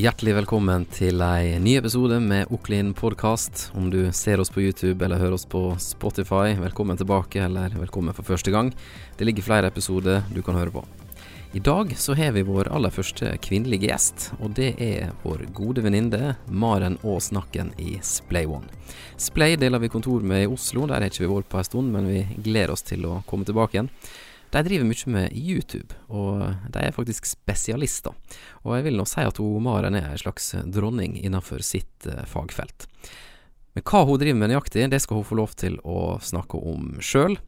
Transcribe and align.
Hjertelig 0.00 0.32
velkommen 0.32 0.86
til 0.88 1.20
en 1.20 1.64
ny 1.66 1.74
episode 1.76 2.16
med 2.24 2.48
Oklin 2.54 2.94
podkast. 2.96 3.66
Om 3.76 3.90
du 3.92 3.98
ser 4.16 4.40
oss 4.40 4.48
på 4.48 4.62
YouTube 4.62 5.04
eller 5.04 5.20
hører 5.20 5.34
oss 5.36 5.44
på 5.44 5.60
Spotify, 5.82 6.54
velkommen 6.56 6.96
tilbake 6.96 7.42
eller 7.44 7.74
velkommen 7.76 8.16
for 8.16 8.24
første 8.24 8.54
gang. 8.54 8.70
Det 9.18 9.26
ligger 9.28 9.44
flere 9.44 9.68
episoder 9.68 10.22
du 10.32 10.40
kan 10.46 10.56
høre 10.56 10.72
på. 10.72 10.84
I 11.52 11.60
dag 11.60 11.92
så 12.00 12.16
har 12.16 12.32
vi 12.32 12.46
vår 12.48 12.70
aller 12.72 12.94
første 12.94 13.34
kvinnelige 13.44 13.90
gjest, 13.90 14.30
og 14.40 14.54
det 14.56 14.70
er 14.80 15.12
vår 15.26 15.44
gode 15.52 15.84
venninne 15.84 16.36
Maren 16.48 16.96
Aas 17.04 17.28
Nakken 17.36 17.74
i 17.76 17.98
Splay 18.00 18.48
One. 18.48 18.72
Splay 19.20 19.60
deler 19.60 19.84
vi 19.84 19.92
kontor 19.92 20.24
med 20.24 20.46
i 20.46 20.48
Oslo, 20.48 20.86
der 20.88 21.02
har 21.02 21.12
ikke 21.12 21.26
vi 21.26 21.32
vært 21.34 21.52
på 21.52 21.60
en 21.60 21.68
stund, 21.68 21.92
men 21.92 22.08
vi 22.08 22.24
gleder 22.40 22.72
oss 22.72 22.88
til 22.88 23.04
å 23.04 23.20
komme 23.28 23.44
tilbake 23.44 23.76
igjen. 23.76 23.92
De 24.50 24.62
driver 24.66 24.86
mye 24.88 25.12
med 25.14 25.34
YouTube, 25.36 25.94
og 26.10 26.42
de 26.74 26.82
er 26.82 26.94
faktisk 26.94 27.28
spesialister. 27.28 28.16
Og 28.64 28.74
jeg 28.74 28.88
vil 28.88 28.98
nå 28.98 29.06
si 29.06 29.22
at 29.22 29.38
hun 29.38 29.62
Maren 29.62 29.94
er 29.94 30.08
en 30.10 30.18
slags 30.18 30.50
dronning 30.66 31.14
innenfor 31.20 31.62
sitt 31.62 32.08
eh, 32.10 32.24
fagfelt. 32.26 32.88
Men 33.78 33.86
hva 33.86 34.02
hun 34.08 34.18
driver 34.18 34.40
med 34.40 34.50
nøyaktig, 34.50 34.88
det 34.90 34.98
skal 35.04 35.20
hun 35.20 35.28
få 35.28 35.38
lov 35.38 35.54
til 35.60 35.78
å 35.86 36.18
snakke 36.18 36.58
om 36.58 36.96
sjøl. 36.98 37.38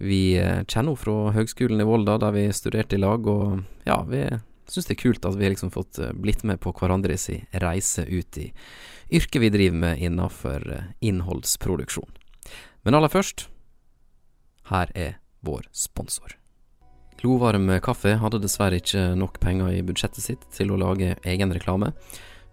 Vi 0.00 0.38
eh, 0.40 0.62
kjenner 0.64 0.94
henne 0.94 1.02
fra 1.02 1.18
Høgskolen 1.36 1.84
i 1.84 1.88
Volda, 1.88 2.16
der 2.24 2.32
vi 2.32 2.48
studerte 2.56 2.96
i 2.96 3.04
lag, 3.04 3.28
og 3.28 3.60
ja, 3.84 4.00
vi 4.08 4.24
syns 4.70 4.88
det 4.88 4.96
er 4.96 5.02
kult 5.04 5.28
at 5.28 5.36
vi 5.36 5.44
har 5.44 5.52
liksom 5.52 5.76
fått 5.76 6.00
eh, 6.00 6.16
blitt 6.16 6.46
med 6.48 6.64
på 6.64 6.72
hverandres 6.72 7.28
reise 7.60 8.08
ut 8.08 8.40
i 8.40 8.48
yrket 9.12 9.42
vi 9.44 9.52
driver 9.52 9.84
med 9.84 10.00
innenfor 10.00 10.64
innholdsproduksjon. 11.04 12.08
Men 12.86 12.96
aller 12.96 13.12
først, 13.12 13.50
her 14.70 14.88
er 14.96 15.19
vår 15.46 15.66
sponsor. 15.72 16.36
Glovarm 17.20 17.68
kaffe 17.84 18.14
hadde 18.16 18.40
dessverre 18.40 18.78
ikke 18.80 19.10
nok 19.18 19.40
penger 19.42 19.74
i 19.76 19.84
budsjettet 19.84 20.24
sitt 20.24 20.46
til 20.56 20.72
å 20.72 20.78
lage 20.80 21.18
egen 21.28 21.52
reklame, 21.52 21.92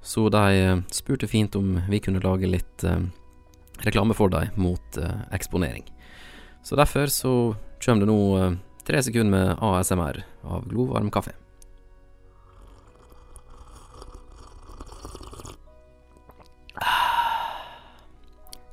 så 0.04 0.28
de 0.32 0.44
eh, 0.60 0.82
spurte 0.94 1.28
fint 1.28 1.56
om 1.56 1.78
vi 1.88 2.02
kunne 2.04 2.24
lage 2.24 2.50
litt 2.50 2.84
eh, 2.84 3.00
reklame 3.88 4.16
for 4.18 4.32
dem 4.32 4.52
mot 4.60 5.00
eh, 5.00 5.22
eksponering. 5.36 5.88
Så 6.64 6.76
derfor 6.76 7.08
så 7.12 7.34
kommer 7.84 8.04
det 8.04 8.12
nå 8.12 8.58
tre 8.88 9.00
sekunder 9.04 9.32
med 9.32 9.64
ASMR 9.64 10.20
av 10.44 10.68
glovarm 10.68 11.12
kaffe. 11.12 11.32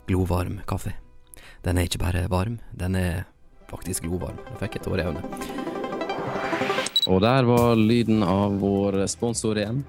Glovarm 0.08 0.58
kaffe. 0.66 0.96
Den 1.62 1.78
er 1.78 1.86
ikke 1.86 2.02
bare 2.02 2.26
varm, 2.28 2.58
den 2.74 2.98
er 2.98 3.24
faktisk 3.70 4.06
glovarm. 4.06 4.38
Jeg 4.52 4.60
fikk 4.64 4.80
et 4.80 4.88
år 4.90 5.02
i 5.02 5.06
øynene. 5.08 5.24
Og 7.12 7.20
der 7.20 7.44
var 7.44 7.76
lyden 7.76 8.22
av 8.24 8.56
vår 8.62 9.02
sponsor 9.12 9.60
igjen. 9.60 9.82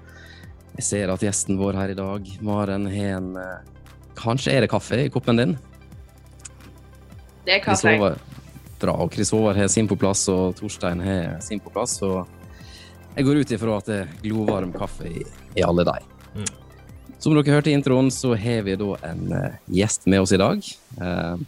Jeg 0.76 0.84
ser 0.84 1.12
at 1.12 1.22
gjesten 1.24 1.56
vår 1.56 1.78
her 1.78 1.94
i 1.94 1.96
dag, 1.96 2.28
Maren, 2.44 2.84
har 2.92 3.16
en 3.16 3.30
eh, 3.40 3.72
Kanskje 4.16 4.52
er 4.54 4.64
det 4.64 4.70
kaffe 4.72 4.96
i 4.96 5.10
koppen 5.12 5.36
din? 5.40 5.50
Det 7.44 7.58
er 7.58 7.62
kaffe. 7.64 7.92
Bra. 8.80 8.94
Og 9.00 9.12
Chris 9.12 9.30
Håvard 9.32 9.56
har 9.56 9.68
sin 9.72 9.88
på 9.88 9.96
plass, 9.96 10.26
og 10.32 10.56
Torstein 10.58 11.00
har 11.04 11.38
sin 11.44 11.60
på 11.60 11.72
plass. 11.72 11.98
Så 12.00 12.10
jeg 13.16 13.24
går 13.24 13.40
ut 13.40 13.52
ifra 13.56 13.76
at 13.80 13.88
det 13.88 13.98
er 14.02 14.14
glovarm 14.24 14.72
kaffe 14.76 15.08
i, 15.08 15.24
i 15.56 15.64
alle 15.64 15.84
de. 15.88 15.96
Mm. 16.36 16.48
Som 17.18 17.36
dere 17.36 17.56
hørte 17.56 17.72
i 17.72 17.76
introen, 17.76 18.10
så 18.12 18.34
har 18.36 18.66
vi 18.66 18.76
da 18.76 18.90
en 19.08 19.22
uh, 19.32 19.54
gjest 19.72 20.04
med 20.10 20.24
oss 20.24 20.34
i 20.36 20.40
dag. 20.40 20.60
Uh, 21.00 21.40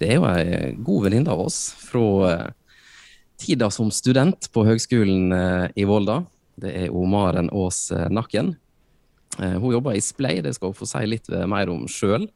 det 0.00 0.10
er 0.10 0.18
jo 0.18 0.28
ei 0.28 0.74
god 0.84 1.06
venninne 1.06 1.32
av 1.32 1.42
oss 1.44 1.58
fra 1.78 2.04
uh, 2.28 2.78
tida 3.40 3.70
som 3.72 3.92
student 3.94 4.48
på 4.54 4.64
Høgskolen 4.66 5.34
uh, 5.34 5.66
i 5.76 5.86
Volda. 5.88 6.22
Det 6.60 6.72
er 6.84 6.94
Maren 7.10 7.50
Aas 7.50 7.88
Nakken. 8.14 8.54
hun 9.36 9.72
jobber 9.72 9.96
i 9.96 10.00
Splay, 10.00 10.38
det 10.40 10.52
skal 10.54 10.70
hun 10.70 10.76
få 10.78 10.86
si 10.86 11.00
litt 11.08 11.26
mer 11.50 11.66
om 11.72 11.88
sjøl. 11.90 12.28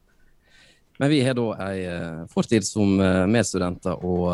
Men 0.99 1.09
vi 1.13 1.21
har 1.23 1.37
da 1.37 1.45
ei 1.69 1.85
fortid 2.27 2.67
som 2.67 2.99
medstudenter 3.31 4.03
og 4.03 4.27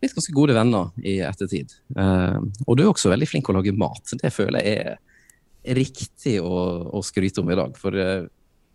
litt 0.00 0.14
ganske 0.16 0.32
gode 0.32 0.56
venner 0.56 0.88
i 1.04 1.18
ettertid. 1.20 1.74
og 1.92 2.72
du 2.72 2.86
er 2.86 2.88
også 2.88 3.12
veldig 3.12 3.28
flink 3.28 3.44
til 3.44 3.52
å 3.52 3.58
lage 3.58 3.76
mat. 3.76 4.14
Det 4.22 4.32
føler 4.32 4.64
jeg 4.64 4.96
er 4.96 5.76
riktig 5.76 6.38
å, 6.40 6.56
å 6.96 7.04
skryte 7.04 7.44
om 7.44 7.52
i 7.52 7.60
dag. 7.60 7.76
For 7.76 7.92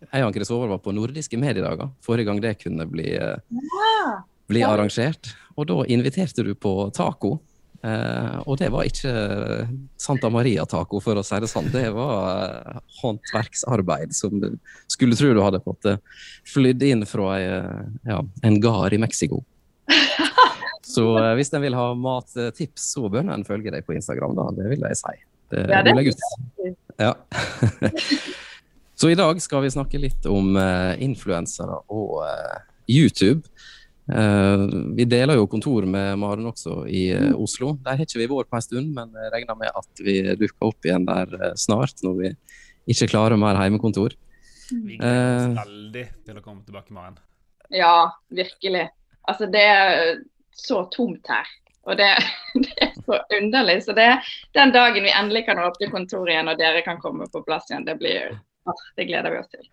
jeg 0.08 0.26
og 0.26 0.34
Chris 0.36 0.50
Håvard 0.52 0.74
var 0.74 0.82
på 0.84 0.94
nordiske 0.96 1.38
mediedager 1.40 1.92
forrige 2.04 2.28
gang 2.28 2.42
det 2.42 2.58
kunne 2.60 2.86
bli, 2.90 3.08
ja. 3.14 4.18
bli 4.50 4.66
arrangert. 4.66 5.32
Og 5.56 5.68
da 5.68 5.82
inviterte 5.92 6.44
du 6.46 6.54
på 6.58 6.74
taco. 6.96 7.36
Eh, 7.82 8.36
og 8.46 8.60
det 8.60 8.68
var 8.70 8.86
ikke 8.86 9.12
Santa 10.00 10.30
Maria-taco, 10.30 11.00
for 11.02 11.18
å 11.18 11.24
si 11.26 11.40
det 11.42 11.50
sånn. 11.50 11.70
Det 11.74 11.88
var 11.94 12.44
eh, 12.46 12.82
håndverksarbeid 13.00 14.14
som 14.14 14.38
du 14.42 14.52
skulle 14.90 15.18
tro 15.18 15.32
du 15.34 15.42
hadde 15.42 15.62
fått 15.64 15.88
eh, 15.90 15.98
flydd 16.52 16.84
inn 16.86 17.06
fra 17.08 17.34
ja, 17.40 18.20
en 18.22 18.60
gard 18.62 18.94
i 18.94 19.02
Mexico. 19.02 19.42
Så 20.94 21.04
eh, 21.18 21.34
hvis 21.38 21.52
en 21.54 21.62
vil 21.64 21.76
ha 21.78 21.90
mattips, 21.98 22.92
så 22.94 23.08
bør 23.10 23.30
en 23.32 23.46
følge 23.46 23.72
deg 23.74 23.86
på 23.86 23.96
Instagram, 23.96 24.36
da. 24.38 24.48
Det 24.58 24.70
vil 24.74 24.86
jeg 24.88 24.98
si. 25.00 25.18
Det, 25.52 25.66
ja, 25.68 25.82
det. 25.84 26.74
Ja. 27.00 27.12
Så 29.02 29.10
i 29.10 29.14
dag 29.18 29.40
skal 29.42 29.64
vi 29.64 29.70
snakke 29.74 29.98
litt 29.98 30.26
om 30.30 30.52
uh, 30.54 30.92
influensere 31.02 31.74
og 31.90 32.20
uh, 32.22 32.60
YouTube. 32.86 33.40
Uh, 34.06 34.68
vi 34.94 35.02
deler 35.10 35.40
jo 35.40 35.48
kontor 35.50 35.88
med 35.90 36.20
Maren 36.22 36.46
også 36.46 36.84
i 36.86 37.08
uh, 37.10 37.32
Oslo. 37.34 37.72
Der 37.82 37.98
har 37.98 38.06
ikke 38.06 38.20
vi 38.20 38.28
vært 38.30 38.52
på 38.52 38.60
en 38.60 38.62
stund, 38.62 38.92
men 38.94 39.10
jeg 39.18 39.32
regner 39.34 39.58
med 39.58 39.74
at 39.80 40.02
vi 40.06 40.14
dukker 40.38 40.68
opp 40.68 40.86
igjen 40.86 41.08
der 41.08 41.34
snart, 41.58 41.98
når 42.06 42.14
vi 42.20 42.30
ikke 42.94 43.08
klarer 43.10 43.42
mer 43.42 43.58
heimekontor. 43.58 44.14
Vi 44.70 45.00
gleder 45.00 45.48
oss 45.48 45.58
veldig 45.64 46.06
til 46.28 46.38
å 46.38 46.44
komme 46.46 46.62
tilbake, 46.68 46.94
Maren. 46.94 47.18
Ja, 47.74 47.96
virkelig. 48.30 48.86
Altså, 49.26 49.50
det 49.50 49.64
er 49.66 50.22
så 50.62 50.84
tomt 50.94 51.26
her. 51.26 51.50
Og 51.90 51.98
det, 51.98 52.12
det, 52.68 52.78
er 52.86 52.94
så 53.02 53.18
underlig. 53.40 53.80
Så 53.82 53.98
det, 53.98 54.08
den 54.54 54.70
dagen 54.78 55.02
vi 55.02 55.10
endelig 55.10 55.48
kan 55.50 55.58
åpne 55.66 55.90
kontoret 55.90 56.36
igjen 56.36 56.54
og 56.54 56.62
dere 56.62 56.86
kan 56.86 57.02
komme 57.02 57.26
på 57.34 57.42
plass 57.50 57.66
igjen, 57.74 57.90
det 57.90 57.98
blir 57.98 58.38
det 58.96 59.08
gleder 59.08 59.34
vi 59.34 59.40
oss 59.42 59.50
til. 59.52 59.70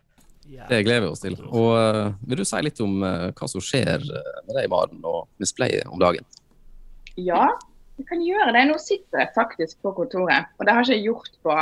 Det 0.50 0.84
gleder 0.84 1.02
vi 1.02 1.08
oss 1.08 1.22
til. 1.22 1.36
Og 1.46 1.74
uh, 1.78 2.14
Vil 2.26 2.42
du 2.42 2.46
si 2.48 2.62
litt 2.66 2.80
om 2.82 3.04
uh, 3.04 3.30
hva 3.38 3.50
som 3.52 3.62
skjer 3.64 4.02
eh, 4.02 4.38
med 4.48 4.56
deg, 4.56 4.66
i 4.66 4.72
Maren, 4.72 5.04
og 5.06 5.28
med 5.38 5.52
Play 5.58 5.82
om 5.86 6.02
dagen? 6.02 6.26
Ja, 7.20 7.52
jeg 8.00 8.08
kan 8.10 8.24
gjøre 8.24 8.56
det. 8.56 8.64
Nå 8.70 8.80
sitter 8.82 9.26
jeg 9.26 9.36
faktisk 9.36 9.78
på 9.86 9.94
kontoret, 9.98 10.50
og 10.58 10.66
det 10.66 10.74
har 10.74 10.88
jeg 10.88 11.04
ikke 11.04 11.12
gjort 11.12 11.38
på 11.46 11.60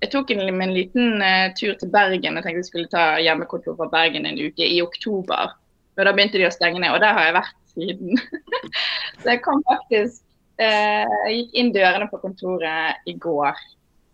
Jeg 0.00 0.10
tok 0.14 0.32
en, 0.32 0.42
en 0.48 0.74
liten 0.74 1.20
uh, 1.20 1.52
tur 1.58 1.76
til 1.80 1.92
Bergen. 1.92 2.40
Jeg 2.40 2.46
tenkte 2.46 2.62
jeg 2.62 2.70
skulle 2.70 2.92
ta 2.92 3.04
hjemmekontor 3.20 3.76
fra 3.80 3.90
Bergen 3.92 4.30
en 4.30 4.40
uke 4.40 4.64
i 4.64 4.80
oktober. 4.82 5.52
Men 5.94 6.08
Da 6.08 6.16
begynte 6.16 6.40
de 6.40 6.48
å 6.48 6.54
stenge 6.54 6.80
ned, 6.80 6.94
og 6.94 7.04
der 7.04 7.14
har 7.18 7.28
jeg 7.28 7.36
vært 7.36 7.60
siden. 7.74 8.24
Så 9.20 9.34
jeg 9.34 9.44
kom 9.44 9.60
faktisk 9.68 10.22
Jeg 10.54 11.34
gikk 11.34 11.56
inn 11.58 11.72
dørene 11.74 12.06
på 12.06 12.20
kontoret 12.22 13.08
i 13.10 13.16
går 13.18 13.58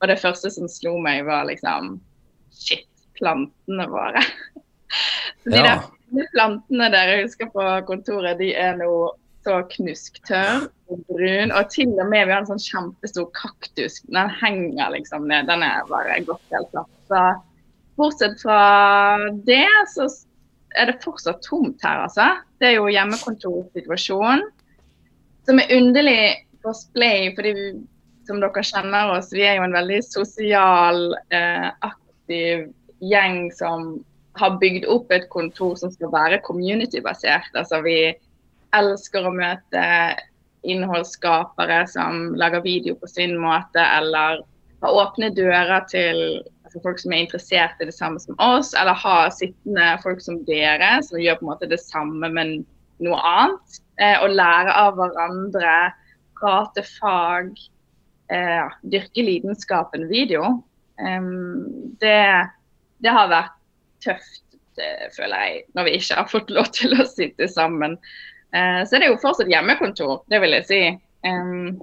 og 0.00 0.08
det 0.08 0.20
første 0.20 0.50
som 0.52 0.68
slo 0.70 0.96
meg, 1.02 1.24
var 1.28 1.48
liksom 1.48 1.98
Shit, 2.50 2.88
plantene 3.16 3.86
våre. 3.88 4.22
Så 5.44 5.52
de 5.52 5.60
ja. 5.60 5.76
der 6.10 6.30
plantene 6.34 6.88
dere 6.92 7.20
husker 7.22 7.50
på 7.52 7.66
kontoret, 7.86 8.40
de 8.40 8.50
er 8.58 8.74
nå 8.80 8.90
så 9.46 9.60
knusktørr 9.72 10.66
og 10.90 11.04
brun. 11.08 11.52
Og 11.56 11.70
til 11.72 11.92
og 11.94 12.10
med 12.10 12.26
vi 12.26 12.34
har 12.34 12.42
en 12.42 12.48
sånn 12.50 12.60
kjempestor 12.60 13.30
kaktus. 13.36 14.00
Den 14.10 14.32
henger 14.40 14.92
liksom 14.96 15.28
ned. 15.30 15.48
Den 15.48 15.64
er 15.64 15.86
bare 15.88 16.18
gått 16.26 16.52
helt 16.52 16.68
platt. 16.74 16.90
Så 17.08 17.22
bortsett 18.00 18.36
fra 18.42 18.58
det, 19.46 19.64
så 19.94 20.08
er 20.78 20.90
det 20.90 21.00
fortsatt 21.04 21.40
tomt 21.46 21.80
her, 21.86 22.04
altså. 22.04 22.28
Det 22.60 22.70
er 22.70 22.76
jo 22.78 22.90
hjemmekontorsituasjonen. 22.92 24.44
Som 25.48 25.62
er 25.62 25.72
underlig 25.78 26.20
for 26.60 26.76
Splay, 26.76 27.30
fordi 27.36 27.54
som 28.30 28.40
dere 28.42 28.62
kjenner 28.66 29.16
oss, 29.16 29.32
vi 29.34 29.42
er 29.46 29.58
jo 29.58 29.66
en 29.66 29.74
veldig 29.74 30.00
sosial, 30.06 31.10
eh, 31.34 31.68
aktiv 31.86 32.68
gjeng 33.02 33.48
som 33.56 33.96
har 34.38 34.58
bygd 34.62 34.86
opp 34.92 35.10
et 35.12 35.28
kontor 35.32 35.74
som 35.80 35.90
skal 35.90 36.12
være 36.12 36.42
community-basert. 36.46 37.50
Altså 37.58 37.82
vi 37.84 38.12
elsker 38.76 39.26
å 39.26 39.34
møte 39.34 39.82
innholdsskapere 40.62 41.82
som 41.90 42.36
lager 42.38 42.62
video 42.62 42.94
på 43.00 43.08
sin 43.10 43.34
måte, 43.40 43.82
eller 43.82 44.44
har 44.84 44.98
åpne 45.02 45.32
dører 45.34 45.84
til 45.90 46.20
altså 46.64 46.82
folk 46.84 47.00
som 47.02 47.12
er 47.12 47.24
interessert 47.24 47.80
i 47.82 47.88
det 47.88 47.96
samme 47.96 48.20
som 48.22 48.38
oss, 48.38 48.70
eller 48.78 48.94
har 48.94 49.32
sittende 49.34 49.96
folk 50.04 50.22
som 50.22 50.38
dere, 50.46 51.00
som 51.02 51.18
gjør 51.18 51.40
på 51.40 51.46
en 51.46 51.50
måte 51.50 51.70
det 51.72 51.80
samme, 51.82 52.30
men 52.30 52.60
noe 53.02 53.18
annet. 53.26 53.80
Eh, 54.00 54.16
og 54.22 54.36
lære 54.36 54.72
av 54.76 54.94
hverandre, 54.96 55.74
prate 56.38 56.84
fag 56.86 57.50
eh, 58.32 58.72
dyrke 58.92 59.24
lidenskapen 59.26 60.08
video, 60.10 60.62
um, 61.00 61.66
det, 62.00 62.22
det, 63.02 63.12
har 63.12 63.30
vært 63.32 63.56
tøft, 64.04 64.44
føler 65.16 65.36
jeg, 65.44 65.62
når 65.76 65.88
vi 65.88 65.94
ikke 65.98 66.18
har 66.22 66.28
fått 66.30 66.50
lov 66.54 66.70
til 66.76 66.96
å 66.96 67.06
sitte 67.08 67.50
sammen. 67.50 67.98
Uh, 68.54 68.82
så 68.86 68.96
det 68.96 69.06
er 69.06 69.12
jo 69.12 69.22
fortsatt 69.22 69.50
hjemmekontor, 69.50 70.22
det 70.32 70.42
vil 70.42 70.58
jeg 70.58 70.68
si. 70.70 70.82
Um, 71.26 71.80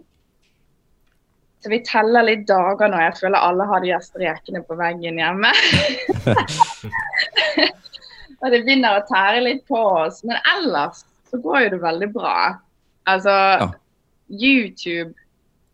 Så 1.63 1.71
vi 1.73 1.79
teller 1.83 2.23
litt 2.23 2.45
dager 2.47 2.91
nå. 2.91 2.99
Jeg 3.01 3.17
føler 3.17 3.43
alle 3.43 3.65
har 3.67 3.81
de 3.83 3.89
her 3.89 4.03
strekene 4.05 4.61
på 4.63 4.77
veggen 4.77 5.17
hjemme. 5.17 5.49
og 8.41 8.45
det 8.53 8.61
begynner 8.61 8.99
å 8.99 9.05
tære 9.09 9.41
litt 9.41 9.63
på 9.67 9.79
oss. 10.03 10.21
Men 10.23 10.37
ellers 10.53 11.01
så 11.27 11.41
går 11.41 11.65
jo 11.65 11.71
det 11.73 11.81
veldig 11.81 12.09
bra. 12.13 12.37
Altså, 13.09 13.33
ja. 13.33 13.67
YouTube 14.29 15.15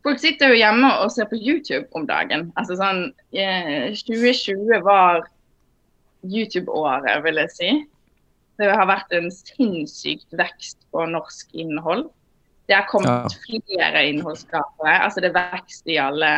Folk 0.03 0.19
sitter 0.19 0.51
jo 0.51 0.59
hjemme 0.59 0.89
og 0.99 1.13
ser 1.15 1.29
på 1.31 1.39
YouTube 1.39 1.87
om 1.95 2.07
dagen. 2.09 2.49
Altså 2.59 2.75
sånn 2.79 3.05
2020 3.31 4.73
eh, 4.75 4.83
var 4.83 5.23
YouTube-året, 6.27 7.23
vil 7.23 7.39
jeg 7.39 7.53
si. 7.53 7.69
Det 8.59 8.69
har 8.69 8.89
vært 8.89 9.15
en 9.15 9.29
sinnssykt 9.33 10.35
vekst 10.37 10.77
på 10.93 11.05
norsk 11.09 11.55
innhold. 11.55 12.09
Det 12.67 12.75
har 12.77 12.87
kommet 12.91 13.31
ja. 13.31 13.61
flere 13.67 14.03
innholdsskapere. 14.11 14.97
Altså 15.05 15.23
det 15.23 15.31
er 15.31 15.39
vekst 15.39 15.87
i 15.91 15.97
alle 15.99 16.33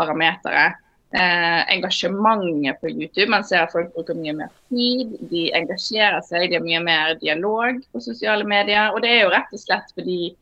parametere. 0.00 0.72
Eh, 1.12 1.60
engasjementet 1.74 2.80
på 2.80 2.90
YouTube. 2.90 3.28
Man 3.30 3.44
ser 3.44 3.66
at 3.66 3.72
folk 3.72 3.92
bruker 3.92 4.16
mye 4.16 4.34
mer 4.36 4.52
tid. 4.72 5.12
De 5.28 5.50
engasjerer 5.56 6.20
seg, 6.24 6.48
de 6.48 6.56
har 6.56 6.64
mye 6.64 6.80
mer 6.84 7.16
dialog 7.20 7.80
på 7.92 8.04
sosiale 8.04 8.48
medier. 8.48 8.92
Og 8.92 9.04
det 9.04 9.12
er 9.12 9.26
jo 9.26 9.34
rett 9.34 9.52
og 9.52 9.60
slett 9.60 9.92
fordi 9.96 10.32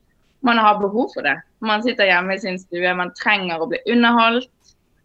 man 0.41 0.59
har 0.59 0.79
behov 0.79 1.11
for 1.15 1.23
det. 1.23 1.37
Man 1.59 1.83
sitter 1.83 2.09
hjemme 2.09 2.35
i 2.35 2.41
sin 2.41 2.59
stue, 2.59 2.95
man 2.95 3.13
trenger 3.19 3.61
å 3.61 3.69
bli 3.71 3.81
underholdt. 3.93 4.51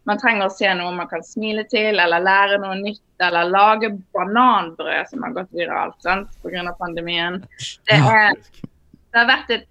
Man 0.06 0.20
trenger 0.22 0.46
å 0.46 0.54
se 0.54 0.70
noe 0.78 0.94
man 0.94 1.08
kan 1.10 1.24
smile 1.26 1.64
til, 1.66 1.98
eller 1.98 2.22
lære 2.22 2.60
noe 2.62 2.76
nytt, 2.78 3.02
eller 3.26 3.48
lage 3.50 3.90
bananbrød 4.14 5.10
som 5.10 5.24
har 5.26 5.34
gått 5.34 5.56
viralt 5.56 6.06
pga. 6.44 6.72
pandemien. 6.78 7.40
Det, 7.90 7.98
er, 7.98 8.38
det 9.10 9.18
har 9.18 9.26
vært 9.32 9.50
et 9.50 9.66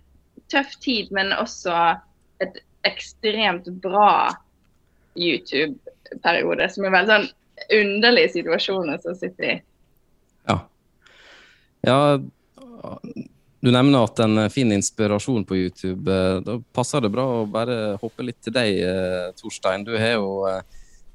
tøff 0.51 0.75
tid, 0.83 1.07
men 1.15 1.31
også 1.33 1.95
et 2.43 2.59
ekstremt 2.85 3.69
bra 3.81 4.35
YouTube-periode. 5.15 6.69
Som 6.69 6.85
er 6.85 6.97
veldig 6.97 7.13
sånn 7.13 7.31
underlig 7.79 8.27
situasjon 8.35 8.91
å 8.91 9.15
sitte 9.15 9.47
i. 9.47 9.55
Ja. 10.51 10.59
Ja, 11.87 11.99
du 13.65 13.71
nevner 13.73 14.03
at 14.05 14.19
en 14.21 14.43
fin 14.53 14.69
inspirasjon 14.71 15.45
på 15.49 15.55
YouTube. 15.57 16.11
Eh, 16.11 16.39
da 16.45 16.59
passer 16.75 17.01
det 17.01 17.09
bra 17.09 17.23
å 17.39 17.45
bare 17.49 17.95
hoppe 17.97 18.25
litt 18.27 18.37
til 18.45 18.53
deg, 18.53 18.77
eh, 18.85 19.31
Torstein. 19.39 19.85
Du 19.87 19.95
har 19.97 20.19
jo 20.19 20.43
eh, 20.45 20.59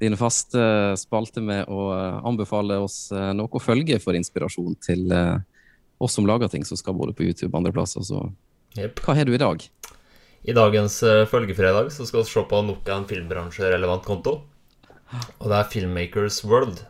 dine 0.03 0.19
faste 0.19 0.59
spalter 0.99 1.45
med 1.47 1.71
å 1.71 1.93
anbefale 2.27 2.81
oss 2.83 3.13
noe 3.13 3.53
å 3.53 3.63
følge 3.63 4.01
for 4.03 4.17
inspirasjon 4.17 4.79
til 4.83 5.13
oss 6.01 6.17
som 6.17 6.25
lager 6.27 6.49
ting 6.49 6.65
som 6.65 6.81
skal 6.81 6.97
både 6.97 7.13
på 7.13 7.27
YouTube 7.29 7.53
og 7.53 7.61
andre 7.61 7.75
plasser. 7.77 8.03
Så 8.09 8.23
yep. 8.81 8.99
hva 9.05 9.15
har 9.19 9.29
du 9.29 9.35
i 9.37 9.43
dag? 9.43 9.63
I 10.49 10.57
dagens 10.57 10.97
følgefredag 11.29 11.93
så 11.93 12.09
skal 12.09 12.25
vi 12.25 12.31
se 12.33 12.47
på 12.49 12.63
nok 12.65 12.89
en 12.97 13.05
filmbransjerelevant 13.13 14.09
konto. 14.09 14.39
Og 15.37 15.47
det 15.53 15.59
er 15.59 15.71
Filmmakers 15.77 16.41
World 16.49 16.81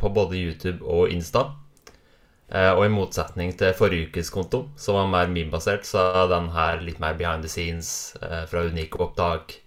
på 0.00 0.14
både 0.16 0.40
YouTube 0.40 0.80
og 0.88 1.12
Insta. 1.12 1.50
Eh, 2.48 2.70
og 2.72 2.86
i 2.86 2.92
motsetning 2.92 3.50
til 3.60 3.74
forrige 3.76 4.08
ukes 4.08 4.30
konto, 4.32 4.62
som 4.80 4.96
var 4.96 5.08
mer 5.12 5.28
meme-basert, 5.28 5.84
så 5.84 6.06
er 6.22 6.30
den 6.30 6.48
her 6.54 6.80
litt 6.80 7.00
mer 7.00 7.16
behind 7.18 7.44
the 7.44 7.50
scenes, 7.52 8.16
eh, 8.22 8.46
fra 8.48 8.62
unike 8.64 8.96
opptak, 9.04 9.58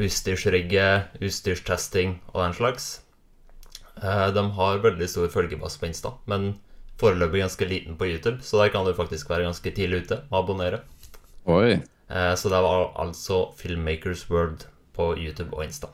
utstyrsrigge, 0.00 0.86
utstyrstesting 1.20 2.20
og 2.32 2.38
den 2.40 2.56
slags. 2.56 2.86
Eh, 4.00 4.30
de 4.32 4.44
har 4.56 4.80
veldig 4.80 5.08
stor 5.08 5.28
følgebase 5.28 5.78
på 5.78 5.90
Insta, 5.90 6.14
men 6.26 6.54
foreløpig 6.96 7.44
ganske 7.44 7.68
liten 7.68 7.98
på 8.00 8.08
YouTube, 8.08 8.40
så 8.40 8.62
der 8.62 8.72
kan 8.72 8.86
du 8.86 8.94
faktisk 8.94 9.28
være 9.28 9.44
ganske 9.44 9.70
tidlig 9.70 10.04
ute 10.06 10.22
og 10.30 10.38
abonnere. 10.44 10.80
Oi. 11.44 11.82
Så 12.08 12.48
det 12.52 12.60
var 12.62 12.92
altså 13.00 13.52
Filmmakers 13.56 14.30
World 14.30 14.66
på 14.92 15.16
YouTube 15.16 15.56
og 15.56 15.64
Insta. 15.64 15.88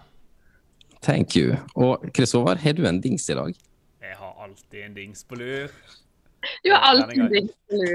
Thank 1.03 1.37
you. 1.37 1.57
Og 1.77 2.03
Håvard, 2.19 2.59
har 2.59 2.73
du 2.73 2.85
en 2.87 3.01
dings 3.01 3.29
i 3.31 3.35
dag? 3.35 3.55
Jeg 4.03 4.17
har 4.19 4.35
alltid 4.43 4.85
en 4.85 4.95
dings 4.95 5.25
på 5.25 5.35
lur. 5.35 5.71
Du 6.65 6.71
har 6.73 6.81
alltid 6.93 7.21
en 7.21 7.33
dings. 7.33 7.53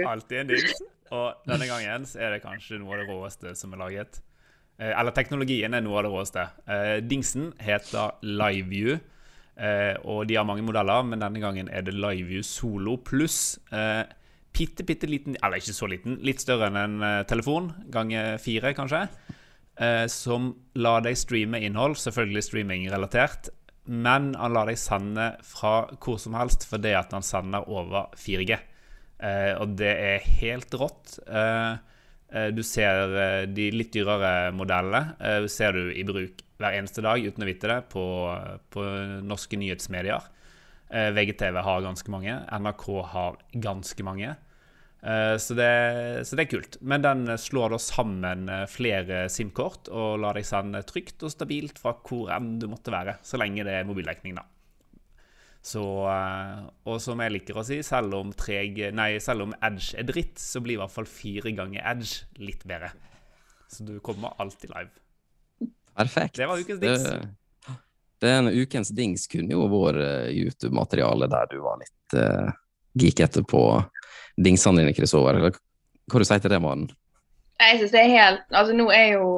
Alltid 0.08 0.40
en 0.40 0.54
dings. 0.54 0.84
Og 1.14 1.50
denne 1.50 1.68
gangen 1.70 2.06
er 2.18 2.34
det 2.34 2.44
kanskje 2.44 2.80
noe 2.82 2.96
av 2.96 3.04
det 3.04 3.10
råeste 3.10 3.54
som 3.58 3.74
er 3.76 3.82
laget. 3.82 4.22
Eh, 4.78 4.92
eller 4.92 5.16
teknologien 5.16 5.74
er 5.74 5.84
noe 5.84 6.00
av 6.00 6.08
det 6.08 6.14
råeste. 6.14 6.46
Eh, 6.68 6.96
dingsen 7.06 7.52
heter 7.64 8.18
LiveView. 8.26 8.98
Eh, 9.56 9.96
og 10.04 10.26
de 10.28 10.36
har 10.36 10.48
mange 10.48 10.66
modeller, 10.68 11.06
men 11.08 11.22
denne 11.24 11.42
gangen 11.44 11.70
er 11.72 11.86
det 11.86 11.96
LiveView 11.96 12.44
Solo 12.44 12.98
pluss. 12.98 13.58
Bitte, 14.56 14.86
bitte 14.88 15.08
liten, 15.08 15.36
eller 15.44 15.60
ikke 15.60 15.76
så 15.76 15.88
liten, 15.92 16.20
litt 16.24 16.40
større 16.40 16.70
enn 16.70 16.78
en 16.80 17.26
telefon, 17.28 17.74
ganger 17.92 18.38
fire 18.40 18.72
kanskje. 18.72 19.02
Som 20.08 20.54
lar 20.80 21.02
deg 21.04 21.18
streame 21.20 21.60
innhold, 21.60 21.98
selvfølgelig 22.00 22.44
streaming-relatert, 22.48 23.50
men 23.86 24.32
han 24.36 24.56
lar 24.56 24.70
deg 24.70 24.80
sende 24.82 25.32
fra 25.46 25.86
hvor 26.02 26.18
som 26.22 26.38
helst 26.38 26.66
fordi 26.70 26.96
at 26.98 27.14
han 27.14 27.26
sender 27.26 27.68
over 27.70 28.10
4G. 28.18 28.58
Eh, 29.26 29.52
og 29.62 29.76
det 29.80 29.92
er 29.94 30.30
helt 30.42 30.74
rått. 30.76 31.20
Eh, 31.28 31.74
eh, 32.34 32.50
du 32.56 32.64
ser 32.66 33.14
eh, 33.14 33.42
de 33.48 33.70
litt 33.76 33.94
dyrere 33.94 34.52
modellene 34.56 35.16
eh, 35.20 35.48
ser 35.52 35.78
du 35.78 35.94
i 35.94 36.06
bruk 36.08 36.42
hver 36.60 36.78
eneste 36.80 37.04
dag 37.06 37.22
uten 37.22 37.44
å 37.44 37.50
vite 37.50 37.70
det 37.70 37.82
på, 37.92 38.06
på 38.72 38.88
norske 39.28 39.60
nyhetsmedier. 39.60 40.32
VGTV 40.86 41.58
har 41.66 41.82
ganske 41.84 42.12
mange. 42.14 42.32
NRK 42.56 42.84
har 43.12 43.40
ganske 43.60 44.06
mange. 44.08 44.36
Eh, 45.06 45.38
så 45.38 45.54
det, 45.54 46.26
så 46.26 46.36
det, 46.36 46.46
er 46.46 46.50
kult. 46.50 46.78
Men 46.82 47.04
den 47.06 47.30
slår 47.38 47.76
da 47.76 47.80
sammen 47.82 48.50
eh, 48.50 48.66
flere 48.70 49.26
SIM-kort 49.30 49.92
og 49.94 50.18
lar 50.24 50.38
deg 50.38 50.48
sende 50.48 50.82
trygt 50.88 51.22
og 51.26 51.34
stabilt 51.34 51.78
fra 51.82 51.94
hvor 52.00 52.32
enn 52.34 52.56
du 52.62 52.66
måtte 52.72 52.94
være, 52.94 53.20
så 53.26 53.38
lenge 53.38 53.68
det 53.68 53.78
er 53.78 53.88
mobildekning, 53.88 54.40
da. 54.40 54.48
Så, 55.66 55.84
eh, 56.10 56.66
og 56.90 56.98
som 57.02 57.22
jeg 57.22 57.36
liker 57.36 57.62
å 57.62 57.66
si, 57.66 57.80
selv 57.86 58.18
om, 58.18 58.34
treg, 58.38 58.82
nei, 58.98 59.12
selv 59.22 59.46
om 59.46 59.56
Edge 59.66 59.94
er 60.02 60.10
dritt, 60.10 60.42
så 60.42 60.62
blir 60.66 60.80
i 60.80 60.82
hvert 60.82 60.94
fall 60.94 61.10
fire 61.10 61.54
ganger 61.58 61.86
Edge 61.94 62.42
litt 62.42 62.66
bedre. 62.66 62.94
Så 63.70 63.86
du 63.86 63.98
kommer 64.06 64.34
alltid 64.42 64.74
live. 64.74 65.70
Perfekt. 65.96 66.38
Det 66.38 66.50
var 66.50 66.60
ukens 66.62 66.82
dings. 66.82 67.06
Det, 67.06 67.78
den 68.26 68.50
ukens 68.50 68.90
dings 68.96 69.30
kunne 69.30 69.54
jo 69.54 69.66
vært 69.70 70.32
YouTube-materiale 70.34 71.30
der 71.30 71.50
du 71.52 71.60
var 71.64 71.78
litt 71.82 72.16
uh, 72.18 72.50
geek 73.00 73.22
etterpå 73.26 73.62
dingsene 74.42 74.84
dine, 74.84 74.96
Chris 74.96 75.14
Eller 75.16 75.52
Hva 76.12 76.22
du 76.22 76.28
sier 76.28 76.42
til 76.44 76.52
det, 76.52 76.62
mannen? 76.64 76.90
Jeg 77.62 77.80
synes 77.80 77.94
det 77.94 78.02
er 78.02 78.12
helt 78.12 78.44
Altså, 78.52 78.76
nå 78.76 78.90
er 78.94 79.16
jo 79.16 79.30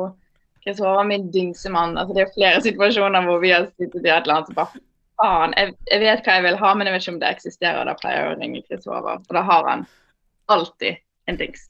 Håvard 0.68 1.08
min 1.08 1.30
dingsemann. 1.32 1.96
Altså, 1.96 2.12
det 2.12 2.26
er 2.26 2.34
flere 2.34 2.62
situasjoner 2.66 3.24
hvor 3.24 3.38
vi 3.40 3.54
har 3.54 3.70
sittet 3.78 4.04
i 4.04 4.10
et 4.12 4.26
eller 4.26 4.42
annet 4.42 4.50
og 4.52 4.58
bare 4.58 4.82
faen, 5.18 5.54
jeg, 5.56 5.74
jeg, 5.88 6.02
vet 6.04 6.26
hva 6.26 6.36
jeg 6.36 6.44
vil 6.44 6.58
ha, 6.60 6.72
men 6.76 6.90
jeg 6.90 6.94
vet 6.94 7.06
ikke 7.06 7.14
om 7.14 7.20
det 7.22 7.30
eksisterer. 7.30 7.88
Da 7.88 7.94
pleier 7.98 8.20
jeg 8.20 8.34
å 8.34 8.40
ringe 8.42 8.80
Håvard, 8.84 9.24
og 9.24 9.38
da 9.38 9.44
har 9.48 9.70
han 9.72 9.86
alltid 10.52 11.00
en 11.32 11.40
dings. 11.40 11.70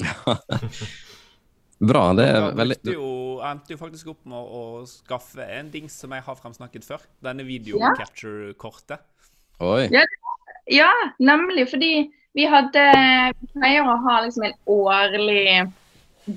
Bra. 1.84 2.04
Det 2.16 2.24
er 2.30 2.46
veldig 2.56 2.76
Jeg 2.86 3.50
endte 3.50 3.74
jo 3.74 3.78
faktisk 3.80 4.12
opp 4.14 4.22
med 4.30 4.52
å 4.56 4.62
skaffe 4.88 5.44
en 5.58 5.68
dings 5.72 5.96
som 6.00 6.14
jeg 6.16 6.24
har 6.24 6.38
fremsnakket 6.38 6.86
før. 6.86 7.04
Denne 7.24 7.44
video 7.46 7.82
capture-kortet. 7.98 9.04
Oi. 9.62 9.84
Ja, 9.92 10.02
ja, 10.66 10.92
nemlig. 11.18 11.70
Fordi 11.70 12.10
vi 12.34 12.46
hadde 12.50 12.84
Vi 13.40 13.48
pleier 13.54 13.86
å 13.86 13.96
ha 14.06 14.20
liksom 14.24 14.48
en 14.48 14.58
årlig 14.66 15.70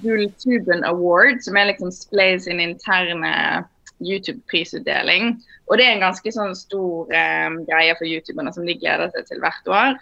Gulltuben 0.03 0.84
Award, 0.84 1.41
som 1.46 1.57
er 1.57 1.72
liksom 1.72 1.91
Splay 1.96 2.39
sin 2.43 2.60
interne 2.60 3.63
YouTube-prisutdeling. 4.03 5.38
Og 5.67 5.77
det 5.77 5.88
er 5.88 5.96
en 5.96 6.05
ganske 6.05 6.31
sånn 6.31 6.53
stor 6.55 7.07
um, 7.07 7.57
greie 7.67 7.96
for 7.98 8.07
youtuberne 8.07 8.53
som 8.55 8.67
de 8.67 8.75
gleder 8.77 9.12
seg 9.15 9.27
til 9.29 9.41
hvert 9.43 9.72
år. 9.72 9.98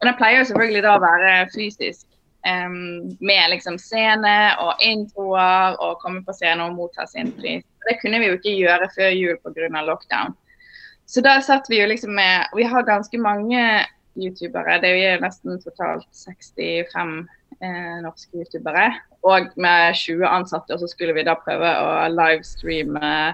Og 0.00 0.08
den 0.08 0.16
pleier 0.20 0.40
jo 0.40 0.48
selvfølgelig 0.50 0.84
da 0.86 0.94
å 0.96 1.02
være 1.04 1.34
fysisk. 1.54 2.06
Um, 2.40 3.18
med 3.20 3.50
liksom 3.52 3.74
scene 3.76 4.54
og 4.64 4.80
introer 4.80 5.74
og 5.76 5.98
komme 6.00 6.22
på 6.24 6.32
scenen 6.32 6.70
og 6.70 6.78
motta 6.78 7.04
sin 7.08 7.34
pris. 7.36 7.66
Det 7.84 7.98
kunne 8.00 8.20
vi 8.22 8.30
jo 8.30 8.38
ikke 8.38 8.54
gjøre 8.56 8.88
før 8.94 9.12
jul 9.12 9.36
pga. 9.44 9.82
lockdown. 9.84 10.32
Så 11.10 11.22
da 11.26 11.40
satt 11.42 11.66
vi 11.70 11.80
jo 11.80 11.88
liksom 11.90 12.14
med 12.14 12.52
Vi 12.54 12.64
har 12.70 12.86
ganske 12.86 13.18
mange 13.18 13.62
youtubere. 14.18 14.78
Det 14.82 14.90
er 14.90 15.14
jo 15.16 15.22
nesten 15.24 15.60
totalt 15.62 16.06
65 16.14 17.14
eh, 17.62 17.96
norske 18.04 18.42
youtubere. 18.42 18.90
Og 19.26 19.50
med 19.60 19.94
20 19.96 20.26
ansatte, 20.26 20.74
og 20.74 20.82
så 20.82 20.90
skulle 20.90 21.14
vi 21.16 21.24
da 21.26 21.36
prøve 21.38 21.70
å 21.70 21.94
livestreame 22.12 23.32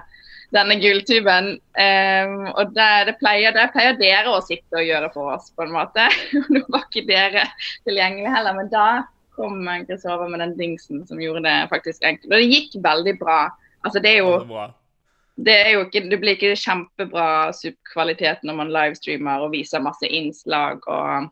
denne 0.55 0.77
gulltuben. 0.79 1.49
Um, 1.75 2.47
og 2.53 2.73
det, 2.77 2.89
det, 3.09 3.15
pleier, 3.19 3.55
det, 3.55 3.67
pleier, 3.73 3.97
dere 3.99 4.31
å 4.31 4.43
sitte 4.45 4.79
og 4.79 4.87
gjøre 4.87 5.11
for 5.13 5.35
oss, 5.35 5.51
på 5.55 5.65
en 5.65 5.75
måte. 5.75 6.07
Nå 6.53 6.63
var 6.71 6.87
ikke 6.87 7.07
dere 7.09 7.45
tilgjengelig 7.87 8.31
heller, 8.31 8.57
men 8.57 8.71
da 8.71 8.87
kom 9.37 9.67
Chris 9.85 10.07
over 10.07 10.31
med 10.31 10.41
den 10.45 10.55
dingsen 10.57 11.03
som 11.09 11.21
gjorde 11.21 11.45
det 11.45 11.57
faktisk 11.73 12.05
enkelt. 12.07 12.31
Og 12.31 12.39
det 12.39 12.49
gikk 12.49 12.77
veldig 12.85 13.15
bra. 13.19 13.41
Altså, 13.85 14.01
det 14.01 14.15
er 14.15 14.23
jo 14.23 14.69
det, 15.37 15.57
ikke, 15.69 16.01
det, 16.09 16.17
blir 16.17 16.33
ikke 16.33 16.55
kjempebra 16.57 17.53
superkvalitet 17.53 18.41
når 18.47 18.55
man 18.57 18.73
livestreamer 18.73 19.45
og 19.45 19.53
viser 19.53 19.83
masse 19.85 20.09
innslag 20.09 20.81
og 20.89 21.27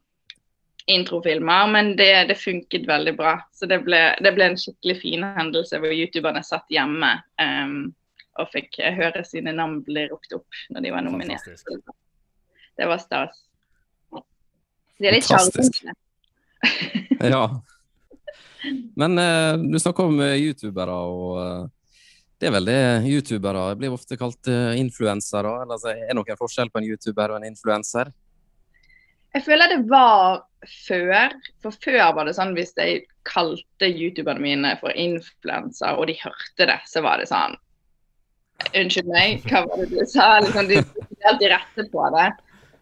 introfilmer, 0.86 1.68
men 1.74 1.96
det, 1.98 2.12
det, 2.30 2.38
funket 2.38 2.86
veldig 2.88 3.16
bra. 3.18 3.40
Så 3.54 3.66
det 3.66 3.80
ble, 3.88 4.02
det 4.22 4.36
ble, 4.36 4.52
en 4.52 4.60
skikkelig 4.62 5.00
fin 5.02 5.26
hendelse 5.26 5.80
hvor 5.82 5.94
youtuberne 5.96 6.44
satt 6.46 6.70
hjemme 6.70 7.16
um, 7.42 7.80
og 8.38 8.52
fikk 8.54 8.78
høre 8.94 9.24
sine 9.26 9.56
navn 9.56 9.80
bli 9.88 10.06
ropt 10.12 10.36
opp 10.38 10.60
når 10.70 10.86
de 10.86 10.94
var 10.94 11.06
nominert. 11.08 11.42
Fantastisk. 11.42 11.96
Det 12.78 12.90
var 12.92 13.02
stas. 13.02 13.42
De 15.00 15.10
er 15.10 15.18
litt 15.18 15.26
sjarmerende. 15.26 15.96
ja. 17.34 17.46
Men 19.02 19.18
uh, 19.18 19.58
du 19.58 19.80
snakker 19.82 20.12
om 20.12 20.22
uh, 20.22 20.36
youtubere, 20.38 20.94
og 20.94 21.42
uh, 21.42 21.66
det 22.40 22.50
er 22.50 22.54
vel 22.58 22.68
det 22.68 22.80
youtubere 23.08 23.70
blir 23.80 23.94
ofte 23.96 24.18
kalt 24.20 24.50
influensere. 24.76 25.54
Altså, 25.64 25.94
er 25.94 26.10
det 26.10 26.18
noen 26.18 26.40
forskjell 26.40 26.72
på 26.72 26.82
en 26.82 26.88
youtuber 26.90 27.32
og 27.32 27.40
en 27.40 27.48
influenser? 27.48 28.12
Jeg 29.36 29.44
føler 29.44 29.72
det 29.72 29.82
var 29.92 30.46
før. 30.88 31.36
For 31.64 31.76
før 31.84 32.14
var 32.16 32.28
det 32.28 32.36
sånn 32.38 32.56
hvis 32.56 32.74
jeg 32.80 33.04
kalte 33.28 33.90
youtuberne 33.90 34.44
mine 34.44 34.74
for 34.80 34.96
influenser, 34.96 35.98
og 35.98 36.08
de 36.10 36.18
hørte 36.22 36.68
det, 36.70 36.80
så 36.90 37.04
var 37.06 37.22
det 37.22 37.30
sånn 37.32 37.58
Unnskyld 38.72 39.10
meg, 39.12 39.42
hva 39.52 39.66
var 39.66 39.82
det 39.82 39.90
du 39.92 40.06
sa? 40.08 40.38
Liksom, 40.40 40.70
de 40.70 40.78
helt 40.80 41.26
alltid 41.28 41.52
rette 41.52 41.84
på 41.92 42.06
det. 42.14 42.30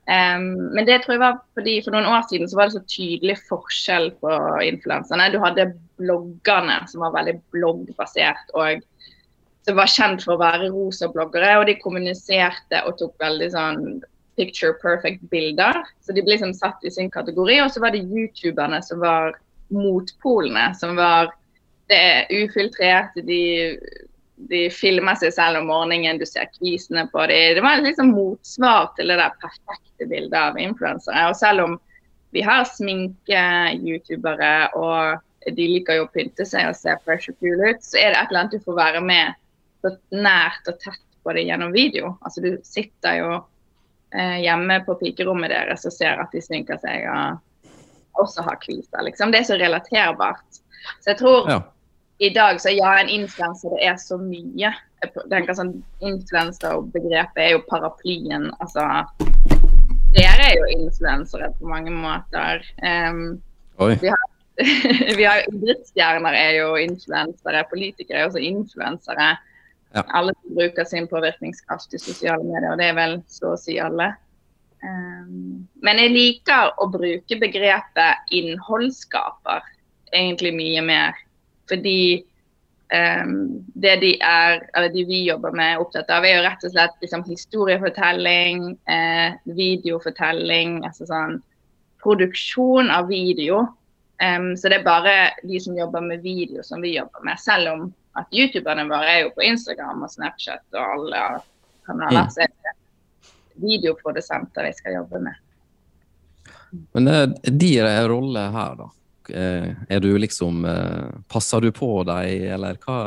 Um, 0.05 0.43
men 0.75 0.85
det 0.85 0.99
tror 1.01 1.15
jeg 1.15 1.21
var 1.23 1.39
fordi 1.57 1.73
for 1.81 1.95
noen 1.95 2.09
år 2.11 2.27
siden 2.29 2.49
så 2.51 2.59
var 2.59 2.69
det 2.69 2.75
så 2.75 2.83
tydelig 2.91 3.37
forskjell 3.47 4.11
på 4.21 4.35
influenserne. 4.67 5.31
Du 5.33 5.39
hadde 5.41 5.71
bloggerne 5.97 6.77
som 6.91 7.01
var 7.01 7.15
veldig 7.17 7.39
bloggbasert 7.55 8.53
og 8.53 8.85
som 9.65 9.77
var 9.79 9.91
kjent 9.91 10.23
for 10.25 10.35
å 10.35 10.41
være 10.41 10.71
rosa 10.73 11.07
bloggere, 11.11 11.57
og 11.59 11.67
de 11.69 11.77
kommuniserte 11.79 12.81
og 12.87 12.97
tok 12.99 13.13
veldig 13.23 13.49
sånn 13.53 13.83
picture 14.35 14.73
perfect-bilder. 14.81 15.83
Så 16.01 16.13
de 16.13 16.23
ble 16.23 16.35
liksom 16.35 16.53
satt 16.57 16.83
i 16.83 16.91
sin 16.91 17.11
kategori. 17.13 17.61
Og 17.63 17.71
så 17.71 17.83
var 17.83 17.93
det 17.93 18.03
youtuberne 18.03 18.81
som 18.83 18.99
var 19.03 19.37
motpolene, 19.73 20.75
som 20.77 20.97
var 20.99 21.31
det 21.91 22.27
ufiltrerte. 22.33 23.21
De, 23.27 23.77
de 24.49 24.69
filmer 24.73 25.15
seg 25.21 25.35
selv 25.35 25.61
om 25.61 25.69
morgenen, 25.71 26.19
du 26.19 26.25
ser 26.27 26.49
kvisene 26.57 27.05
på 27.13 27.27
dem. 27.31 27.55
Det 27.57 27.63
var 27.65 27.83
liksom 27.85 28.13
motsvar 28.17 28.91
til 28.97 29.13
det 29.13 29.19
der 29.21 29.39
perfekte 29.43 30.09
bildet 30.09 30.39
av 30.39 30.59
influensere. 30.59 31.29
Og 31.29 31.37
selv 31.39 31.67
om 31.67 31.77
vi 32.33 32.41
har 32.41 32.65
sminke-youtubere, 32.65 34.55
og 34.73 35.53
de 35.53 35.65
liker 35.75 35.99
jo 35.99 36.07
å 36.07 36.11
pynte 36.11 36.45
seg 36.47 36.71
og 36.71 36.77
se 36.79 36.91
fresh 37.05 37.29
og 37.29 37.37
cool 37.43 37.61
ut, 37.61 37.81
så 37.85 37.99
er 38.01 38.09
det 38.11 38.17
et 38.17 38.31
eller 38.31 38.41
annet 38.41 38.55
du 38.57 38.65
får 38.65 38.79
være 38.79 39.01
med 39.05 39.39
så 39.83 39.93
nært 40.15 40.69
og 40.71 40.79
tett 40.81 41.01
på 41.23 41.33
det 41.35 41.45
gjennom 41.47 41.73
video. 41.75 42.15
Altså 42.21 42.43
Du 42.43 42.51
sitter 42.67 43.19
jo 43.19 43.31
eh, 44.15 44.39
hjemme 44.43 44.79
på 44.87 44.95
pikerommet 45.01 45.51
deres 45.53 45.85
og 45.87 45.95
ser 45.95 46.21
at 46.23 46.31
de 46.33 46.41
sminker 46.43 46.79
seg 46.81 47.07
og 47.11 48.23
også 48.23 48.45
har 48.45 48.59
kviser. 48.61 49.03
Liksom. 49.03 49.31
Det 49.31 49.41
er 49.41 49.47
så 49.51 49.59
relaterbart. 49.59 50.59
Så 51.01 51.13
jeg 51.13 51.19
tror 51.21 51.49
ja. 51.49 51.61
i 52.17 52.29
dag 52.35 52.59
så 52.61 52.73
ja, 52.73 52.95
en 52.99 53.11
influenser 53.11 53.73
det 53.75 53.87
er 53.87 54.01
så 54.01 54.19
mye. 54.21 54.73
Jeg 55.03 55.23
tenker 55.31 55.55
sånn 55.57 55.73
Influenser-begrepet 56.03 57.41
er 57.43 57.55
jo 57.55 57.63
paraplyen. 57.67 58.51
Altså 58.63 58.85
Dere 60.13 60.51
er 60.51 60.59
jo 60.59 60.69
influensere 60.77 61.49
på 61.57 61.71
mange 61.71 61.91
måter. 61.91 62.61
Um, 62.83 63.41
vi 63.79 64.11
har 64.11 64.29
vi 65.17 65.25
har 65.25 65.47
Idrettsstjerner 65.49 66.35
er 66.37 66.59
jo 66.59 66.75
influensere, 66.77 67.63
politikere 67.71 68.21
er 68.21 68.27
også 68.29 68.43
influensere. 68.43 69.31
Ja. 69.93 70.03
Alle 70.07 70.33
som 70.41 70.55
bruker 70.55 70.85
sin 70.89 71.07
påvirkningskraft 71.07 71.93
i 71.93 72.01
sosiale 72.01 72.43
medier, 72.43 72.71
og 72.71 72.79
det 72.81 72.89
er 72.89 72.97
vel 72.97 73.19
så 73.29 73.53
å 73.53 73.59
si 73.61 73.77
alle. 73.81 74.09
Um, 74.83 75.67
men 75.85 76.01
jeg 76.01 76.11
liker 76.11 76.73
å 76.81 76.89
bruke 76.91 77.37
begrepet 77.39 78.33
innholdsskaper 78.33 79.61
egentlig 80.13 80.53
mye 80.57 80.81
mer. 80.83 81.21
Fordi 81.69 82.23
um, 82.89 83.37
det 83.77 83.95
de 84.01 84.11
er, 84.25 84.65
eller 84.73 84.91
de 84.95 85.05
vi 85.07 85.21
jobber 85.27 85.53
med, 85.55 85.75
er 85.75 85.85
opptatt 85.85 86.11
av, 86.11 86.25
er 86.25 86.39
jo 86.39 86.43
rett 86.47 86.67
og 86.67 86.73
slett 86.73 86.99
liksom, 87.05 87.23
historiefortelling, 87.29 88.67
eh, 88.89 89.39
videofortelling, 89.61 90.81
altså 90.89 91.07
sånn 91.13 91.39
produksjon 92.03 92.89
av 92.91 93.13
video. 93.13 93.63
Um, 94.23 94.55
så 94.57 94.73
det 94.73 94.81
er 94.81 94.89
bare 94.89 95.17
de 95.45 95.61
som 95.61 95.77
jobber 95.77 96.01
med 96.01 96.25
video 96.25 96.65
som 96.65 96.81
vi 96.81 96.97
jobber 96.97 97.23
med. 97.29 97.39
Selv 97.39 97.71
om 97.77 97.91
at 98.19 98.35
youtuberne 98.35 98.85
våre 98.89 99.09
er 99.09 99.21
jo 99.25 99.31
på 99.35 99.45
Instagram 99.47 100.03
og 100.05 100.11
Snapchat 100.13 100.65
og 100.75 100.83
alle 100.83 101.21
kanaler. 101.87 102.27
Mm. 102.27 102.33
Så 102.33 102.43
er 102.45 102.51
det 102.53 102.75
videoprodusenter 103.63 104.67
vi 104.69 104.73
skal 104.77 104.99
jobbe 104.99 105.21
med. 105.23 105.39
Men 106.93 107.07
uh, 107.07 107.23
din 107.45 107.87
rolle 108.09 108.49
her, 108.53 108.75
da. 108.79 108.89
Eh, 109.29 109.69
er 109.87 110.01
du 110.03 110.09
liksom 110.19 110.65
uh, 110.67 111.07
Passer 111.31 111.61
du 111.63 111.69
på 111.71 111.87
deg, 112.03 112.41
eller 112.57 112.75
hva, 112.83 112.97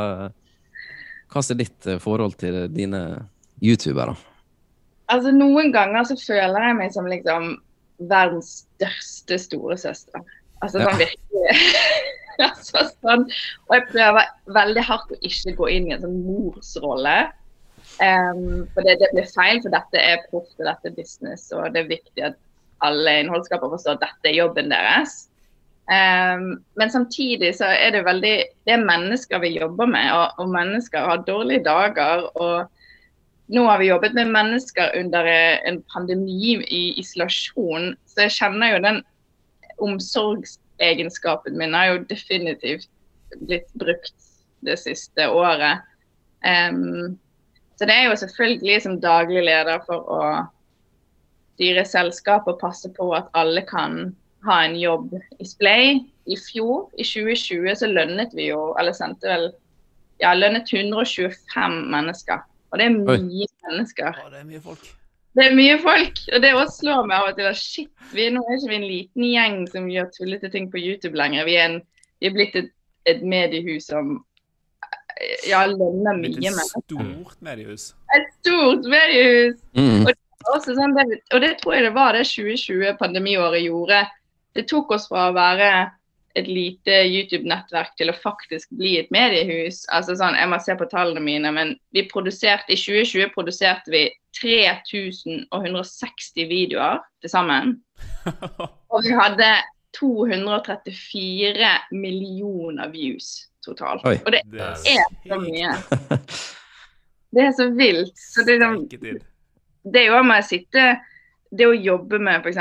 hva 1.29 1.43
er 1.43 1.59
ditt 1.59 1.89
forhold 2.01 2.39
til 2.41 2.63
dine 2.73 3.03
youtubere? 3.61 4.15
Altså, 5.13 5.31
noen 5.35 5.75
ganger 5.75 6.09
så 6.09 6.17
føler 6.19 6.71
jeg 6.71 6.79
meg 6.79 6.95
som 6.95 7.11
liksom 7.11 7.51
verdens 8.11 8.63
største 8.65 9.39
storesøster. 9.45 10.25
Altså 10.65 10.81
sånn 10.81 11.03
ja. 11.03 11.05
virkelig 11.05 11.75
altså, 12.51 12.87
sånn. 13.03 13.27
Og 13.69 13.77
jeg 13.77 13.87
prøver 13.93 14.31
veldig 14.57 14.87
hardt 14.89 15.15
å 15.15 15.21
ikke 15.21 15.57
gå 15.61 15.71
inn 15.77 15.91
i 15.91 15.97
en 15.97 16.05
sånn 16.05 16.19
morsrolle. 16.27 17.19
Um, 17.97 18.67
for 18.75 18.85
det, 18.85 18.99
det, 19.01 19.13
blir 19.15 19.29
feil, 19.31 19.63
for 19.65 19.73
dette 19.73 20.03
er 20.03 20.27
proft 20.31 20.59
og 20.59 20.69
dette 20.69 20.91
er 20.91 20.99
business. 20.99 21.49
Og 21.55 21.71
det 21.75 21.85
er 21.85 21.95
viktig 21.95 22.27
at 22.33 22.39
alle 22.85 23.21
innholdsskapere 23.23 23.73
forstår 23.73 23.97
at 23.97 24.05
dette 24.05 24.31
er 24.31 24.39
jobben 24.41 24.71
deres. 24.73 25.25
Um, 25.87 26.57
men 26.75 26.91
samtidig 26.91 27.53
så 27.61 27.69
er 27.71 27.93
det 27.95 28.01
veldig 28.03 28.33
Det 28.67 28.73
er 28.75 28.83
mennesker 28.83 29.39
vi 29.39 29.53
jobber 29.55 29.87
med, 29.87 30.09
og, 30.11 30.41
og 30.43 30.51
mennesker 30.51 31.05
har 31.13 31.23
dårlige 31.29 31.65
dager. 31.65 32.27
og 32.35 32.67
nå 33.55 33.63
har 33.69 33.79
vi 33.79 33.91
jobbet 33.93 34.15
med 34.15 34.33
mennesker 34.35 34.91
under 34.99 35.27
en 35.69 35.77
pandemi 35.93 36.57
i 36.67 36.81
isolasjon, 36.99 37.93
så 38.11 38.27
jeg 38.27 38.35
kjenner 38.41 38.73
jo 38.73 38.81
den 38.83 38.99
omsorgs 39.87 40.57
egenskapen 40.83 41.57
min 41.59 41.75
har 41.75 41.93
jo 41.93 42.05
definitivt 42.11 42.89
blitt 43.47 43.69
brukt 43.79 44.15
det 44.67 44.79
siste 44.81 45.29
året. 45.31 45.85
Um, 46.47 47.17
så 47.77 47.89
det 47.89 47.95
er 47.95 48.09
jo 48.09 48.17
selvfølgelig 48.17 48.83
som 48.83 49.01
daglig 49.01 49.45
leder 49.45 49.83
for 49.87 50.09
å 50.09 50.21
styre 51.57 51.85
selskap 51.89 52.49
og 52.49 52.61
passe 52.61 52.89
på 52.97 53.11
at 53.17 53.29
alle 53.37 53.63
kan 53.69 54.15
ha 54.47 54.61
en 54.65 54.77
jobb 54.79 55.17
i 55.41 55.49
Splay. 55.49 56.01
I 56.27 56.37
fjor, 56.41 56.89
i 56.99 57.05
2020, 57.07 57.77
så 57.79 57.89
lønnet 57.91 58.35
vi 58.35 58.49
jo, 58.51 58.73
eller 58.81 58.97
sendte 58.97 59.29
vel 59.31 59.49
ja, 60.23 60.33
lønnet 60.35 60.73
125 60.73 61.77
mennesker. 61.93 62.43
Og 62.73 62.81
det 62.81 62.89
er 62.89 62.97
mye 62.97 63.47
Oi. 63.47 63.51
mennesker. 63.69 64.17
Ja, 64.25 64.31
det 64.33 64.41
er 64.41 64.49
mye 64.49 64.63
folk. 64.65 64.89
Det 65.37 65.45
er 65.45 65.57
mye 65.57 65.77
folk. 65.83 66.21
Og 66.33 66.43
det 66.43 66.53
også 66.57 66.81
slår 66.81 67.09
meg 67.11 67.19
av 67.19 67.31
og 67.31 67.37
til 67.37 67.51
at 67.51 67.61
shit, 67.61 67.93
vi 68.15 68.25
er, 68.27 68.33
nå 68.33 68.45
er 68.47 68.57
ikke 68.57 68.71
vi 68.71 68.79
en 68.79 68.89
liten 68.89 69.27
gjeng 69.29 69.59
som 69.73 69.91
gjør 69.93 70.09
tullete 70.15 70.51
ting 70.53 70.71
på 70.73 70.81
YouTube 70.81 71.19
lenger. 71.19 71.45
Vi 71.49 71.59
er, 71.61 71.75
en, 71.75 71.83
vi 72.23 72.31
er 72.31 72.37
blitt 72.37 72.57
et, 72.57 72.71
et, 73.11 73.21
mediehus 73.21 73.91
som 73.91 74.17
ja, 75.49 75.65
lønner 75.69 76.17
mye. 76.23 76.41
mer. 76.41 76.63
Et 76.63 76.87
stort 76.89 77.37
mediehus. 77.45 77.91
Et 78.17 78.31
stort 78.39 78.89
mediehus. 78.89 79.61
Mm. 79.77 80.07
Og, 80.07 80.15
det 80.15 80.79
sånn, 80.79 80.97
det, 80.97 81.21
og, 81.35 81.41
det, 81.45 81.53
tror 81.61 81.77
jeg 81.77 81.87
det 81.89 81.95
var 81.97 82.17
det 82.17 82.25
2020-pandemiåret 82.31 83.67
gjorde. 83.67 84.03
Det 84.57 84.69
tok 84.71 84.97
oss 84.97 85.09
fra 85.11 85.29
å 85.29 85.37
være 85.37 85.71
et 86.37 86.49
lite 86.49 87.01
YouTube-nettverk 87.09 87.95
til 87.97 88.13
å 88.13 88.17
faktisk 88.17 88.73
bli 88.77 88.99
et 89.01 89.13
mediehus. 89.13 89.85
Altså 89.93 90.17
sånn, 90.17 90.37
Jeg 90.37 90.49
må 90.53 90.59
se 90.61 90.77
på 90.77 90.89
tallene 90.89 91.21
mine, 91.25 91.53
men 91.53 91.77
vi 91.97 92.05
produserte, 92.09 92.73
i 92.73 92.81
2020 92.81 93.33
produserte 93.37 93.93
vi 93.93 94.07
3160 94.41 96.49
videoer 96.51 96.99
til 97.23 97.31
sammen. 97.33 97.67
Og 98.93 98.99
vi 99.05 99.13
hadde 99.17 99.49
234 99.97 101.69
millioner 101.97 102.89
views 102.93 103.27
totalt. 103.65 104.05
Oi. 104.07 104.17
Og 104.25 104.33
det 104.33 104.41
er 104.61 104.75
så 105.27 105.37
mye. 105.41 105.71
Det 107.37 107.43
er 107.43 107.53
så 107.53 107.71
vilt. 107.77 108.17
Så 108.17 108.43
det, 108.47 108.55
er, 108.63 109.19
det 109.85 110.03
er 110.03 110.07
jo 110.13 110.23
med 110.25 110.41
å 110.41 110.47
sitte 110.47 111.01
Det 111.51 111.67
å 111.69 111.75
jobbe 111.75 112.19
med 112.23 112.37
f.eks 112.43 112.59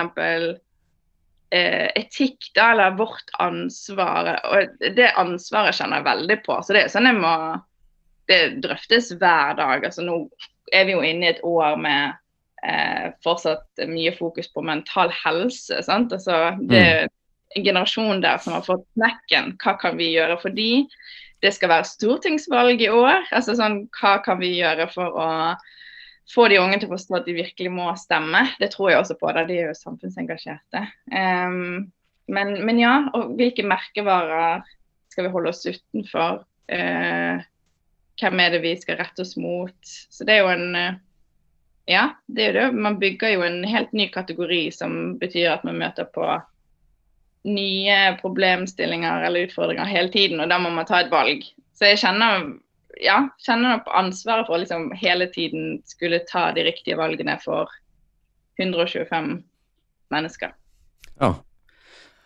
eh, 1.55 1.87
etikk, 1.95 2.49
da, 2.55 2.71
eller 2.73 2.97
vårt 2.99 3.31
ansvar. 3.43 4.33
Og 4.49 4.89
det 4.97 5.13
ansvaret 5.19 5.77
kjenner 5.77 6.01
jeg 6.01 6.09
veldig 6.09 6.39
på. 6.45 6.59
Så 6.63 6.75
det 6.75 6.85
er 6.85 6.93
sånn 6.93 7.09
jeg 7.09 7.21
må 7.21 7.35
Det 8.29 8.41
drøftes 8.63 9.11
hver 9.19 9.57
dag. 9.59 9.85
Altså 9.85 10.05
nå 10.05 10.19
er 10.73 10.87
vi 10.87 10.95
jo 10.95 11.03
inne 11.05 11.27
i 11.27 11.33
et 11.33 11.43
år 11.45 11.75
med 11.81 12.15
eh, 12.65 13.11
fortsatt 13.25 13.85
mye 13.89 14.13
fokus 14.17 14.49
på 14.53 14.63
mental 14.65 15.13
helse. 15.23 15.81
sant? 15.85 16.13
Altså 16.15 16.55
det 16.61 16.81
er 16.81 17.05
mm. 17.05 17.13
en 17.59 17.67
generasjon 17.67 18.23
der 18.23 18.41
som 18.43 18.57
har 18.57 18.65
fått 18.65 18.85
knekken. 18.95 19.55
Hva 19.61 19.75
kan 19.81 19.99
vi 19.99 20.13
gjøre 20.15 20.39
for 20.41 20.55
de? 20.55 20.85
Det 21.43 21.51
skal 21.53 21.69
være 21.73 21.89
stortingsvalg 21.89 22.81
i 22.81 22.91
år. 22.91 23.27
altså 23.31 23.57
sånn, 23.57 23.85
Hva 23.99 24.17
kan 24.25 24.41
vi 24.41 24.55
gjøre 24.57 24.89
for 24.93 25.13
å 25.13 25.29
få 26.33 26.47
de 26.49 26.57
unge 26.57 26.79
til 26.81 26.89
å 26.89 26.95
forstå 26.95 27.19
at 27.19 27.27
de 27.27 27.37
virkelig 27.37 27.71
må 27.73 27.91
stemme. 28.01 28.47
Det 28.61 28.71
tror 28.73 28.91
jeg 28.91 29.01
også 29.01 29.17
på, 29.19 29.29
da 29.35 29.45
de 29.45 29.59
er 29.59 29.69
jo 29.69 29.77
samfunnsengasjerte. 29.77 30.81
Um, 31.13 31.91
men, 32.31 32.55
men, 32.65 32.79
ja, 32.81 32.95
og 33.13 33.35
hvilke 33.37 33.65
merkevarer 33.67 34.65
skal 35.13 35.27
vi 35.27 35.33
holde 35.35 35.51
oss 35.53 35.61
utenfor? 35.67 36.41
Eh, 36.65 37.43
hvem 38.19 38.39
er 38.39 38.55
det 38.55 38.63
vi 38.63 38.73
skal 38.79 38.99
rette 39.01 39.23
oss 39.25 39.35
mot? 39.39 39.75
Så 39.83 40.27
det 40.27 40.37
er 40.37 40.43
jo 40.43 40.53
en 40.53 40.75
eh, 40.79 41.01
Ja, 41.85 42.07
det 42.25 42.41
er 42.41 42.47
jo 42.47 42.57
det. 42.57 42.81
Man 42.81 42.99
bygger 42.99 43.35
jo 43.35 43.43
en 43.45 43.63
helt 43.69 43.91
ny 43.93 44.07
kategori 44.09 44.71
som 44.73 45.17
betyr 45.21 45.51
at 45.51 45.65
man 45.67 45.77
møter 45.77 46.07
på 46.09 46.25
nye 47.45 47.97
problemstillinger 48.17 49.27
eller 49.27 49.45
utfordringer 49.45 49.85
hele 49.85 50.09
tiden, 50.09 50.39
og 50.41 50.49
da 50.49 50.57
må 50.57 50.71
man 50.73 50.87
ta 50.89 51.03
et 51.03 51.11
valg. 51.13 51.45
Så 51.77 51.91
jeg 51.91 52.01
kjenner 52.01 52.47
ja, 53.03 53.19
kjenner 53.45 53.83
på 53.85 53.93
ansvaret 53.95 54.47
for 54.47 54.57
å 54.57 54.61
liksom 54.63 54.87
hele 54.97 55.27
tiden 55.29 55.79
skulle 55.85 56.23
ta 56.29 56.47
de 56.55 56.63
riktige 56.65 56.97
valgene 56.97 57.35
for 57.43 57.69
125 58.61 59.43
mennesker. 60.13 60.55
Ja. 61.19 61.35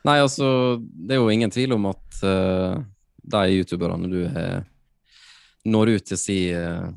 Nei, 0.08 0.20
altså, 0.22 0.80
det 0.80 1.16
er 1.16 1.24
jo 1.24 1.32
ingen 1.34 1.52
tvil 1.52 1.76
om 1.76 1.90
at 1.90 2.22
uh, 2.24 2.80
de 3.30 3.42
youtuberne 3.58 4.10
du 4.12 4.22
har 4.32 4.64
når 5.70 5.96
ut 5.98 6.08
til 6.12 6.20
si 6.20 6.38
uh, 6.56 6.90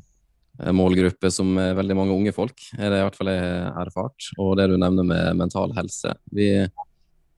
målgruppe, 0.73 1.31
som 1.33 1.55
er 1.61 1.77
veldig 1.77 1.97
mange 1.97 2.15
unge 2.15 2.33
folk, 2.35 2.65
er 2.77 2.91
det 2.91 3.01
i 3.01 3.05
hvert 3.05 3.19
fall 3.19 3.31
jeg 3.33 3.43
har 3.43 3.87
erfart. 3.87 4.31
Og 4.41 4.55
det 4.59 4.69
du 4.71 4.77
nevner 4.77 5.07
med 5.07 5.39
mental 5.39 5.73
helse. 5.77 6.13
Vi, 6.33 6.49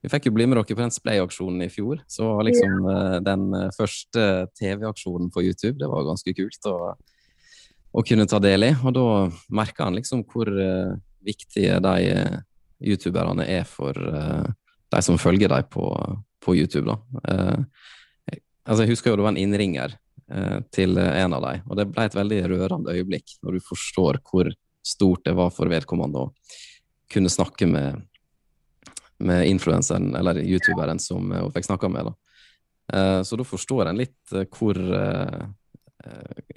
vi 0.02 0.12
fikk 0.12 0.28
jo 0.28 0.34
bli 0.36 0.48
med 0.48 0.60
dere 0.60 0.76
på 0.76 0.84
den 0.84 0.94
Splay-aksjonen 0.94 1.64
i 1.66 1.70
fjor. 1.72 2.02
Så 2.10 2.28
liksom 2.48 2.88
uh, 2.88 3.18
den 3.24 3.48
første 3.76 4.26
TV-aksjonen 4.58 5.32
på 5.32 5.44
YouTube, 5.46 5.78
det 5.82 5.90
var 5.92 6.08
ganske 6.08 6.36
kult 6.36 6.70
å, 6.70 6.76
å 7.92 8.06
kunne 8.06 8.28
ta 8.30 8.42
del 8.42 8.68
i. 8.68 8.74
Og 8.82 8.96
da 8.96 9.08
merka 9.48 9.88
han 9.88 9.96
liksom 9.98 10.26
hvor 10.28 10.52
viktige 11.26 11.80
de 11.82 11.96
youtuberne 12.84 13.48
er 13.48 13.64
for 13.66 13.96
de 14.92 15.02
som 15.02 15.18
følger 15.18 15.50
deg 15.50 15.68
på, 15.72 15.86
på 16.42 16.56
YouTube. 16.56 16.86
da. 16.88 16.96
Eh, 17.28 17.58
altså 18.64 18.84
Jeg 18.84 18.94
husker 18.94 19.10
jo 19.10 19.20
det 19.20 19.26
var 19.26 19.34
en 19.34 19.42
innringer 19.42 19.94
eh, 19.94 20.00
til 20.74 20.98
en 20.98 21.36
av 21.36 21.44
dem, 21.44 21.60
og 21.70 21.76
det 21.78 21.84
ble 21.92 22.02
et 22.08 22.16
veldig 22.18 22.38
rørende 22.50 22.94
øyeblikk 22.96 23.36
når 23.46 23.56
du 23.56 23.62
forstår 23.62 24.16
hvor 24.26 24.48
stort 24.82 25.22
det 25.26 25.36
var 25.38 25.52
for 25.54 25.70
vedkommende 25.70 26.24
å 26.24 26.32
kunne 27.12 27.30
snakke 27.30 27.68
med, 27.70 28.00
med 29.22 29.46
influenseren, 29.46 30.08
eller 30.18 30.40
youtuberen, 30.42 30.98
som 30.98 31.30
hun 31.30 31.52
fikk 31.54 31.68
snakka 31.68 31.90
med. 31.94 32.10
da. 32.10 32.14
Eh, 32.92 33.20
så 33.22 33.38
da 33.38 33.46
forstår 33.46 33.90
en 33.90 34.02
litt 34.02 34.34
eh, 34.34 34.46
hvor, 34.50 34.78
eh, 34.78 35.46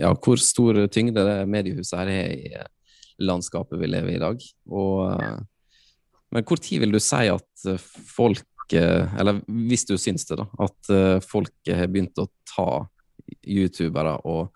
ja, 0.02 0.12
hvor 0.14 0.42
stor 0.42 0.82
tyngde 0.90 1.26
det 1.26 1.38
mediehuset 1.50 2.02
her 2.02 2.14
er 2.16 2.34
i 2.34 2.66
landskapet 3.22 3.78
vi 3.82 3.90
lever 3.90 4.16
i 4.16 4.18
i 4.18 4.24
dag. 4.26 4.46
Og 4.70 5.46
men 6.30 6.46
tid 6.46 6.84
vil 6.84 6.94
du 6.94 7.00
si 7.02 7.26
at 7.32 7.68
eh, 7.68 7.90
folk, 8.14 8.46
eller 8.70 9.42
hvis 9.48 9.88
du 9.90 9.96
syns 9.98 10.28
det, 10.30 10.38
da, 10.38 10.46
at 10.62 10.94
eh, 10.94 11.18
folk 11.26 11.72
har 11.74 11.90
begynt 11.90 12.22
å 12.22 12.30
ta 12.50 12.70
youtubere 13.48 14.18
og 14.28 14.56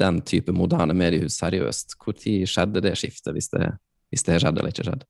den 0.00 0.20
type 0.26 0.52
moderne 0.52 0.94
mediehus 0.96 1.38
seriøst? 1.40 1.96
Tid 2.20 2.46
skjedde 2.50 2.82
det 2.84 2.96
skiftet, 2.98 3.32
hvis 3.36 3.50
det, 3.52 3.72
hvis 4.12 4.26
det 4.26 4.40
skjedde 4.42 4.62
eller 4.62 4.74
ikke 4.74 4.86
skjedde? 4.88 5.08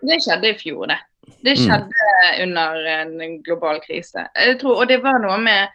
Det 0.00 0.18
skjedde 0.24 0.50
i 0.50 0.58
fjor, 0.58 0.86
det. 0.90 0.98
Det 1.44 1.54
mm. 1.56 1.62
skjedde 1.62 2.06
mm. 2.06 2.42
under 2.46 2.90
en 2.96 3.42
global 3.44 3.80
krise. 3.84 4.26
Tror, 4.60 4.82
og 4.82 4.88
det 4.88 5.02
var 5.04 5.20
noe 5.22 5.36
med 5.42 5.68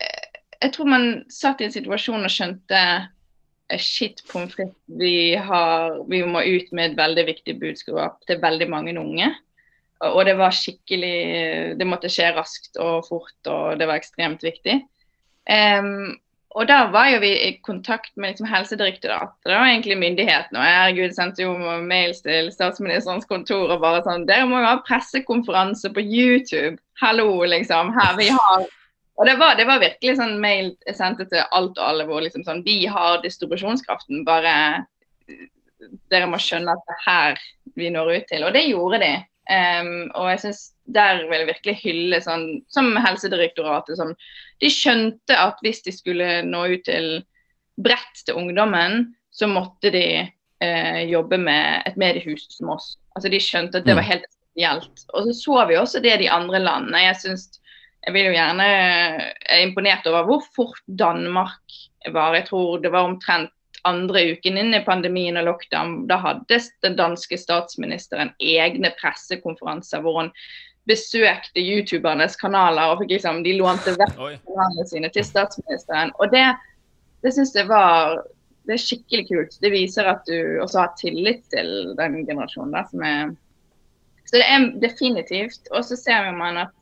eh, 0.00 0.26
Jeg 0.62 0.72
tror 0.74 0.90
man 0.90 1.08
satt 1.30 1.60
i 1.60 1.68
en 1.68 1.74
situasjon 1.74 2.26
og 2.26 2.32
skjønte 2.32 2.82
shit 3.76 4.22
pommes 4.30 4.54
frites, 4.54 4.72
vi, 4.88 5.36
vi 6.08 6.22
må 6.24 6.40
ut 6.40 6.70
med 6.72 6.92
et 6.92 6.96
veldig 6.96 7.24
viktig 7.28 7.58
budskap 7.60 8.22
til 8.26 8.40
veldig 8.40 8.68
mange 8.70 8.94
unge. 8.96 9.28
Og 10.08 10.22
det 10.24 10.36
var 10.38 10.54
skikkelig 10.54 11.74
Det 11.76 11.86
måtte 11.86 12.10
skje 12.12 12.30
raskt 12.36 12.78
og 12.80 13.04
fort, 13.08 13.36
og 13.50 13.78
det 13.80 13.88
var 13.90 13.98
ekstremt 13.98 14.44
viktig. 14.46 14.78
Um, 15.48 16.16
og 16.56 16.64
da 16.68 16.78
var 16.90 17.10
jo 17.12 17.20
vi 17.22 17.30
i 17.44 17.50
kontakt 17.62 18.10
med 18.16 18.32
liksom 18.32 18.48
Helsedirektoratet 18.48 19.52
og 19.52 19.66
egentlig 19.66 19.98
myndighetene. 20.00 20.58
Og 20.58 20.64
herregud 20.64 21.14
sendte 21.14 21.44
jo 21.44 21.52
mails 21.84 22.22
til 22.24 22.48
statsministerens 22.54 23.28
kontor 23.28 23.74
og 23.74 23.84
bare 23.84 24.00
sånn 24.06 24.26
Dere 24.28 24.48
må 24.48 24.62
jo 24.62 24.70
ha 24.70 24.80
pressekonferanse 24.86 25.92
på 25.94 26.02
YouTube. 26.02 26.80
Hallo, 27.02 27.28
liksom. 27.46 27.92
Her 27.94 28.16
vi 28.18 28.32
har 28.32 28.66
og 29.18 29.26
det 29.26 29.34
var, 29.34 29.56
det 29.58 29.66
var, 29.66 29.80
virkelig 29.82 30.14
sånn 30.14 30.36
mail 30.38 30.68
jeg 30.86 30.94
sendte 30.94 31.24
til 31.26 31.42
alt 31.42 31.78
og 31.80 31.84
alle 31.84 32.04
hvor 32.06 32.22
liksom 32.22 32.44
sånn 32.46 32.62
Vi 32.62 32.84
har 32.86 33.18
distribusjonskraften, 33.24 34.22
bare 34.26 34.52
dere 36.12 36.28
må 36.30 36.38
skjønne 36.42 36.74
at 36.74 36.84
det 36.86 36.94
er 36.94 37.04
her 37.06 37.40
vi 37.78 37.90
når 37.90 38.12
ut 38.12 38.28
til. 38.30 38.46
Og 38.46 38.54
det 38.54 38.68
gjorde 38.68 39.00
de. 39.02 39.12
Um, 39.50 39.90
og 40.14 40.30
jeg 40.30 40.42
synes 40.44 40.62
der 40.94 41.24
vil 41.28 41.42
jeg 41.42 41.50
virkelig 41.50 41.74
hylle 41.82 42.20
sånn 42.24 42.46
som 42.72 42.90
Helsedirektoratet. 42.96 43.98
Sånn, 44.00 44.14
de 44.62 44.70
skjønte 44.72 45.36
at 45.36 45.60
hvis 45.64 45.82
de 45.84 45.94
skulle 45.94 46.40
nå 46.46 46.64
ut 46.72 46.84
til 46.88 47.20
bredt 47.78 48.24
til 48.24 48.38
ungdommen, 48.40 49.12
så 49.30 49.46
måtte 49.50 49.92
de 49.94 50.06
eh, 50.24 51.02
jobbe 51.10 51.38
med 51.40 51.84
et 51.86 51.98
mediehus 52.00 52.48
som 52.56 52.72
oss. 52.74 52.96
Altså 53.14 53.30
De 53.32 53.40
skjønte 53.42 53.82
at 53.82 53.86
det 53.86 53.98
var 53.98 54.06
helt 54.06 54.26
spesielt. 54.30 55.04
Og 55.12 55.28
så 55.28 55.36
så 55.36 55.66
vi 55.68 55.78
også 55.78 56.02
det 56.02 56.16
i 56.16 56.22
de 56.24 56.32
andre 56.32 56.62
landene. 56.62 57.04
Jeg 57.06 57.20
synes 57.22 57.48
jeg 58.06 58.14
vil 58.14 58.28
jo 58.28 58.34
gjerne 58.36 58.64
Jeg 58.64 59.32
er 59.52 59.62
imponert 59.66 60.06
over 60.06 60.26
hvor 60.26 60.44
fort 60.54 60.82
Danmark 60.86 61.78
var. 62.14 62.34
Jeg 62.34 62.48
tror 62.48 62.78
det 62.82 62.92
var 62.94 63.08
omtrent 63.10 63.52
andre 63.86 64.24
uken 64.34 64.58
inn 64.58 64.74
i 64.74 64.84
pandemien 64.84 65.38
og 65.40 65.46
lockdown. 65.48 66.06
Da 66.10 66.18
hadde 66.22 66.60
den 66.84 66.96
danske 66.98 67.38
statsministeren 67.38 68.32
egne 68.42 68.90
pressekonferanser 68.98 70.02
hvor 70.02 70.22
hun 70.22 70.32
besøkte 70.88 71.60
youtubernes 71.60 72.36
kanaler 72.40 72.92
og 72.92 73.02
fikk 73.02 73.18
liksom, 73.18 73.42
de 73.44 73.58
lånte 73.58 73.94
vekk 73.98 74.16
kanalene 74.16 74.88
sine 74.88 75.10
til 75.12 75.26
statsministeren. 75.26 76.14
Og 76.18 76.32
det, 76.32 76.46
det 77.24 77.34
syns 77.36 77.54
jeg 77.56 77.68
var 77.70 78.22
det 78.68 78.76
er 78.76 78.82
skikkelig 78.82 79.24
kult. 79.30 79.54
Det 79.64 79.70
viser 79.72 80.08
at 80.10 80.26
du 80.28 80.58
også 80.60 80.82
har 80.82 80.96
tillit 81.00 81.46
til 81.52 81.94
den 81.96 82.20
generasjonen. 82.28 82.74
Der, 82.76 82.84
som 82.90 83.04
er, 83.04 83.30
så 84.28 84.36
det 84.36 84.44
er 84.44 84.66
definitivt. 84.82 85.70
Og 85.72 85.86
så 85.88 85.96
ser 85.96 86.28
man 86.36 86.60
at 86.66 86.74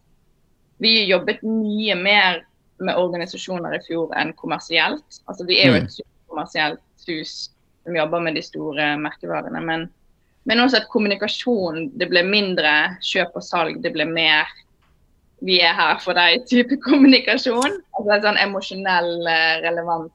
vi 0.83 1.07
jobbet 1.07 1.45
mye 1.47 1.95
mer 1.95 2.43
med 2.83 2.99
organisasjoner 2.99 3.79
i 3.79 3.85
fjor 3.87 4.11
enn 4.19 4.35
kommersielt. 4.37 5.21
Altså 5.31 5.47
Vi 5.47 5.61
er 5.63 5.71
jo 5.71 5.77
mm. 5.79 5.87
et 5.87 6.01
kommersielt 6.27 7.07
hus 7.07 7.37
som 7.87 7.97
jobber 7.97 8.25
med 8.27 8.35
de 8.35 8.43
store 8.43 8.97
merkevarene. 8.99 9.63
Men, 9.63 9.87
men 10.47 10.63
også 10.63 10.81
at 10.81 10.91
kommunikasjon 10.93 11.91
det 11.99 12.09
ble 12.11 12.23
mindre 12.27 12.73
kjøp 13.05 13.35
og 13.39 13.45
salg, 13.45 13.81
det 13.83 13.93
ble 13.95 14.07
mer 14.09 14.51
vi 15.45 15.59
er 15.61 15.75
her 15.77 15.99
for 16.01 16.17
deg-type 16.17 16.79
kommunikasjon. 16.87 17.81
Altså 17.99 18.13
en 18.15 18.23
sånn 18.29 18.45
emosjonell, 18.47 19.11
eh, 19.29 19.59
relevant 19.67 20.13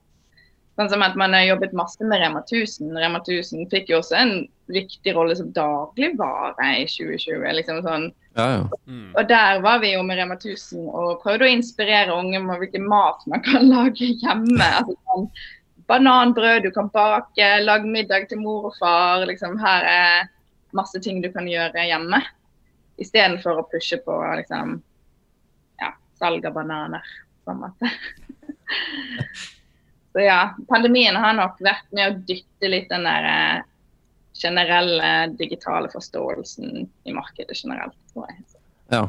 Sånn 0.80 0.88
som 0.88 1.02
at 1.04 1.16
man 1.20 1.34
har 1.36 1.44
jobbet 1.44 1.74
masse 1.76 2.00
med 2.00 2.22
Rema 2.22 2.40
1000. 2.46 2.94
Rema 2.96 3.18
1000 3.20 3.66
fikk 3.68 3.90
jo 3.92 3.98
også 4.00 4.16
en 4.16 4.30
viktig 4.72 5.12
rolle 5.12 5.34
som 5.36 5.50
dagligvare 5.52 6.68
i 6.80 6.86
2020. 6.88 7.44
liksom 7.58 7.82
sånn. 7.84 8.06
Ja, 8.38 8.46
ja. 8.54 8.78
Mm. 8.88 9.10
Og 9.12 9.28
der 9.28 9.60
var 9.60 9.82
vi 9.82 9.92
jo 9.92 10.00
med 10.08 10.16
Rema 10.16 10.38
1000 10.38 10.86
og 10.88 11.20
prøvde 11.24 11.44
å 11.44 11.52
inspirere 11.52 12.16
unge 12.16 12.40
med 12.40 12.62
hvilken 12.62 12.88
mat 12.88 13.20
man 13.28 13.44
kan 13.44 13.68
lage 13.74 14.14
hjemme. 14.24 14.64
altså 14.64 14.96
sånn 14.96 15.28
Bananbrød 15.92 16.62
du 16.64 16.70
kan 16.72 16.86
bake, 16.88 17.46
lag 17.60 17.82
middag 17.84 18.30
til 18.30 18.40
mor 18.40 18.70
og 18.70 18.76
far. 18.78 19.26
liksom 19.28 19.58
Her 19.60 19.84
er 19.84 20.30
masse 20.72 20.96
ting 21.04 21.18
du 21.20 21.28
kan 21.34 21.44
gjøre 21.44 21.84
hjemme. 21.84 22.22
Istedenfor 22.96 23.60
å 23.60 23.66
pushe 23.68 23.98
på 24.00 24.14
liksom 24.38 24.78
ja, 25.82 25.90
salg 26.16 26.46
av 26.48 26.56
bananer. 26.56 27.04
på 27.44 27.52
en 27.52 27.60
måte. 27.60 27.90
Så 30.12 30.24
ja, 30.24 30.54
pandemien 30.68 31.16
har 31.16 31.36
nok 31.36 31.60
vært 31.60 31.92
med 31.92 32.08
å 32.08 32.24
dytte 32.28 32.70
litt 32.72 32.88
den 32.88 33.04
der 33.04 33.28
eh, 33.28 33.68
generelle 34.36 35.12
digitale 35.36 35.92
forståelsen 35.92 36.88
i 37.04 37.12
markedet 37.12 37.56
generelt, 37.64 37.96
tror 38.12 38.30
jeg. 38.30 38.40
Ja. 38.92 39.04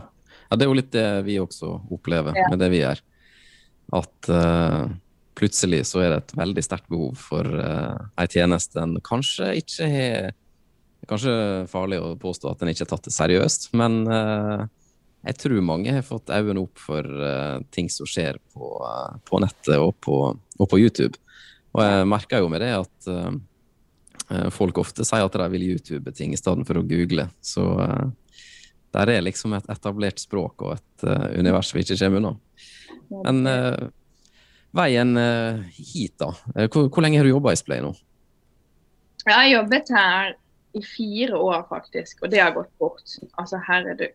ja 0.50 0.60
det 0.60 0.67
er 0.67 0.72
jo 0.72 0.80
litt 0.82 0.91
det 0.91 1.08
vi 1.28 1.39
også 1.39 1.78
opplever 1.96 2.39
ja. 2.39 2.50
med 2.52 2.60
det 2.60 2.72
vi 2.76 2.84
gjør. 2.84 3.04
At 4.04 4.32
uh, 4.32 4.91
plutselig 5.38 5.84
så 5.89 6.04
er 6.04 6.13
det 6.13 6.22
et 6.22 6.38
veldig 6.38 6.63
sterkt 6.65 6.89
behov 6.91 7.17
for 7.19 7.48
uh, 7.48 7.98
ei 8.22 8.30
tjeneste 8.30 8.82
en 8.82 8.98
kanskje 9.04 9.54
ikke 9.63 9.89
har 9.93 10.32
Kanskje 11.10 11.65
farlig 11.67 12.00
å 12.00 12.13
påstå 12.19 12.52
at 12.52 12.62
en 12.63 12.72
ikke 12.72 12.86
har 12.86 12.91
tatt 12.93 13.10
det 13.10 13.13
seriøst, 13.15 13.72
men 13.76 14.04
uh, 14.08 14.63
jeg 15.28 15.39
tror 15.41 15.65
mange 15.65 15.96
har 15.96 16.06
fått 16.06 16.32
øynene 16.32 16.63
opp 16.63 16.80
for 16.80 17.04
uh, 17.04 17.60
ting 17.76 17.89
som 17.91 18.08
skjer 18.08 18.39
på, 18.54 18.69
uh, 18.80 19.17
på 19.28 19.41
nettet 19.43 19.76
og 19.76 19.98
på, 20.04 20.19
og 20.32 20.69
på, 20.69 20.80
YouTube. 20.80 21.19
Og 21.76 21.84
jeg 21.84 22.08
merker 22.08 22.43
jo 22.43 22.52
med 22.54 22.62
det 22.63 22.72
at 22.78 23.08
folk 24.54 24.78
ofte 24.78 25.04
sier 25.04 25.26
at 25.26 25.36
de 25.36 25.48
vil 25.52 25.65
YouTube 25.74 26.12
ting 26.15 26.36
i 26.36 26.38
stedet 26.38 26.67
for 26.67 26.78
å 26.78 26.84
google. 26.86 27.26
Så 27.41 27.63
der 28.93 29.10
er 29.10 29.26
liksom 29.26 29.56
et 29.58 29.65
etablert 29.74 30.22
språk 30.22 30.62
og 30.63 30.76
et 30.76 31.06
univers 31.34 31.74
vi 31.74 31.82
ikke 31.82 31.98
kommer 31.98 32.22
unna. 32.22 32.32
Men 33.26 33.89
veien 34.74 35.18
hit, 35.74 36.16
da. 36.22 36.32
Hvor, 36.66 36.88
hvor, 36.88 37.02
lenge 37.06 37.20
har 37.20 37.28
du 37.28 37.34
jobba 37.34 37.54
i 37.54 37.60
Splay 37.60 37.84
nå? 37.84 37.92
Jeg 39.24 39.36
har 39.36 39.50
jobbet 39.52 39.92
her 39.94 40.34
i 40.74 40.82
fire 40.84 41.38
år, 41.38 41.66
faktisk, 41.70 42.24
og 42.24 42.32
det 42.32 42.42
har 42.42 42.56
gått 42.56 42.72
bort. 42.82 43.18
Altså, 43.38 43.60
her 43.68 43.92
er 43.94 44.00
det, 44.00 44.10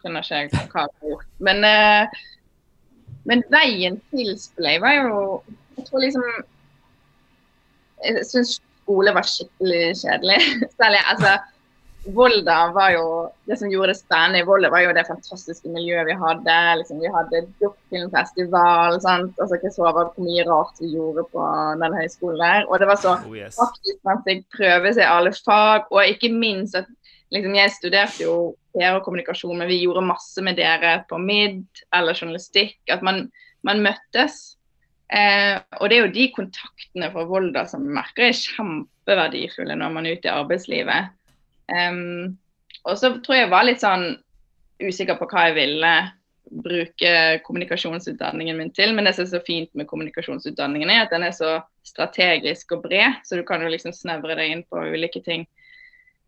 skjønner 0.00 0.24
ikke 0.24 0.62
hva 0.72 0.86
jeg 0.86 0.94
har 0.94 1.10
gjort. 1.12 1.28
Men, 1.38 1.64
eh, 1.68 2.22
men 3.28 3.44
veien 3.52 4.00
til 4.12 4.32
Splay 4.40 4.80
var 4.80 4.96
jo 4.96 5.42
Jeg 5.76 5.86
tror 5.86 6.00
liksom 6.00 6.22
Jeg 8.04 8.24
syns 8.26 8.54
skole 8.90 9.12
var 9.14 9.26
skikkelig 9.28 9.96
kjedelig. 10.00 10.38
Særlig 10.80 11.00
altså 11.12 11.36
Volda 12.04 12.72
var 12.72 12.94
jo 12.94 13.06
Det 13.44 13.58
som 13.60 13.68
gjorde 13.68 13.92
det 13.92 13.98
spennende 13.98 14.40
i 14.40 14.44
Volda, 14.46 14.70
var 14.72 14.84
jo 14.84 14.92
det 14.96 15.04
fantastiske 15.08 15.68
miljøet 15.68 16.06
vi 16.08 16.16
hadde. 16.16 16.56
Liksom, 16.80 17.00
vi 17.02 17.10
hadde 17.12 17.42
Dukkfilmfestival. 17.60 18.96
Altså, 18.96 19.58
jeg 19.60 19.74
så 19.74 19.90
hvor 19.90 20.12
mye 20.22 20.46
rart 20.48 20.80
vi 20.80 20.94
gjorde 20.94 21.26
på 21.32 21.48
den 21.82 21.96
høyskolen 21.98 22.40
der. 22.40 22.68
Og 22.68 22.80
det 22.80 22.88
var 22.88 23.00
så 23.02 23.16
Oh, 23.18 23.34
yes. 23.36 23.58
faktisk 23.58 24.00
man 24.06 24.22
fikk 24.24 24.46
prøve 24.54 24.94
seg 24.96 25.10
alle 25.10 25.34
fag. 25.34 25.90
Og 25.90 26.14
ikke 26.14 26.32
minst 26.32 26.78
at 26.78 26.88
liksom, 27.34 27.58
jeg 27.58 27.74
studerte 27.76 28.24
jo 28.24 28.38
PR 28.72 29.00
og 29.00 29.04
kommunikasjon, 29.04 29.58
men 29.58 29.68
vi 29.68 29.82
gjorde 29.82 30.06
masse 30.06 30.46
med 30.46 30.56
dere 30.56 31.00
på 31.10 31.18
MID 31.18 31.84
eller 31.96 32.16
journalistikk. 32.16 32.78
At 32.88 33.04
man, 33.04 33.26
man 33.66 33.82
møttes. 33.84 34.56
Eh, 35.10 35.58
og 35.82 35.90
det 35.90 35.96
er 35.96 36.04
jo 36.06 36.14
de 36.14 36.32
kontaktene 36.32 37.10
fra 37.10 37.26
Volda 37.26 37.64
som 37.66 37.82
jeg 37.82 37.96
merker 37.98 38.28
er 38.28 38.36
kjempeverdifulle 38.36 39.74
når 39.74 39.96
man 39.96 40.06
er 40.06 40.20
ute 40.20 40.30
i 40.30 40.38
arbeidslivet. 40.38 41.16
Em, 41.70 42.38
og 42.84 42.96
så 42.98 43.12
tror 43.20 43.36
jeg 43.36 43.46
jeg 43.46 43.52
var 43.52 43.66
litt 43.68 43.82
sånn 43.82 44.08
usikker 44.80 45.18
på 45.20 45.28
hva 45.30 45.48
jeg 45.48 45.58
ville 45.58 45.94
bruke 46.64 47.40
kommunikasjonsutdanningen 47.46 48.58
min 48.58 48.72
til. 48.74 48.94
Men 48.94 49.06
det 49.06 49.14
som 49.16 49.26
er 49.26 49.32
så 49.34 49.42
fint 49.46 49.70
med 49.78 49.88
kommunikasjonsutdanningen, 49.90 50.90
er 50.90 51.04
at 51.04 51.14
den 51.14 51.26
er 51.26 51.34
så 51.36 51.58
strategisk 51.86 52.74
og 52.76 52.84
bred, 52.88 53.20
så 53.24 53.38
du 53.38 53.44
kan 53.46 53.62
jo 53.62 53.70
liksom 53.70 53.94
snevre 53.96 54.36
deg 54.38 54.54
inn 54.54 54.64
på 54.68 54.82
ulike 54.90 55.22
ting. 55.26 55.46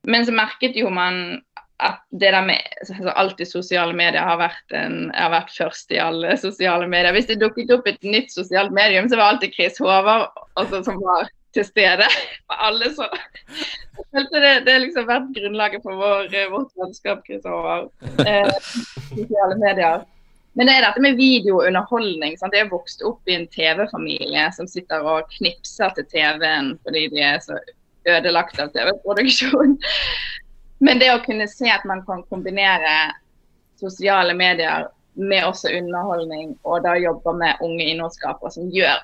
Men 0.08 0.26
så 0.26 0.34
merket 0.34 0.78
jo 0.78 0.90
man 0.90 1.42
at 1.82 1.98
det 2.14 2.30
der 2.30 2.44
med 2.46 2.62
altså 2.78 3.10
Alltid 3.18 3.48
sosiale 3.50 3.94
medier 3.96 4.22
har 4.22 4.38
vært, 4.38 4.74
en, 4.76 5.10
har 5.14 5.32
vært 5.32 5.50
først 5.56 5.90
i 5.94 5.98
alle 5.98 6.36
sosiale 6.38 6.86
medier. 6.86 7.14
Hvis 7.16 7.26
det 7.30 7.40
dukket 7.42 7.72
opp 7.74 7.88
et 7.90 8.02
nytt 8.06 8.30
sosialt 8.30 8.74
medium, 8.74 9.08
så 9.10 9.18
var 9.18 9.34
alltid 9.34 9.54
Chris 9.56 9.80
Håvard 9.82 10.28
altså, 10.54 10.82
som 10.86 11.00
var 11.02 11.30
til 11.54 11.66
stede. 11.66 12.06
For 12.46 12.64
alle 12.68 12.92
så 12.96 13.08
Jeg 14.12 14.26
det, 14.32 14.52
det 14.66 14.78
liksom 14.82 15.06
vært 15.08 15.28
grunnlaget 15.36 15.84
for 15.84 16.00
vår, 16.00 16.32
vårt 16.52 16.72
vennskap, 16.80 17.22
Kristoffer, 17.26 17.88
Eh, 18.26 18.50
sosiale 19.12 19.56
medier. 19.60 20.02
Men 20.52 20.68
det 20.68 20.74
er 20.76 20.84
dette 20.84 21.00
med 21.00 21.16
video 21.16 21.60
og 21.60 21.68
underholdning. 21.68 22.36
Sant? 22.38 22.56
Jeg 22.56 22.70
vokst 22.72 23.04
opp 23.08 23.28
i 23.28 23.36
en 23.38 23.46
TV-familie 23.52 24.48
som 24.56 24.68
sitter 24.68 25.04
og 25.08 25.30
knipser 25.38 25.94
til 25.96 26.08
TV-en 26.12 26.74
fordi 26.84 27.06
de 27.14 27.22
er 27.24 27.40
så 27.44 27.56
ødelagt 28.08 28.60
av 28.60 28.72
TV-produksjon. 28.74 29.78
Men 30.84 31.00
det 31.00 31.12
å 31.14 31.22
kunne 31.24 31.46
se 31.48 31.70
at 31.72 31.86
man 31.88 32.02
kan 32.04 32.24
kombinere 32.28 33.14
sosiale 33.80 34.34
medier 34.36 34.90
med 35.14 35.44
også 35.44 35.70
underholdning, 35.76 36.54
og 36.64 36.84
da 36.86 36.96
jobbe 37.00 37.34
med 37.36 37.60
unge 37.64 37.84
innholdsskapere 37.92 38.52
som 38.54 38.70
gjør 38.72 39.00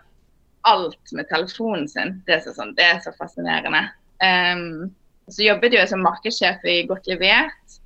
alt 0.69 1.13
med 1.17 1.29
telefonen 1.31 1.89
sin, 1.91 2.19
det 2.27 2.39
er 2.39 2.45
så, 2.45 2.55
sånn, 2.57 2.75
det 2.79 2.87
er 2.87 3.03
så 3.05 3.13
fascinerende. 3.17 3.87
Um, 4.23 4.89
så 5.29 5.45
jobbet 5.45 5.75
jo 5.75 5.83
jeg 5.83 5.91
som 5.91 6.05
markedssjef 6.05 6.65
i 6.69 6.83
Godt 6.89 7.09
levert. 7.11 7.81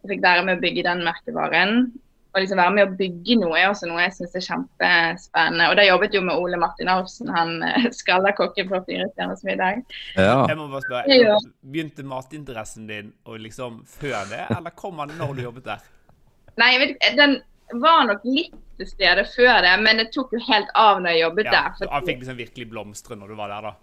Jeg 0.00 0.14
fikk 0.14 0.22
være 0.24 0.46
med 0.46 0.56
å 0.58 0.62
bygge 0.62 0.86
den 0.86 1.02
merkevaren. 1.04 1.90
Å 2.30 2.40
liksom 2.40 2.60
være 2.62 2.72
med 2.76 2.86
å 2.86 2.96
bygge 2.96 3.36
noe 3.40 3.58
er 3.58 3.68
også 3.72 3.88
noe 3.90 4.04
jeg 4.04 4.14
syns 4.16 4.36
er 4.38 4.44
kjempespennende. 4.46 5.66
Og 5.66 5.76
da 5.76 5.84
jobbet 5.84 6.14
jo 6.14 6.22
med 6.24 6.38
Ole 6.38 6.60
Martin 6.62 6.88
Alfsen, 6.92 7.32
han 7.34 7.56
eh, 7.66 7.88
skalla 8.00 8.32
kokken 8.38 8.70
fra 8.70 8.80
Fire 8.86 9.10
stjerners 9.10 9.44
middag. 9.46 9.82
Ja. 10.14 10.46
Jeg 10.46 10.56
må 10.60 10.70
bare 10.70 10.86
spørre. 10.86 11.36
Begynte 11.60 12.06
matinteressen 12.06 12.88
din 12.88 13.12
og 13.26 13.42
liksom 13.44 13.82
før 13.98 14.22
det, 14.30 14.44
eller 14.56 14.76
kom 14.78 15.02
han 15.02 15.12
når 15.18 15.36
du 15.36 15.44
jobbet 15.48 15.68
der? 15.72 15.86
Nei, 16.60 16.72
jeg 16.76 16.82
vet 16.86 17.18
den 17.18 17.40
var 17.82 18.06
nok 18.08 18.24
litt 18.26 18.56
til 18.80 18.88
stede 18.90 19.26
før 19.34 19.60
det, 19.66 19.76
men 19.84 20.00
det 20.02 20.08
tok 20.14 20.34
jo 20.34 20.40
helt 20.48 20.72
av 20.78 20.98
når 21.02 21.14
jeg 21.14 21.24
jobbet 21.26 21.48
Ja, 21.48 21.52
der. 21.54 21.86
Ja, 21.86 21.92
han 21.94 22.08
fikk 22.08 22.24
liksom 22.24 22.40
virkelig 22.40 22.68
blomstre 22.72 23.18
når 23.20 23.32
du 23.32 23.38
var 23.38 23.52
der, 23.52 23.70
da. 23.70 23.76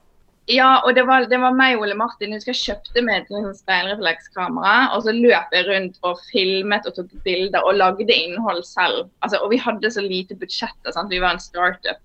Ja, 0.47 0.79
og 0.87 0.95
det 0.95 1.03
var, 1.03 1.25
det 1.27 1.39
var 1.41 1.55
meg 1.55 1.75
og 1.75 1.83
Ole 1.83 1.95
Martin. 1.99 2.31
Jeg 2.31 2.39
husker 2.39 2.53
jeg 2.53 2.61
kjøpte 2.69 3.01
meg 3.03 3.25
et 3.25 3.31
liksom 3.33 3.55
speilreflekskamera, 3.57 4.75
og 4.95 5.03
så 5.03 5.11
løp 5.11 5.51
jeg 5.51 5.65
rundt 5.67 5.97
og 6.07 6.21
filmet 6.29 6.87
og 6.87 6.95
tok 6.95 7.09
bilder 7.25 7.67
og 7.67 7.75
lagde 7.81 8.15
innhold 8.15 8.63
selv. 8.63 9.09
Altså, 9.25 9.41
og 9.43 9.51
vi 9.51 9.59
hadde 9.59 9.91
så 9.91 10.03
lite 10.05 10.37
budsjetter, 10.39 10.93
sant? 10.95 11.11
vi 11.11 11.19
var 11.19 11.35
en 11.35 11.43
startup. 11.43 11.99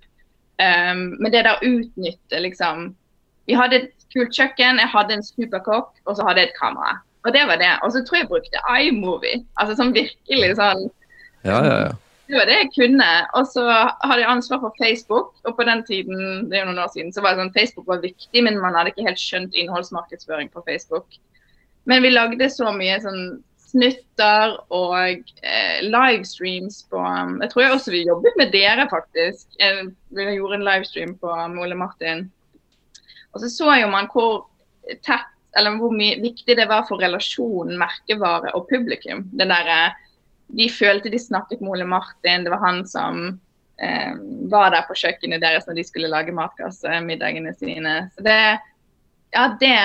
Um, 0.59 1.15
men 1.23 1.31
det 1.31 1.45
der 1.47 1.55
å 1.55 1.65
utnytte 1.65 2.39
liksom 2.45 2.91
Vi 3.49 3.57
hadde 3.59 3.79
et 3.81 4.05
kult 4.13 4.37
kjøkken, 4.37 4.79
jeg 4.79 4.91
hadde 4.93 5.17
en 5.17 5.25
superkokk, 5.27 5.97
og 6.07 6.15
så 6.15 6.27
hadde 6.27 6.45
jeg 6.45 6.53
et 6.53 6.59
kamera. 6.59 7.01
Og 7.27 7.35
det 7.35 7.43
var 7.49 7.59
det. 7.59 7.71
Og 7.83 7.91
så 7.95 8.03
tror 8.03 8.19
jeg 8.19 8.27
jeg 8.27 8.31
brukte 8.31 8.63
iMovie. 8.71 9.41
Altså 9.59 9.75
sånn 9.79 9.95
virkelig 9.95 10.53
sånn 10.59 10.85
Ja, 11.47 11.59
ja, 11.59 11.77
ja. 11.87 11.93
Det 12.33 12.39
var 12.41 12.49
det 12.49 12.55
jeg 12.57 12.73
kunne. 12.73 13.09
Og 13.37 13.47
så 13.51 13.63
hadde 13.69 14.23
jeg 14.23 14.31
ansvar 14.33 14.63
for 14.63 14.75
Facebook. 14.81 15.35
Og 15.45 15.57
på 15.57 15.67
den 15.69 15.83
tiden, 15.85 16.21
det 16.49 16.57
er 16.57 16.63
jo 16.63 16.71
noen 16.71 16.81
år 16.87 16.93
siden, 16.95 17.13
så 17.13 17.21
var 17.21 17.35
det 17.35 17.43
sånn 17.43 17.57
Facebook 17.57 17.89
var 17.91 18.01
viktig, 18.01 18.45
men 18.47 18.61
man 18.63 18.79
hadde 18.79 18.95
ikke 18.95 19.05
helt 19.05 19.21
skjønt 19.21 19.57
innholdsmarkedsføring 19.61 20.49
på 20.55 20.63
Facebook. 20.65 21.19
Men 21.85 22.01
vi 22.05 22.13
lagde 22.15 22.49
så 22.49 22.73
mye 22.73 22.97
sånn 23.05 23.27
snutter 23.73 24.55
og 24.73 24.97
eh, 25.45 25.79
livestreams 25.85 26.83
på 26.93 27.01
Jeg 27.41 27.53
tror 27.53 27.63
jeg 27.63 27.75
også 27.75 27.93
vi 27.95 28.05
jobbet 28.07 28.39
med 28.41 28.53
dere, 28.55 28.87
faktisk. 28.89 29.49
Vi 30.17 30.29
gjorde 30.37 30.61
en 30.61 30.67
livestream 30.69 31.13
på 31.21 31.35
med 31.43 31.61
Ole 31.67 31.77
Martin. 31.77 32.31
Og 33.33 33.45
så 33.45 33.53
så 33.53 33.77
jo 33.81 33.93
man 33.93 34.09
hvor 34.13 34.47
tett 35.05 35.29
eller 35.57 35.77
hvor 35.77 35.93
mye 35.93 36.17
viktig 36.21 36.57
det 36.57 36.65
var 36.69 36.87
for 36.89 37.01
relasjonen 37.01 37.77
merkevare 37.81 38.55
og 38.57 38.71
publikum. 38.73 39.27
Det 39.37 39.49
derre 39.51 39.83
eh, 39.91 40.01
de 40.53 40.69
følte 40.69 41.11
de 41.13 41.19
snakket 41.19 41.61
med 41.61 41.71
Ole 41.77 41.89
Martin. 41.89 42.45
Det 42.45 42.53
var 42.53 42.61
han 42.61 42.83
som 42.89 43.25
eh, 43.81 44.13
var 44.53 44.71
der 44.75 44.85
på 44.89 44.97
kjøkkenet 44.99 45.43
deres 45.43 45.67
når 45.69 45.79
de 45.79 45.85
skulle 45.89 46.13
lage 46.13 46.35
matkassemiddagene 46.37 47.55
sine. 47.57 47.97
Så 48.17 48.27
det 48.27 48.39
Ja, 49.33 49.57
det 49.61 49.77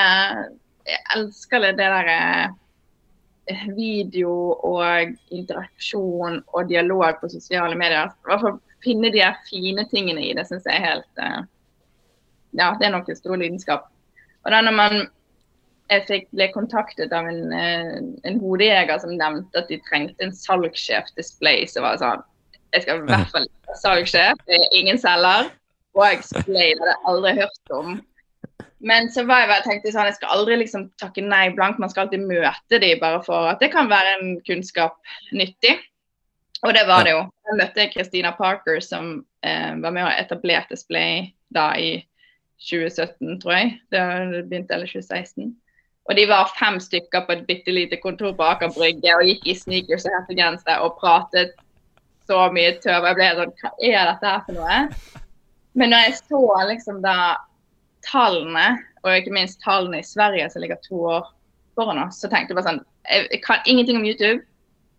Jeg 0.87 1.03
elsker 1.15 1.59
det, 1.59 1.77
det 1.79 1.87
derre 1.91 2.53
eh, 3.47 3.67
video 3.75 4.55
og 4.63 5.15
interaksjon 5.31 6.41
og 6.47 6.69
dialog 6.69 7.19
på 7.21 7.29
sosiale 7.31 7.75
medier. 7.75 8.07
I 8.07 8.27
hvert 8.27 8.43
fall 8.43 8.59
finne 8.83 9.11
de 9.11 9.23
fine 9.49 9.83
tingene 9.91 10.23
i 10.23 10.33
det, 10.35 10.47
syns 10.47 10.67
jeg 10.67 10.79
er 10.79 10.89
helt 10.93 11.23
eh, 11.23 11.41
Ja, 12.59 12.73
det 12.79 12.87
er 12.87 12.95
nok 12.95 13.09
en 13.09 13.19
stor 13.19 13.35
lidenskap. 13.35 13.87
Og 14.43 14.51
da 14.51 14.61
når 14.63 14.75
man 14.75 15.07
jeg 15.87 16.03
fikk, 16.07 16.27
ble 16.35 16.47
kontaktet 16.51 17.13
av 17.15 17.27
en, 17.29 17.53
eh, 17.55 17.93
en 18.27 18.39
hodejeger 18.41 18.99
som 19.03 19.15
nevnte 19.15 19.61
at 19.61 19.69
de 19.71 19.79
trengte 19.87 20.23
en 20.23 20.35
salgssjef 20.35 21.13
display, 21.15 21.65
så 21.69 21.83
var 21.85 21.95
det 21.95 22.03
sånn 22.03 22.25
Jeg 22.75 22.83
skal 22.83 22.99
i 22.99 23.07
hvert 23.07 23.31
fall 23.31 23.47
være 23.47 23.79
salgssjef, 23.81 24.45
det 24.47 24.59
er 24.59 24.75
ingen 24.75 24.99
selger. 24.99 25.51
Og 25.97 26.21
display 26.21 26.75
det 26.75 26.81
hadde 26.81 26.93
jeg 26.93 27.05
aldri 27.09 27.35
hørt 27.39 27.73
om. 27.73 27.99
Men 28.79 29.07
så 29.09 29.23
var 29.25 29.41
jeg 29.41 29.49
bare 29.49 29.65
tenkte 29.65 29.91
sånn, 29.93 30.09
jeg 30.11 30.17
skal 30.19 30.35
aldri 30.35 30.59
liksom 30.61 30.89
takke 31.01 31.23
nei 31.25 31.47
blankt. 31.55 31.79
Man 31.81 31.89
skal 31.89 32.05
alltid 32.05 32.27
møte 32.27 32.81
de 32.83 32.91
bare 33.01 33.23
for 33.25 33.49
at 33.49 33.63
det 33.63 33.71
kan 33.73 33.89
være 33.89 34.17
en 34.19 34.35
kunnskap 34.45 34.99
nyttig. 35.33 35.79
Og 36.65 36.73
det 36.73 36.83
var 36.89 37.05
det 37.05 37.15
jo. 37.15 37.23
Jeg 37.47 37.57
møtte 37.61 37.87
Christina 37.93 38.33
Parker, 38.37 38.79
som 38.83 39.23
eh, 39.45 39.73
var 39.81 39.93
med 39.95 40.05
og 40.05 40.13
etablerte 40.13 40.75
Display 40.75 41.31
da 41.53 41.71
i 41.79 42.03
2017, 42.67 43.39
tror 43.41 43.55
jeg. 43.55 43.73
Det 43.93 44.03
begynte 44.49 44.77
eller 44.77 44.89
2016. 44.89 45.55
Og 46.07 46.15
de 46.15 46.23
var 46.29 46.51
fem 46.55 46.79
stykker 46.79 47.25
på 47.27 47.35
et 47.35 47.45
bitte 47.47 47.73
lite 47.73 47.99
kontor 47.99 48.35
på 48.35 48.45
Aker 48.47 48.71
Brygge 48.75 49.15
og 49.17 49.27
gikk 49.27 49.47
i 49.47 49.55
sneakers 49.59 50.07
og 50.07 50.15
hettegenser 50.15 50.83
og 50.83 50.95
pratet 51.01 51.55
så 52.27 52.45
mye 52.55 52.75
tøv. 52.83 53.07
Jeg 53.07 53.17
ble 53.17 53.29
sånn 53.39 53.55
Hva 53.61 53.71
er 53.79 54.11
dette 54.11 54.31
her 54.31 54.45
for 54.45 54.59
noe? 54.59 54.77
Men 55.77 55.91
når 55.93 56.05
jeg 56.07 56.19
så 56.23 56.43
liksom 56.71 57.01
da 57.03 57.17
tallene, 58.07 58.67
og 59.03 59.13
ikke 59.13 59.35
minst 59.35 59.59
tallene 59.63 60.01
i 60.01 60.07
Sverige 60.07 60.47
som 60.51 60.63
ligger 60.63 60.79
to 60.85 61.01
år 61.17 61.27
foran 61.77 62.01
oss, 62.01 62.21
så 62.21 62.31
tenkte 62.31 62.53
jeg 62.53 62.59
bare 62.59 62.71
sånn 62.71 62.85
Jeg, 63.07 63.41
kan 63.43 63.63
ingenting 63.65 63.99
om 63.99 64.07
YouTube. 64.07 64.41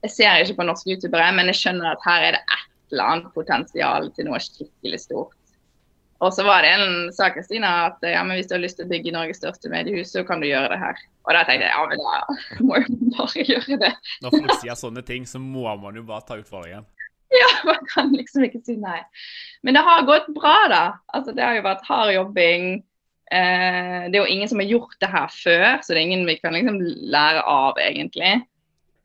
Jeg 0.05 0.14
ser 0.14 0.44
ikke 0.44 0.61
på 0.61 0.68
norske 0.68 0.92
youtubere, 0.92 1.33
men 1.35 1.51
jeg 1.51 1.59
skjønner 1.61 1.92
at 1.92 2.05
her 2.07 2.29
er 2.29 2.37
det 2.37 2.44
et 2.44 2.92
eller 2.92 3.14
annet 3.14 3.35
potensial 3.35 4.09
til 4.16 4.29
noe 4.29 4.40
skikkelig 4.40 5.01
stort. 5.03 5.35
Og 6.18 6.35
så 6.35 6.42
var 6.42 6.64
det 6.66 6.72
en 6.74 7.12
sak 7.14 7.37
Kristina 7.37 7.68
at 7.87 8.02
ja, 8.02 8.24
men 8.26 8.38
hvis 8.38 8.48
du 8.50 8.57
har 8.57 8.62
lyst 8.64 8.81
til 8.81 8.88
å 8.88 8.90
bygge 8.90 9.14
Norges 9.14 9.38
største 9.38 9.70
mediehus, 9.70 10.11
så 10.11 10.24
kan 10.26 10.42
du 10.42 10.48
gjøre 10.48 10.72
det 10.72 10.78
her. 10.81 11.02
Og 11.28 11.37
da 11.37 11.44
tenkte 11.46 11.68
jeg 11.68 11.74
ja, 11.74 11.85
men 11.87 12.02
da 12.02 12.16
må 12.66 12.81
jeg 12.81 12.98
bare 13.14 13.44
gjøre 13.52 13.78
det. 13.85 13.92
Når 14.24 14.35
folk 14.35 14.54
sier 14.64 14.81
sånne 14.81 15.04
ting, 15.07 15.28
så 15.31 15.38
må 15.42 15.68
man 15.78 16.00
jo 16.00 16.02
bare 16.09 16.26
ta 16.26 16.38
utfordringen. 16.40 16.88
Ja, 17.28 17.48
man 17.68 17.87
kan 17.92 18.11
liksom 18.16 18.46
ikke 18.46 18.62
si 18.64 18.78
nei. 18.81 18.98
Men 19.62 19.76
det 19.76 19.85
har 19.87 20.07
gått 20.09 20.31
bra, 20.35 20.57
da. 20.72 20.85
Altså, 21.14 21.35
det 21.37 21.44
har 21.44 21.59
jo 21.59 21.66
vært 21.66 21.87
hard 21.87 22.14
jobbing. 22.14 22.68
Eh, 23.31 24.09
det 24.09 24.16
er 24.16 24.22
jo 24.22 24.33
ingen 24.33 24.50
som 24.50 24.62
har 24.62 24.70
gjort 24.72 24.96
det 25.04 25.11
her 25.12 25.28
før, 25.35 25.66
så 25.85 25.92
det 25.92 26.00
er 26.00 26.07
ingen 26.09 26.26
vi 26.26 26.38
kan 26.40 26.57
liksom 26.57 26.81
lære 27.12 27.44
av, 27.44 27.78
egentlig. 27.85 28.33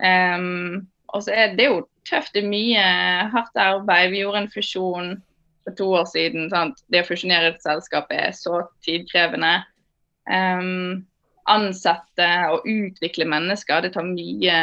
Um, 0.04 0.88
og 1.13 1.26
så 1.26 1.36
er 1.36 1.54
det 1.60 1.67
jo 1.67 1.84
tøft. 2.08 2.34
Det 2.34 2.41
er 2.41 2.49
mye 2.49 2.88
hardt 3.36 3.60
arbeid. 3.60 4.13
Vi 4.15 4.23
gjorde 4.23 4.45
en 4.45 4.52
fusjon 4.56 5.13
for 5.63 5.76
to 5.78 5.89
år 5.99 6.06
siden. 6.12 6.49
Sant? 6.52 6.84
Det 6.91 7.04
å 7.04 7.08
fusjonere 7.08 7.54
et 7.54 7.63
selskap 7.63 8.12
er 8.13 8.32
så 8.36 8.63
tidkrevende. 8.86 9.63
Um, 10.30 11.04
ansette 11.52 12.28
og 12.54 12.67
utvikle 12.69 13.28
mennesker. 13.28 13.84
Det 13.84 13.93
tar 13.95 14.08
mye 14.08 14.58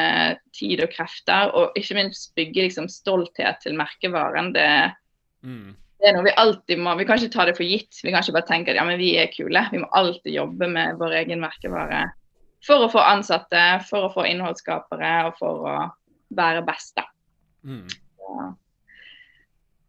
tid 0.56 0.80
og 0.84 0.92
krefter. 0.94 1.52
Og 1.56 1.76
ikke 1.78 1.98
minst 1.98 2.32
bygge 2.38 2.66
liksom, 2.68 2.88
stolthet 2.88 3.60
til 3.64 3.76
merkevaren. 3.78 4.52
Det, 4.56 4.94
Mm. 5.42 5.76
det 6.00 6.08
er 6.08 6.12
noe 6.12 6.24
vi 6.24 6.36
alltid 6.36 6.78
må 6.78 6.96
Vi 6.98 7.04
kan 7.04 7.18
ikke 7.18 7.32
ta 7.32 7.44
det 7.46 7.56
for 7.56 7.64
gitt. 7.64 8.00
Vi 8.02 8.10
kan 8.10 8.22
ikke 8.22 8.32
bare 8.32 8.48
tenke 8.48 8.70
at 8.70 8.76
ja, 8.76 8.84
men 8.84 8.98
vi 8.98 9.16
er 9.16 9.32
kule. 9.32 9.68
Vi 9.70 9.78
må 9.78 9.88
alltid 9.92 10.32
jobbe 10.34 10.68
med 10.68 10.98
vår 10.98 11.12
egen 11.24 11.40
merkevare 11.40 12.10
for 12.66 12.84
å 12.84 12.90
få 12.92 13.00
ansatte, 13.00 13.84
for 13.88 14.08
å 14.08 14.12
få 14.12 14.26
innholdsskapere 14.28 15.26
og 15.26 15.38
for 15.38 15.64
å 15.64 15.90
være 16.36 16.64
best. 16.66 16.94
da. 16.96 17.04
Mm. 17.64 17.88
Så- 17.88 18.56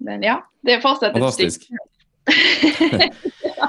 Men 0.02 0.26
ja, 0.26 0.40
det 0.66 0.78
er 0.78 0.84
fortsatt 0.84 1.12
et 1.12 1.20
Fantastisk. 1.20 1.68
stykke. 1.68 1.88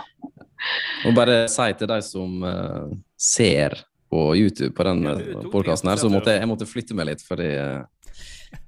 Og 1.07 1.17
bare 1.17 1.49
si 1.51 1.73
til 1.79 1.91
de 1.91 1.99
som 2.07 2.45
uh, 2.47 2.93
ser 3.19 3.75
på 4.13 4.21
YouTube 4.39 4.75
på 4.77 4.85
den 4.87 5.03
Ja, 5.09 5.17
ja, 5.17 5.25
du 5.25 5.41
tok 5.41 5.53
podkasten 5.57 5.91
her, 5.91 5.99
så 5.99 6.11
måtte 6.13 6.35
jeg, 6.35 6.45
jeg 6.45 6.51
måtte 6.51 6.69
flytte 6.69 6.97
meg 6.97 7.09
litt, 7.11 7.25
fordi 7.27 7.49
uh, 7.59 7.83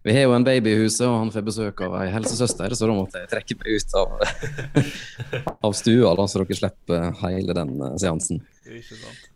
vi 0.05 0.12
har 0.12 0.27
jo 0.27 0.33
en 0.37 0.44
baby 0.44 0.72
i 0.72 0.79
huset, 0.83 1.07
og 1.07 1.18
han 1.18 1.31
får 1.33 1.44
besøk 1.46 1.81
av 1.85 1.94
ei 2.00 2.09
helsesøster, 2.12 2.74
så 2.77 2.88
da 2.88 2.96
måtte 2.96 3.22
jeg 3.22 3.31
trekke 3.31 3.57
meg 3.61 3.77
ut 3.77 3.94
av, 4.00 4.09
av 5.68 5.77
stua, 5.77 6.12
da, 6.18 6.27
så 6.29 6.42
dere 6.42 6.59
slipper 6.59 7.07
hele 7.22 7.57
den 7.57 7.72
eh, 7.79 7.94
seansen. 8.00 8.42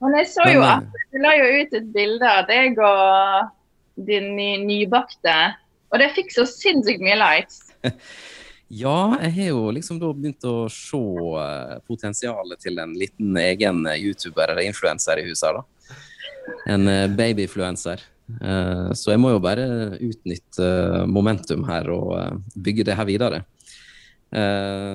Men 0.01 0.19
jeg 0.21 0.29
så 0.33 0.49
jo 0.53 0.64
at 0.64 0.88
du 1.12 1.21
la 1.25 1.35
jo 1.38 1.49
ut 1.61 1.79
et 1.79 1.88
bilde 1.95 2.33
av 2.33 2.49
deg 2.49 2.81
og 2.85 4.05
din 4.09 4.35
nybakte, 4.69 5.38
og 5.93 6.03
det 6.03 6.12
fikk 6.17 6.33
så 6.37 6.45
sinnssykt 6.49 7.05
mye 7.05 7.17
likes. 7.21 7.67
Ja, 8.69 9.17
jeg 9.23 9.33
har 9.33 9.47
jo 9.49 9.71
liksom 9.73 9.97
da 9.97 10.11
begynt 10.12 10.45
å 10.45 10.67
se 10.69 10.99
eh, 11.41 11.79
potensialet 11.88 12.61
til 12.61 12.77
en 12.83 12.93
liten 13.01 13.37
egen 13.41 13.87
eh, 13.88 13.97
YouTuber 14.05 14.53
eller 14.53 14.69
influenser 14.69 15.23
i 15.23 15.25
huset 15.31 15.57
da. 15.57 15.62
En 16.69 16.85
babyfluenser. 17.17 18.03
Eh, 18.29 18.91
så 18.93 19.14
jeg 19.14 19.23
må 19.23 19.33
jo 19.33 19.41
bare 19.41 19.64
utnytte 19.97 20.69
momentum 21.09 21.64
her 21.69 21.88
og 21.95 22.43
bygge 22.57 22.85
det 22.91 22.99
her 22.99 23.09
videre. 23.09 23.47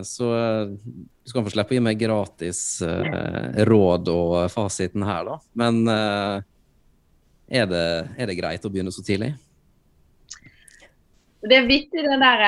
Så 0.06 0.28
du 0.30 1.26
skal 1.26 1.42
få 1.42 1.50
slippe 1.50 1.74
å 1.74 1.78
gi 1.80 1.82
meg 1.82 1.98
gratis 1.98 2.60
råd 3.66 4.12
og 4.14 4.36
fasiten 4.54 5.02
her, 5.08 5.26
da. 5.26 5.40
Men 5.58 5.80
er, 5.90 7.66
det, 7.66 7.82
er 8.14 8.30
det 8.30 8.38
greit 8.38 8.68
å 8.70 8.70
begynne 8.70 8.94
så 8.94 9.02
tidlig? 9.02 9.32
Det 11.50 11.60
er 11.60 11.68
vittig 11.68 12.04
det 12.06 12.18
der, 12.22 12.44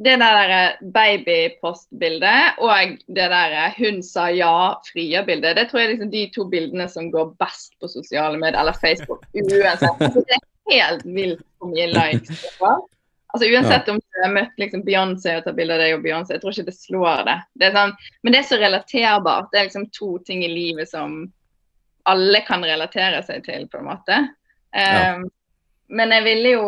det 0.00 0.16
der 0.22 0.52
babypostbildet 0.94 2.60
og 2.62 2.94
det 3.06 3.26
der 3.32 3.56
hun 3.76 4.00
sa 4.06 4.28
ja, 4.32 4.54
Fria-bildet. 4.92 5.56
Det 5.58 5.66
tror 5.70 5.82
jeg 5.82 5.88
er 5.88 5.92
liksom 5.94 6.12
de 6.14 6.22
to 6.34 6.46
bildene 6.52 6.86
som 6.88 7.10
går 7.12 7.34
best 7.42 7.74
på 7.80 7.90
sosiale 7.90 8.38
medier, 8.38 8.60
eller 8.60 8.78
Facebook. 8.80 9.26
Uansett. 9.34 10.00
Det 10.16 10.38
er 10.38 10.46
helt 10.70 11.04
vilt 11.04 11.44
hvor 11.58 11.74
mye 11.74 11.90
likes 11.92 12.30
det 12.30 12.54
får. 12.60 12.80
Altså 13.30 13.46
Uansett 13.46 13.88
om 13.88 13.98
du 14.00 14.22
har 14.24 14.32
møtt 14.34 14.56
liksom 14.58 14.82
Beyoncé 14.86 15.36
og 15.38 15.44
tar 15.44 15.54
bilde 15.54 15.76
av 15.76 15.84
deg 15.84 15.92
og 15.94 16.00
Beyoncé, 16.02 16.34
jeg 16.34 16.42
tror 16.42 16.56
ikke 16.56 16.70
det 16.70 16.78
slår 16.78 17.20
det. 17.28 17.36
det 17.62 17.68
sånn, 17.76 17.92
men 18.22 18.34
det 18.34 18.40
er 18.40 18.48
så 18.48 18.58
relaterbart. 18.58 19.52
Det 19.52 19.60
er 19.60 19.68
liksom 19.68 19.86
to 19.94 20.16
ting 20.26 20.42
i 20.46 20.50
livet 20.50 20.90
som 20.90 21.20
alle 22.10 22.40
kan 22.46 22.64
relatere 22.66 23.20
seg 23.22 23.44
til, 23.46 23.68
på 23.70 23.78
en 23.78 23.86
måte. 23.86 24.18
Ja. 24.74 25.14
Um, 25.20 25.28
men 25.90 26.14
jeg 26.14 26.26
ville 26.26 26.54
jo 26.56 26.66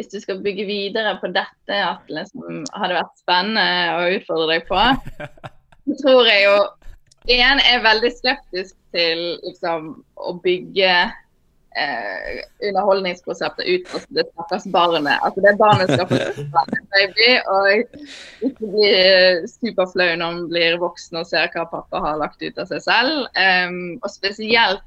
hvis 0.00 0.12
du 0.14 0.20
skal 0.22 0.40
bygge 0.40 0.64
videre 0.64 1.16
på 1.20 1.28
dette, 1.34 1.76
Atle, 1.76 2.24
som 2.30 2.62
hadde 2.72 2.96
vært 2.96 3.18
spennende 3.20 3.96
å 3.98 4.06
utfordre 4.16 4.54
deg 4.54 4.68
på, 4.70 4.84
så 5.86 5.96
tror 6.04 6.30
jeg 6.30 6.46
jo 6.48 6.60
En 7.28 7.58
er 7.68 7.82
veldig 7.84 8.08
skeptisk 8.16 8.72
til 8.96 9.18
liksom, 9.44 9.90
å 10.16 10.30
bygge 10.40 10.88
eh, 10.88 12.38
underholdningskonseptet 12.64 13.68
ut 13.68 13.90
fra 13.92 14.00
det 14.16 14.24
stakkars 14.30 14.64
barnet. 14.72 15.20
Altså 15.20 15.44
det 15.44 15.52
barnet 15.60 15.92
skal 15.92 16.08
få 16.08 16.64
baby, 16.96 17.28
og 17.44 18.48
ikke 18.48 18.70
bli 18.72 18.88
eh, 18.88 19.44
superflau 19.52 20.08
når 20.16 20.24
han 20.24 20.40
blir 20.48 20.80
voksen 20.80 21.20
og 21.20 21.28
ser 21.28 21.52
hva 21.52 21.68
pappa 21.68 22.00
har 22.06 22.18
lagt 22.24 22.40
ut 22.40 22.56
av 22.56 22.72
seg 22.72 22.80
selv. 22.88 23.28
Um, 23.36 24.00
og 24.00 24.08
spesielt 24.16 24.82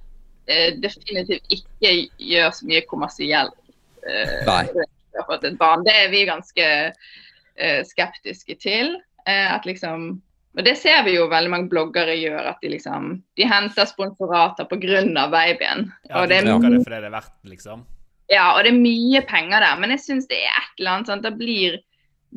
eh, 0.50 0.74
definitivt 0.82 1.54
ikke 1.54 1.94
gjør 2.18 2.50
så 2.58 2.74
mye 2.74 2.82
kommersielt 2.90 3.62
Uh, 4.04 4.44
Nei. 4.46 4.86
Har 5.22 5.30
fått 5.30 5.48
et 5.48 5.58
barn. 5.60 5.86
Det 5.86 5.94
er 5.94 6.12
vi 6.14 6.26
ganske 6.30 6.68
eh, 6.90 7.82
skeptiske 7.88 8.58
til. 8.62 8.96
Eh, 9.28 9.48
at 9.54 9.66
liksom, 9.66 10.22
og 10.58 10.66
Det 10.66 10.76
ser 10.78 11.04
vi 11.08 11.16
jo 11.16 11.30
veldig 11.32 11.52
mange 11.52 11.70
bloggere 11.72 12.16
gjør, 12.20 12.52
at 12.54 12.62
de 12.62 12.74
liksom 12.76 13.16
de 13.38 13.48
henter 13.50 13.90
sponsorater 13.90 14.68
pga. 14.70 15.28
babyen. 15.32 15.92
Ja, 16.10 16.22
og, 16.22 16.30
de 16.30 16.36
det 16.36 16.38
er, 16.44 16.60
det 16.60 16.84
fordi 16.84 17.02
det 17.02 17.10
er 17.10 17.18
verdt, 17.18 17.34
liksom. 17.44 17.86
ja, 18.30 18.52
og 18.54 18.64
det 18.64 18.74
er 18.74 18.80
mye 18.80 19.22
penger 19.26 19.60
der. 19.60 19.80
Men 19.80 19.92
jeg 19.92 20.00
syns 20.00 20.28
det 20.28 20.44
er 20.44 20.54
et 20.54 20.80
eller 20.80 20.92
annet 20.92 21.08
sånn, 21.08 21.26
Da 21.26 21.32
blir 21.32 21.80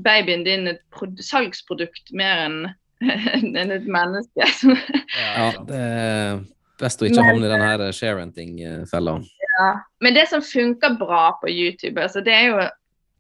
babyen 0.05 0.45
din 0.45 0.69
et 0.69 0.83
prod 0.93 1.17
salgsprodukt 1.21 2.13
mer 2.13 2.47
enn 2.47 2.59
enn 3.61 3.73
et 3.73 3.85
menneske. 3.85 4.45
Ja, 5.17 5.33
Ja, 5.37 5.49
det 5.69 5.81
er 5.81 6.39
best 6.81 7.03
å 7.03 7.09
ikke 7.09 7.25
havne 7.25 7.49
i 7.49 7.53
den 7.53 7.65
her 7.65 7.85
sharenting-fella. 7.93 9.19
Ja. 9.57 9.71
Men 10.05 10.15
det 10.15 10.27
som 10.29 10.43
funker 10.45 10.99
bra 11.01 11.31
på 11.41 11.51
YouTube, 11.51 12.03
altså 12.03 12.21
det 12.25 12.35
er 12.35 12.51
jo 12.51 12.67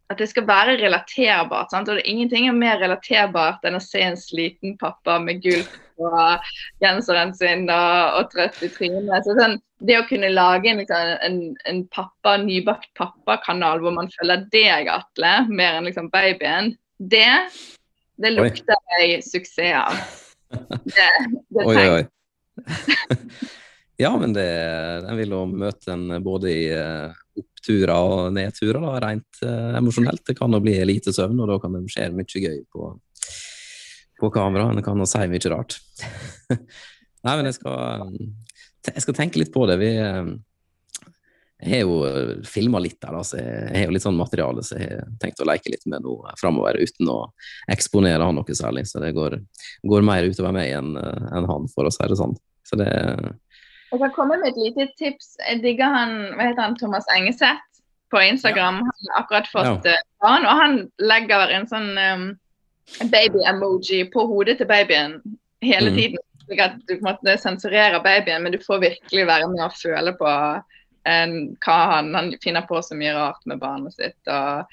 at 0.07 0.21
det 0.21 0.29
skal 0.31 0.47
være 0.47 0.77
relaterbart. 0.79 1.73
Sant? 1.73 1.89
Og 1.89 1.99
det 1.99 2.05
er 2.05 2.13
ingenting 2.13 2.47
er 2.47 2.55
mer 2.55 2.79
relaterbart 2.83 3.65
enn 3.67 3.79
å 3.79 3.83
se 3.83 4.05
en 4.05 4.19
sliten 4.19 4.77
pappa 4.79 5.19
med 5.23 5.43
gulp 5.43 5.73
på 5.97 6.11
genseren 6.85 7.33
sin 7.35 7.67
og, 7.73 8.21
og 8.21 8.31
trøtt 8.35 8.61
i 8.63 8.71
trynet. 8.71 9.27
Så 9.27 9.35
sånn, 9.39 9.59
det 9.83 9.99
å 9.99 10.07
kunne 10.09 10.31
lage 10.31 10.71
en, 10.71 10.83
liksom, 10.83 11.17
en, 11.27 11.41
en 11.67 11.83
pappa, 11.95 12.37
nybakt 12.43 12.93
pappakanal 12.99 13.83
hvor 13.83 13.97
man 13.97 14.13
følger 14.15 14.47
deg, 14.55 14.93
Atle, 14.93 15.35
mer 15.51 15.81
enn 15.81 15.91
liksom 15.91 16.13
babyen, 16.15 16.77
det, 17.03 17.27
det 18.23 18.35
lukter 18.37 18.79
jeg 19.01 19.25
suksess 19.27 19.83
av. 19.83 19.99
Det, 20.87 21.07
det 21.51 21.65
oi, 21.67 21.81
oi. 21.91 22.05
ja, 23.97 24.17
men 24.21 24.33
det, 24.37 24.49
den 25.07 25.17
vil 25.17 25.33
jo 25.33 25.45
møte 25.49 25.95
en 25.95 26.19
både 26.25 26.51
i 26.53 26.65
eh, 26.69 27.21
oppturer 27.41 27.93
og 27.97 28.35
nedturer, 28.37 28.81
da, 28.83 28.97
rent 29.07 29.41
eh, 29.45 29.77
emosjonelt. 29.79 30.25
Det 30.27 30.37
kan 30.37 30.53
jo 30.53 30.61
bli 30.61 30.75
lite 30.85 31.15
søvn, 31.17 31.41
og 31.41 31.49
da 31.49 31.57
kan 31.63 31.79
det 31.79 31.87
skje 31.93 32.11
mye 32.13 32.43
gøy 32.43 32.59
på, 32.73 32.91
på 34.21 34.33
kamera. 34.35 34.69
Det 34.77 34.85
kan 34.85 35.01
jo 35.01 35.09
si 35.09 35.23
mye 35.33 35.53
rart. 35.53 35.79
Nei, 37.27 37.33
men 37.33 37.49
jeg 37.49 37.57
skal, 37.57 38.13
jeg 38.91 39.07
skal 39.07 39.17
tenke 39.17 39.41
litt 39.41 39.55
på 39.55 39.65
det. 39.71 39.79
Vi 39.81 39.95
eh, 39.97 40.29
jeg 41.57 41.73
har 41.73 41.87
jo 41.89 42.43
filma 42.45 42.83
litt 42.85 42.99
der, 43.01 43.15
da, 43.17 43.23
så 43.25 43.39
jeg 43.41 43.71
har 43.73 43.87
jo 43.89 43.95
litt 43.95 44.05
sånn 44.05 44.19
materiale 44.19 44.61
så 44.61 44.77
jeg 44.77 44.99
har 44.99 45.07
tenkt 45.23 45.41
å 45.41 45.47
leke 45.49 45.71
litt 45.73 45.87
med 45.89 46.05
nå 46.05 46.19
framover, 46.37 46.77
uten 46.85 47.09
å 47.09 47.15
eksponere 47.73 48.29
han 48.29 48.37
noe 48.37 48.57
særlig. 48.59 48.85
Så 48.91 49.01
det 49.01 49.15
går, 49.17 49.39
går 49.89 50.05
mer 50.05 50.29
utover 50.29 50.53
meg 50.53 50.75
enn 50.77 50.93
en 51.01 51.49
han, 51.49 51.71
for 51.73 51.89
å 51.89 51.95
si 51.95 52.11
det 52.13 52.21
sånn. 52.21 52.37
Så 52.67 52.77
det 52.77 52.93
Jeg 53.93 54.03
kan 54.03 54.13
komme 54.17 54.37
med 54.41 54.53
et 54.53 54.59
lite 54.59 54.89
tips. 54.99 55.37
Jeg 55.47 55.63
digger 55.63 55.93
han, 55.93 56.15
hva 56.35 56.49
heter 56.49 56.65
han, 56.65 56.77
Thomas 56.79 57.07
Engeseth 57.15 57.83
på 58.11 58.21
Instagram. 58.23 58.81
Han 58.83 59.11
har 59.11 59.23
akkurat 59.23 59.51
fått 59.51 59.89
ja. 59.89 59.97
barn, 60.23 60.47
og 60.47 60.61
han 60.61 60.79
legger 61.03 61.53
en 61.55 61.67
sånn 61.71 61.91
um, 61.99 62.27
baby-emoji 63.13 64.05
på 64.13 64.27
hodet 64.31 64.59
til 64.61 64.71
babyen 64.71 65.21
hele 65.65 65.93
mm. 65.93 66.01
tiden. 66.01 66.25
Slik 66.47 66.63
at 66.63 66.77
du 66.87 66.95
på 66.95 67.01
en 67.01 67.09
måte 67.09 67.37
sensurerer 67.43 68.03
babyen, 68.03 68.45
men 68.45 68.55
du 68.55 68.61
får 68.63 68.83
virkelig 68.85 69.27
være 69.27 69.51
med 69.51 69.65
og 69.67 69.79
føle 69.79 70.15
på 70.19 70.35
en, 71.07 71.37
hva 71.63 71.79
han, 71.95 72.13
han 72.15 72.35
finner 72.43 72.67
på 72.67 72.83
så 72.83 72.99
mye 72.99 73.15
rart 73.15 73.43
med 73.47 73.63
barnet 73.63 73.95
sitt. 73.99 74.19
og 74.27 74.67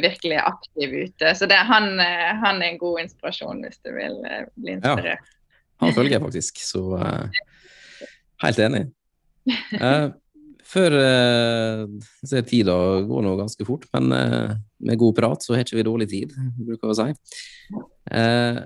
virkelig 0.00 0.38
aktiv 0.40 0.92
ute. 1.04 1.34
Så 1.34 1.46
det, 1.46 1.54
han, 1.54 2.00
eh, 2.00 2.30
han 2.40 2.62
er 2.62 2.72
en 2.72 2.78
god 2.78 3.02
inspirasjon 3.02 3.58
hvis 3.64 3.80
du 3.84 3.90
vil 3.92 4.14
eh, 4.24 4.46
bli 4.54 4.78
inspirert. 4.78 5.20
Ja, 5.20 5.82
Han 5.82 5.92
følger 5.92 6.16
jeg 6.16 6.22
faktisk, 6.22 6.62
så 6.64 6.82
eh, 7.04 7.42
helt 8.50 8.62
enig. 8.64 8.84
Eh, 9.76 10.06
før 10.64 10.94
eh, 10.96 11.80
så 12.24 12.38
er 12.38 12.46
tida 12.48 12.74
går 13.08 13.24
nå 13.26 13.34
ganske 13.38 13.66
fort, 13.68 13.84
men 13.94 14.14
eh, 14.16 14.54
med 14.88 15.00
god 15.00 15.16
prat 15.18 15.44
så 15.44 15.54
har 15.54 15.66
ikke 15.66 15.76
vi 15.76 15.86
dårlig 15.86 16.08
tid, 16.12 16.32
bruker 16.58 16.88
vi 16.88 16.94
å 16.94 16.96
si. 16.98 17.82
Eh, 18.10 18.62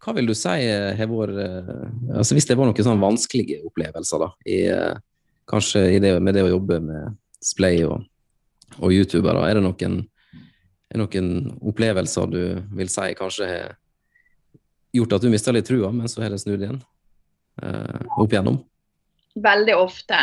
hva 0.00 0.14
vil 0.16 0.30
du 0.30 0.34
si 0.38 0.54
har 0.68 1.10
vært 1.10 1.40
eh, 1.42 1.72
altså 2.16 2.36
Hvis 2.36 2.48
det 2.48 2.56
var 2.56 2.70
noen 2.70 2.86
sånn 2.86 3.02
vanskelige 3.02 3.60
opplevelser, 3.68 4.22
da, 4.22 4.30
i, 4.46 4.60
eh, 4.72 4.94
kanskje 5.50 5.84
i 5.96 5.98
det, 6.02 6.14
med 6.22 6.38
det 6.38 6.46
å 6.46 6.54
jobbe 6.54 6.80
med 6.84 7.18
Splay 7.44 7.82
og, 7.88 8.06
og 8.78 8.94
YouTuber, 8.94 9.42
er 9.48 9.58
det 9.58 9.66
noen, 9.66 10.00
er 10.90 11.02
noen 11.02 11.34
opplevelser 11.66 12.30
du 12.30 12.42
vil 12.78 12.92
si 12.92 13.10
kanskje 13.18 13.50
har 13.50 13.76
gjort 14.94 15.18
at 15.18 15.22
du 15.22 15.30
mista 15.30 15.52
litt 15.54 15.68
trua, 15.68 15.92
men 15.94 16.10
så 16.10 16.22
har 16.24 16.32
det 16.32 16.40
snudd 16.42 16.62
igjen? 16.62 16.80
eh, 17.62 18.00
opp 18.16 18.32
igjennom? 18.32 18.58
Veldig 19.34 19.76
ofte. 19.76 20.18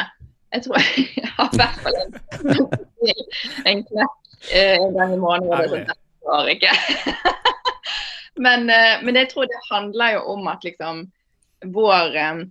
Jeg 0.54 0.64
tror 0.64 0.82
jeg 1.18 1.32
har 1.38 1.54
i 1.54 1.60
hvert 1.62 1.80
fall 1.84 1.98
en, 2.02 2.18
en 3.72 3.84
knekk 3.88 4.52
eh, 4.52 4.76
en 4.76 4.94
gang 4.96 5.14
i 5.16 5.22
måneden. 5.22 5.88
Det 5.88 5.98
sånn, 6.28 6.52
ikke. 6.52 6.74
men, 8.46 8.70
eh, 8.72 9.00
men 9.04 9.20
jeg 9.20 9.32
tror 9.32 9.50
det 9.50 9.64
handler 9.70 10.18
jo 10.18 10.28
om 10.36 10.48
at 10.52 10.68
liksom 10.68 11.08
vår 11.74 12.22
eh, 12.22 12.46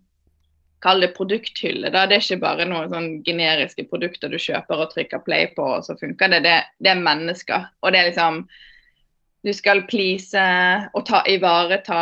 Kall 0.85 1.01
det 1.01 1.15
produkthylle. 1.17 1.89
Da. 1.89 2.03
Det 2.07 2.19
er 2.19 2.23
ikke 2.23 2.43
bare 2.43 2.67
noen 2.69 2.91
sånn 2.93 3.07
generiske 3.25 3.87
produkter 3.89 4.29
du 4.31 4.37
kjøper 4.37 4.83
og 4.85 4.91
trykker 4.93 5.23
play 5.25 5.47
på, 5.57 5.65
og 5.65 5.87
så 5.87 5.97
funker 5.99 6.29
det. 6.31 6.43
Det, 6.45 6.53
det 6.85 6.91
er 6.93 7.01
mennesker. 7.01 7.65
Og 7.81 7.95
det 7.95 8.03
er 8.03 8.11
liksom 8.11 8.43
du 9.47 9.53
skal 9.55 9.85
please 9.87 10.43
og 10.97 11.05
ta, 11.07 11.21
ivareta 11.31 11.99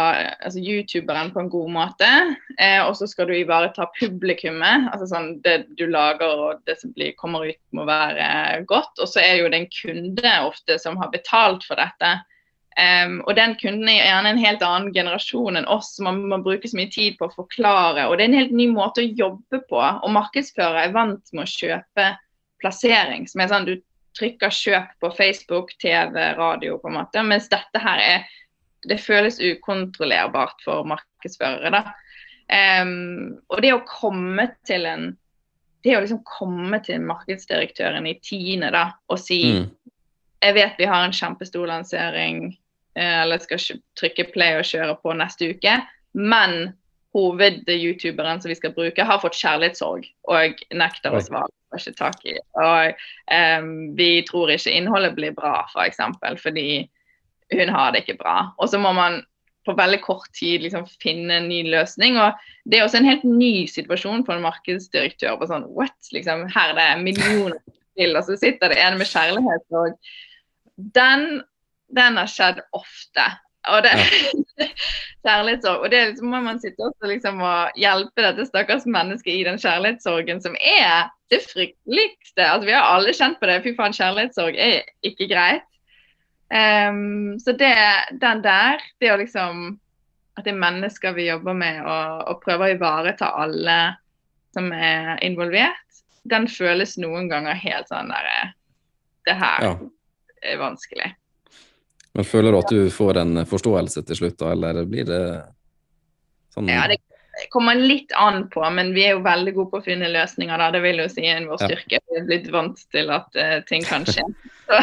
altså 0.47 0.63
youtuberen 0.63 1.29
på 1.35 1.43
en 1.43 1.51
god 1.53 1.73
måte. 1.75 2.11
Eh, 2.57 2.81
og 2.81 2.95
så 2.97 3.09
skal 3.11 3.29
du 3.29 3.35
ivareta 3.37 3.85
publikummet. 3.99 4.89
altså 4.93 5.11
sånn 5.11 5.29
Det 5.45 5.59
du 5.77 5.85
lager 5.91 6.33
og 6.47 6.63
det 6.65 6.79
som 6.81 6.95
blir, 6.97 7.13
kommer 7.21 7.51
ut 7.51 7.61
må 7.77 7.85
være 7.85 8.65
godt. 8.71 8.97
Og 8.97 9.11
så 9.11 9.21
er 9.21 9.43
jo 9.43 9.51
det 9.53 9.61
en 9.61 9.73
kunde 9.77 10.35
ofte 10.47 10.79
som 10.81 10.97
har 11.03 11.13
betalt 11.13 11.67
for 11.69 11.81
dette. 11.81 12.15
Um, 12.75 13.21
og 13.29 13.37
den 13.39 13.53
kunden 13.61 13.87
er 13.87 14.01
gjerne 14.01 14.33
en 14.35 14.41
helt 14.43 14.63
annen 14.67 14.95
generasjon 14.97 15.61
enn 15.61 15.69
oss. 15.71 15.93
Man 16.03 16.25
man 16.33 16.43
bruker 16.43 16.67
så 16.71 16.81
mye 16.81 16.91
tid 16.91 17.21
på 17.21 17.29
å 17.29 17.37
forklare. 17.37 18.09
Og 18.09 18.17
det 18.17 18.25
er 18.25 18.33
en 18.33 18.41
helt 18.41 18.57
ny 18.57 18.71
måte 18.73 19.05
å 19.05 19.13
jobbe 19.21 19.61
på. 19.69 19.79
Og 19.79 20.15
markedsfører 20.17 20.87
er 20.89 20.97
vant 20.97 21.35
med 21.37 21.45
å 21.45 21.51
kjøpe 21.51 22.15
plassering. 22.65 23.29
som 23.29 23.45
er 23.45 23.53
sånn 23.53 23.69
Du 23.69 23.77
trykker 24.19 24.53
kjøp 24.55 24.95
på 25.03 25.11
Facebook, 25.17 25.75
TV, 25.83 26.17
radio, 26.39 26.79
på 26.79 26.91
en 26.91 26.99
måte. 27.01 27.23
Mens 27.27 27.51
dette 27.53 27.83
her 27.83 28.03
er 28.03 28.33
Det 28.85 28.99
føles 29.01 29.39
ukontrollerbart 29.41 30.61
for 30.61 30.85
markedsførere, 30.85 31.71
da. 31.73 31.95
Um, 32.85 33.39
og 33.49 33.63
det 33.65 33.71
å 33.73 33.85
komme 33.89 34.51
til 34.69 34.85
en 34.85 35.07
Det 35.85 35.95
å 35.97 36.03
liksom 36.03 36.21
komme 36.29 36.83
til 36.85 37.01
markedsdirektøren 37.01 38.05
i 38.09 38.19
tiende 38.21 38.71
da, 38.73 38.91
og 39.09 39.19
si 39.21 39.41
mm. 39.53 39.65
Jeg 40.45 40.55
vet 40.59 40.77
vi 40.77 40.89
har 40.89 41.05
en 41.05 41.17
kjempestor 41.17 41.65
lansering, 41.69 42.51
eh, 42.99 43.21
eller 43.23 43.41
skal 43.41 43.79
trykke 43.97 44.27
play 44.35 44.59
og 44.59 44.67
kjøre 44.69 44.97
på 45.01 45.15
neste 45.17 45.49
uke, 45.55 45.79
men 46.13 46.75
hoved-youtuberen 47.17 48.43
som 48.43 48.53
vi 48.53 48.59
skal 48.59 48.75
bruke, 48.77 49.07
har 49.09 49.23
fått 49.23 49.39
kjærlighetssorg 49.39 50.05
og 50.29 50.65
nekter 50.75 51.17
å 51.17 51.23
svare. 51.25 51.49
Får 51.75 51.83
ikke 51.83 51.99
tak 51.99 52.27
i. 52.31 52.35
Og 52.63 53.05
um, 53.35 53.71
vi 53.99 54.11
tror 54.29 54.53
ikke 54.55 54.73
innholdet 54.73 55.15
blir 55.19 55.35
bra, 55.35 55.65
f.eks. 55.67 55.75
For 55.75 55.87
eksempel, 55.89 56.39
fordi 56.39 56.67
hun 57.55 57.73
har 57.75 57.93
det 57.93 58.05
ikke 58.05 58.21
bra. 58.23 58.37
Og 58.63 58.71
så 58.71 58.79
må 58.79 58.95
man 58.95 59.23
på 59.65 59.75
veldig 59.77 60.01
kort 60.05 60.29
tid 60.37 60.63
liksom 60.63 60.85
finne 61.03 61.39
en 61.41 61.49
ny 61.49 61.63
løsning. 61.73 62.19
og 62.21 62.37
Det 62.65 62.79
er 62.79 62.85
også 62.85 63.01
en 63.01 63.09
helt 63.09 63.25
ny 63.25 63.67
situasjon 63.71 64.25
for 64.27 64.37
en 64.37 64.45
markedsdirektør. 64.45 65.39
på 65.41 65.49
sånn, 65.49 65.67
what, 65.75 65.97
liksom, 66.13 66.47
Her 66.53 66.75
er 66.75 66.79
det 66.79 67.05
millioner 67.05 67.59
til, 67.97 68.17
og 68.17 68.25
så 68.25 68.37
sitter 68.37 68.69
det 68.71 68.79
en 68.79 68.99
med 68.99 69.09
kjærlighetssorg. 69.09 69.97
Den, 70.77 71.43
den 71.97 72.21
har 72.21 72.31
skjedd 72.31 72.61
ofte. 72.73 73.27
Og 73.73 73.85
det, 73.85 73.93
ja. 73.97 74.67
kjærlighetssorg. 75.25 75.85
Og 75.85 75.91
det 75.91 76.01
liksom, 76.11 76.31
må 76.33 76.41
man 76.45 76.61
sitte 76.63 76.85
også 76.85 77.11
liksom 77.11 77.43
og 77.45 77.79
hjelpe 77.81 78.25
dette 78.27 78.47
stakkars 78.49 78.87
mennesket 78.87 79.33
i 79.33 79.45
den 79.47 79.61
kjærlighetssorgen 79.61 80.43
som 80.45 80.57
er 80.61 81.09
det 81.33 81.41
frykteligste. 81.47 82.43
Altså, 82.45 82.67
vi 82.69 82.77
har 82.77 82.91
alle 82.91 83.15
kjent 83.17 83.41
på 83.41 83.49
det. 83.51 83.63
Fy 83.65 83.75
faen, 83.79 83.97
kjærlighetssorg 83.97 84.59
er 84.61 84.83
ikke 85.07 85.31
greit. 85.33 85.67
Um, 86.55 87.39
så 87.41 87.55
det, 87.57 87.73
den 88.21 88.45
der, 88.45 88.83
det 89.01 89.09
å 89.11 89.17
liksom 89.19 89.79
At 90.37 90.45
det 90.45 90.53
er 90.53 90.59
mennesker 90.61 91.15
vi 91.17 91.29
jobber 91.29 91.55
med 91.57 91.79
og, 91.87 92.25
og 92.29 92.41
prøver 92.43 92.67
å 92.67 92.75
ivareta 92.75 93.29
alle 93.39 93.77
som 94.55 94.73
er 94.75 95.17
involvert, 95.23 96.01
den 96.31 96.49
føles 96.51 96.97
noen 96.99 97.29
ganger 97.31 97.55
helt 97.59 97.87
sånn 97.91 98.11
der 98.11 98.51
Det 99.27 99.37
her 99.39 99.67
ja. 99.67 99.73
er 100.43 100.59
vanskelig. 100.59 101.13
Men 102.15 102.25
Føler 102.25 102.55
du 102.55 102.61
at 102.61 102.71
du 102.71 102.91
får 102.95 103.19
en 103.25 103.43
forståelse 103.49 104.05
til 104.07 104.21
slutt, 104.21 104.39
da, 104.39 104.53
eller 104.55 104.87
blir 104.87 105.07
det 105.09 105.25
sånn 106.55 106.71
Ja, 106.71 106.87
det 106.87 107.01
kommer 107.51 107.75
litt 107.75 108.13
an 108.15 108.45
på, 108.51 108.63
men 108.71 108.93
vi 108.95 109.09
er 109.09 109.17
jo 109.17 109.25
veldig 109.25 109.55
gode 109.57 109.71
på 109.73 109.81
å 109.81 109.85
finne 109.85 110.11
løsninger. 110.13 110.59
da, 110.59 110.71
Det 110.71 110.83
vil 110.85 111.03
jo 111.03 111.09
si 111.11 111.25
en 111.27 111.49
vår 111.51 111.65
styrke. 111.65 111.99
Vi 112.11 112.21
er 112.21 112.29
blitt 112.29 112.47
vant 112.55 112.79
til 112.95 113.11
at 113.11 113.35
uh, 113.35 113.57
ting 113.67 113.83
kan 113.87 114.07
skje. 114.07 114.23
Så, 114.69 114.79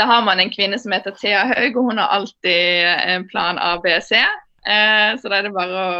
da 0.00 0.06
har 0.08 0.24
man 0.24 0.40
en 0.40 0.50
kvinne 0.50 0.78
som 0.80 0.94
heter 0.96 1.14
Thea 1.20 1.44
Haug, 1.52 1.76
og 1.76 1.90
hun 1.90 2.00
har 2.00 2.14
alltid 2.16 2.88
en 3.12 3.28
plan 3.28 3.60
A, 3.60 3.76
B, 3.84 3.92
C. 4.02 4.18
Uh, 4.64 5.12
så 5.20 5.28
da 5.28 5.38
er 5.38 5.46
det 5.46 5.52
bare 5.54 5.84
å 5.84 5.92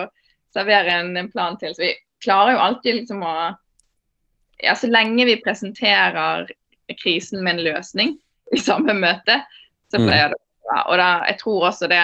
servere 0.55 0.97
en, 1.03 1.13
en, 1.21 1.29
plan 1.31 1.59
til. 1.61 1.75
Så 1.77 1.85
vi 1.85 1.93
klarer 2.25 2.57
jo 2.57 2.65
alltid 2.65 3.03
liksom 3.03 3.23
å 3.27 3.35
Ja, 4.63 4.77
så 4.79 4.87
lenge 4.87 5.25
vi 5.27 5.41
presenterer 5.43 6.47
krisen 7.01 7.43
med 7.43 7.57
en 7.57 7.65
løsning 7.67 8.13
i 8.55 8.61
samme 8.63 8.95
møte, 8.95 9.41
så 9.91 9.99
mm. 9.99 10.05
pleier 10.07 10.31
det 10.31 10.39
og 10.71 10.95
da, 10.99 11.09
jeg 11.29 11.41
tror 11.41 11.67
også 11.69 11.89
det 11.91 12.03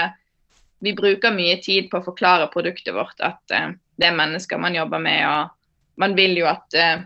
Vi 0.82 0.92
bruker 0.94 1.34
mye 1.34 1.56
tid 1.62 1.88
på 1.90 1.98
å 1.98 2.04
forklare 2.06 2.50
produktet 2.52 2.94
vårt, 2.94 3.18
at 3.18 3.54
uh, 3.54 3.72
det 3.98 4.06
er 4.06 4.14
mennesker 4.14 4.60
man 4.62 4.76
jobber 4.78 5.02
med. 5.02 5.24
og 5.26 5.98
Man 5.98 6.14
vil 6.14 6.36
jo 6.38 6.46
at 6.46 6.76
uh, 6.78 7.02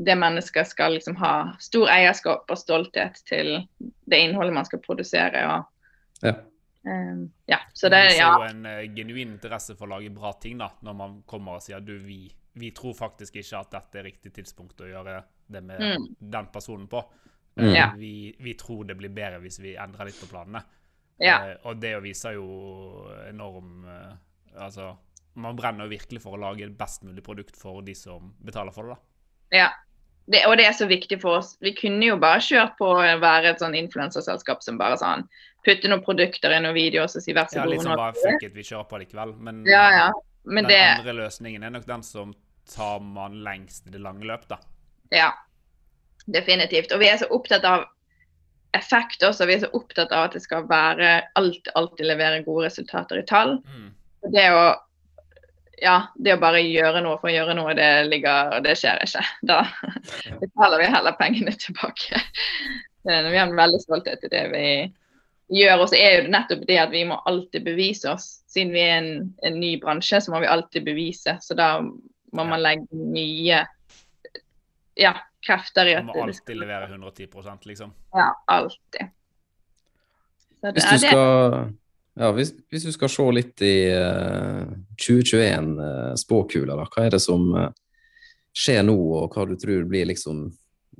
det 0.00 0.16
mennesket 0.16 0.70
skal 0.70 0.96
liksom 0.96 1.18
ha 1.20 1.52
stor 1.60 1.90
eierskap 1.92 2.48
og 2.48 2.58
stolthet 2.58 3.20
til 3.28 3.58
det 3.78 4.22
innholdet 4.24 4.56
man 4.56 4.64
skal 4.64 4.80
produsere. 4.80 5.44
og 5.44 6.24
ja. 6.24 6.34
Um, 6.84 7.32
ja, 7.46 7.60
så 7.72 7.88
det, 7.88 7.96
ja. 7.96 8.32
Det 8.38 8.46
er 8.46 8.48
jo 8.48 8.54
en 8.56 8.66
uh, 8.66 8.94
genuin 8.94 9.34
interesse 9.36 9.76
for 9.78 9.86
å 9.86 9.94
lage 9.94 10.10
bra 10.14 10.32
ting, 10.42 10.56
da, 10.58 10.72
når 10.82 10.96
man 10.98 11.18
kommer 11.30 11.60
og 11.60 11.62
sier 11.62 11.82
du, 11.84 11.94
vi, 12.02 12.24
vi 12.58 12.72
tror 12.74 12.96
faktisk 12.98 13.38
ikke 13.38 13.60
at 13.60 13.76
dette 13.76 14.00
er 14.00 14.08
riktig 14.08 14.32
tidspunkt 14.34 14.82
å 14.82 14.90
gjøre 14.90 15.20
det 15.52 15.62
med 15.62 15.82
mm. 15.82 16.08
den 16.32 16.48
personen 16.54 16.88
på. 16.90 17.04
Mm. 17.54 17.68
Uh, 17.68 17.94
vi, 18.00 18.14
vi, 18.40 18.56
tror 18.58 18.88
det 18.88 18.96
blir 18.98 19.12
bedre 19.14 19.42
hvis 19.44 19.60
vi 19.62 19.76
endrer 19.78 20.10
litt 20.10 20.18
på 20.18 20.30
planene. 20.32 20.64
Ja. 21.20 21.38
Eh, 21.50 21.56
og 21.68 21.80
det 21.82 21.94
viser 22.04 22.36
jo 22.38 22.46
enorm 23.28 23.86
eh, 23.88 24.12
Altså, 24.52 24.90
man 25.40 25.56
brenner 25.56 25.86
jo 25.86 25.94
virkelig 25.94 26.20
for 26.20 26.36
å 26.36 26.40
lage 26.42 26.66
et 26.66 26.74
best 26.76 27.06
mulig 27.08 27.22
produkt 27.24 27.56
for 27.56 27.80
de 27.80 27.94
som 27.96 28.34
betaler 28.44 28.74
for 28.74 28.84
det, 28.84 28.96
da. 28.98 29.56
Ja. 29.62 29.68
Det, 30.28 30.42
og 30.46 30.58
det 30.60 30.66
er 30.68 30.74
så 30.76 30.84
viktig 30.86 31.16
for 31.22 31.40
oss. 31.40 31.54
Vi 31.64 31.72
kunne 31.74 32.04
jo 32.04 32.18
bare 32.20 32.42
kjørt 32.44 32.76
på 32.78 32.90
å 32.94 32.98
være 33.00 33.54
et 33.54 33.62
sånn 33.62 33.74
influenserselskap 33.74 34.60
som 34.62 34.76
bare 34.78 34.98
sånn 35.00 35.24
putte 35.66 35.88
noen 35.90 36.02
produkter 36.04 36.52
i 36.52 36.60
noen 36.62 36.76
videoer 36.76 37.08
og 37.08 37.24
si 37.24 37.34
vær 37.34 37.48
så 37.50 37.62
god. 37.62 37.64
Ja, 37.64 37.72
liksom 37.72 37.96
bare 37.96 38.18
fuck 38.18 38.44
it, 38.44 38.52
vi 38.54 38.66
kjører 38.66 38.86
på 38.90 39.00
likevel. 39.02 39.34
Men, 39.40 39.64
ja, 39.66 39.86
ja. 39.96 40.06
Men 40.44 40.68
den 40.68 40.74
det... 40.74 40.84
andre 40.98 41.16
løsningen 41.22 41.64
er 41.66 41.74
nok 41.74 41.88
den 41.88 42.04
som 42.06 42.36
tar 42.70 43.00
man 43.02 43.40
lengst 43.46 43.88
i 43.88 43.94
det 43.94 44.02
lange 44.02 44.26
løp, 44.28 44.46
da. 44.50 44.60
Ja, 45.12 45.32
definitivt. 46.26 46.94
Og 46.94 47.02
vi 47.02 47.10
er 47.10 47.18
så 47.20 47.28
opptatt 47.34 47.66
av 47.68 47.88
effekt 48.76 49.22
også. 49.22 49.46
Vi 49.48 49.56
er 49.56 49.64
så 49.64 49.72
opptatt 49.76 50.12
av 50.14 50.28
at 50.28 50.36
det 50.36 50.44
skal 50.44 50.64
være 50.70 51.18
alltid, 51.38 51.72
alltid 51.78 52.08
levere 52.08 52.44
gode 52.46 52.66
resultater 52.68 53.20
i 53.20 53.26
tall. 53.28 53.58
Mm. 53.66 53.92
Det 54.32 54.48
å 54.54 54.64
ja, 55.82 55.96
det 56.14 56.36
å 56.36 56.38
bare 56.38 56.60
gjøre 56.62 57.00
noe 57.02 57.18
for 57.18 57.26
å 57.26 57.34
gjøre 57.34 57.56
noe, 57.58 57.72
det 57.74 58.06
ligger 58.06 58.60
Det 58.62 58.76
skjer 58.78 59.02
ikke. 59.02 59.22
Da 59.50 59.64
betaler 60.42 60.78
vi 60.78 60.90
heller 60.94 61.16
pengene 61.18 61.54
tilbake. 61.58 62.20
Vi 63.02 63.14
har 63.38 63.48
en 63.48 63.58
veldig 63.58 63.80
stolthet 63.82 64.22
i 64.22 64.30
det 64.30 64.44
vi 64.52 64.66
gjør. 65.58 65.82
Og 65.82 65.88
så 65.90 65.98
er 65.98 66.14
jo 66.14 66.24
det 66.28 66.34
nettopp 66.36 66.62
det 66.68 66.78
at 66.84 66.94
vi 66.94 67.02
må 67.08 67.18
alltid 67.26 67.66
bevise 67.66 68.12
oss. 68.14 68.28
Siden 68.52 68.70
vi 68.76 68.84
er 68.84 69.00
en, 69.00 69.32
en 69.42 69.58
ny 69.58 69.74
bransje, 69.82 70.22
så 70.22 70.34
må 70.34 70.42
vi 70.44 70.50
alltid 70.52 70.86
bevise. 70.86 71.34
Så 71.42 71.58
da 71.58 71.74
må 71.82 72.46
man 72.46 72.62
legge 72.62 72.86
mye 72.94 73.64
ja, 75.00 75.16
krefter 75.42 75.90
i 75.90 75.96
at 75.98 76.06
Du 76.06 76.12
må 76.12 76.24
alltid 76.26 76.58
levere 76.58 76.88
110% 76.88 77.68
liksom? 77.70 77.92
Ja, 78.14 78.30
alltid. 78.46 79.12
hvis 80.62 80.90
du 80.90 80.98
skal 81.02 81.72
ja, 82.12 82.28
hvis, 82.36 82.52
hvis, 82.68 82.84
du 82.84 82.92
skal 82.92 83.08
se 83.08 83.24
litt 83.32 83.62
i 83.64 83.76
uh, 83.96 84.68
2021, 85.00 85.70
uh, 85.80 86.10
spåkula, 86.20 86.76
hva 86.76 87.06
er 87.06 87.14
det 87.14 87.22
som 87.24 87.46
uh, 87.56 87.70
skjer 88.52 88.82
nå, 88.84 88.96
og 89.16 89.32
hva 89.32 89.46
du 89.48 89.54
tror 89.56 89.86
blir 89.88 90.10
liksom 90.12 90.50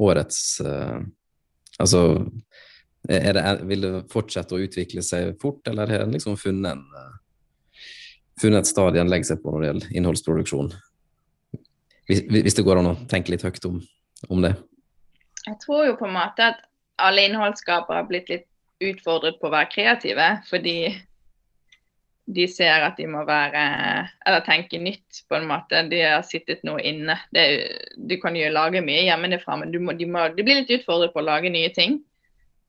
årets 0.01 0.61
uh, 0.65 1.03
Altså, 1.81 1.99
er 3.11 3.33
det, 3.35 3.43
vil 3.67 3.83
det 3.83 3.91
fortsette 4.13 4.55
å 4.55 4.61
utvikle 4.63 5.03
seg 5.03 5.33
fort, 5.41 5.65
eller 5.67 5.91
har 5.91 6.05
en 6.05 6.13
liksom 6.15 6.37
funnet 6.39 6.77
en 6.77 6.85
uh, 6.95 7.89
funnet 8.39 8.63
et 8.63 8.71
stadie 8.71 9.03
en 9.03 9.11
legger 9.11 9.33
seg 9.33 9.41
på 9.43 9.51
når 9.51 9.63
det 9.63 9.69
gjelder 9.71 9.97
innholdsproduksjon? 9.99 10.69
Hvis, 12.07 12.23
hvis 12.29 12.59
det 12.59 12.65
går 12.67 12.79
an 12.79 12.93
å 12.93 12.95
tenke 13.11 13.35
litt 13.35 13.43
høyt 13.47 13.67
om 13.67 13.81
om 14.29 14.43
det? 14.45 14.55
Jeg 15.47 15.59
tror 15.65 15.87
jo 15.89 15.97
på 15.99 16.07
en 16.07 16.17
måte 16.17 16.53
at 16.53 16.61
alle 17.03 17.25
innholdsskapere 17.27 18.03
har 18.03 18.11
blitt 18.11 18.31
litt 18.31 18.49
utfordret 18.83 19.41
på 19.41 19.49
å 19.49 19.55
være 19.55 19.71
kreative. 19.73 20.29
Fordi 20.51 20.77
de 22.33 22.47
ser 22.49 22.85
at 22.87 22.97
de 23.01 23.09
må 23.11 23.25
være 23.27 23.63
Eller 24.27 24.45
tenke 24.47 24.79
nytt, 24.79 25.25
på 25.29 25.39
en 25.39 25.49
måte. 25.51 25.83
De 25.91 26.01
har 26.05 26.23
sittet 26.27 26.63
noe 26.67 26.83
inne. 26.87 27.19
Det, 27.35 27.45
du 27.97 28.17
kan 28.23 28.37
jo 28.39 28.51
lage 28.53 28.83
mye 28.85 29.07
hjemmefra, 29.09 29.59
men 29.61 29.75
må, 29.83 29.97
de, 29.99 30.07
må, 30.07 30.29
de, 30.37 30.47
blir 30.47 30.63
litt 30.63 30.75
utfordret 30.79 31.15
på 31.15 31.23
å 31.23 31.29
lage 31.29 31.53
nye 31.53 31.73
ting. 31.75 32.01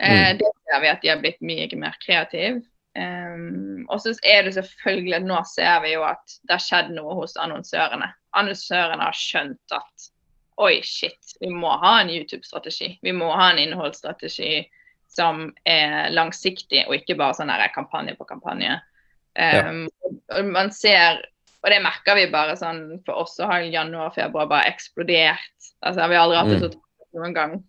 Eh, 0.02 0.34
mm. 0.34 0.42
det 0.42 0.54
ser 0.66 0.84
vi 0.84 0.94
at 0.94 1.04
de 1.04 1.12
har 1.14 1.22
blitt 1.22 1.42
mye 1.46 1.70
mer 1.80 1.98
kreative. 2.04 2.64
Um, 2.94 3.88
og 3.90 4.04
så 4.04 4.12
er 4.22 4.44
det 4.46 4.52
selvfølgelig 4.54 5.24
Nå 5.26 5.40
ser 5.50 5.80
vi 5.82 5.96
jo 5.96 6.04
at 6.06 6.36
det 6.46 6.54
har 6.54 6.62
skjedd 6.62 6.92
noe 6.94 7.16
hos 7.18 7.34
annonsørene. 7.42 8.12
Annonsørene 8.38 9.08
har 9.08 9.18
skjønt 9.18 9.74
at 9.74 10.10
oi, 10.58 10.82
shit, 10.84 11.36
vi 11.42 11.50
må 11.50 11.72
ha 11.82 12.00
en 12.02 12.12
YouTube-strategi. 12.14 12.98
Vi 13.02 13.12
må 13.16 13.32
ha 13.34 13.52
en 13.52 13.60
innholdsstrategi 13.62 14.64
som 15.14 15.48
er 15.70 16.10
langsiktig, 16.14 16.86
og 16.88 16.96
ikke 16.98 17.18
bare 17.20 17.38
sånn 17.38 17.52
kampanje 17.76 18.16
på 18.18 18.26
kampanje. 18.30 18.80
Um, 19.38 19.88
ja. 20.30 20.42
Man 20.46 20.72
ser 20.72 21.24
Og 21.64 21.72
det 21.72 21.80
merker 21.82 22.14
vi 22.14 22.28
bare 22.30 22.54
sånn 22.54 23.00
For 23.02 23.24
oss 23.24 23.32
så 23.40 23.48
har 23.50 23.64
januar 23.66 24.12
og 24.12 24.14
februar 24.14 24.46
bare 24.52 24.70
eksplodert. 24.70 25.72
Altså 25.82 26.08
Vi 26.10 26.16
har 26.16 26.26
aldri 26.28 26.38
hatt 26.38 26.50
det 26.52 26.60
så 26.60 26.70
Mm. 26.70 26.82
noen 27.16 27.34
gang. 27.34 27.64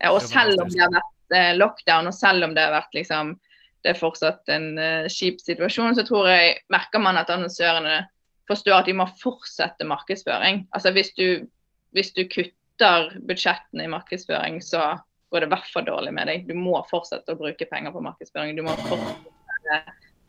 Eh, 0.00 0.10
Og 0.10 0.22
selv 0.22 0.60
om 0.60 0.68
det 0.68 0.80
har 0.80 0.90
vært 0.90 1.36
eh, 1.36 1.56
lockdown, 1.56 2.06
og 2.06 2.14
selv 2.14 2.44
om 2.44 2.54
det 2.54 2.62
har 2.62 2.72
vært 2.72 2.94
liksom 2.94 3.38
det 3.82 3.90
er 3.96 3.98
fortsatt 3.98 4.48
en 4.48 4.78
eh, 4.78 5.08
kjip 5.10 5.40
situasjon, 5.40 5.96
så 5.96 6.06
tror 6.06 6.28
jeg 6.28 6.60
merker 6.70 7.00
man 7.02 7.16
at 7.16 7.30
annonsørene 7.30 8.06
forstår 8.48 8.78
at 8.78 8.86
de 8.86 8.92
må 8.92 9.08
fortsette 9.18 9.84
markedsføring. 9.84 10.66
Altså 10.72 10.92
Hvis 10.92 11.12
du, 11.18 11.48
hvis 11.96 12.12
du 12.16 12.24
kutter 12.30 13.12
budsjettene 13.28 13.86
i 13.86 13.92
markedsføring, 13.92 14.60
så 14.64 14.94
går 15.32 15.44
det 15.44 15.48
i 15.48 15.52
hvert 15.54 15.70
fall 15.72 15.86
dårlig 15.86 16.12
med 16.16 16.28
deg. 16.28 16.48
Du 16.48 16.56
må 16.58 16.76
fortsette 16.90 17.34
å 17.34 17.40
bruke 17.40 17.68
penger 17.68 17.94
på 17.94 18.04
markedsføring. 18.04 18.56
Du 18.56 18.64
må 18.66 18.74
fortsette 18.84 19.32
være 19.68 19.80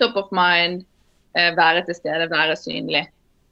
top 0.01 0.17
of 0.19 0.31
mind, 0.35 0.85
eh, 1.35 1.51
være 1.57 1.83
til 1.87 1.97
stede, 1.97 2.29
være 2.31 2.55
synlig. 2.59 3.03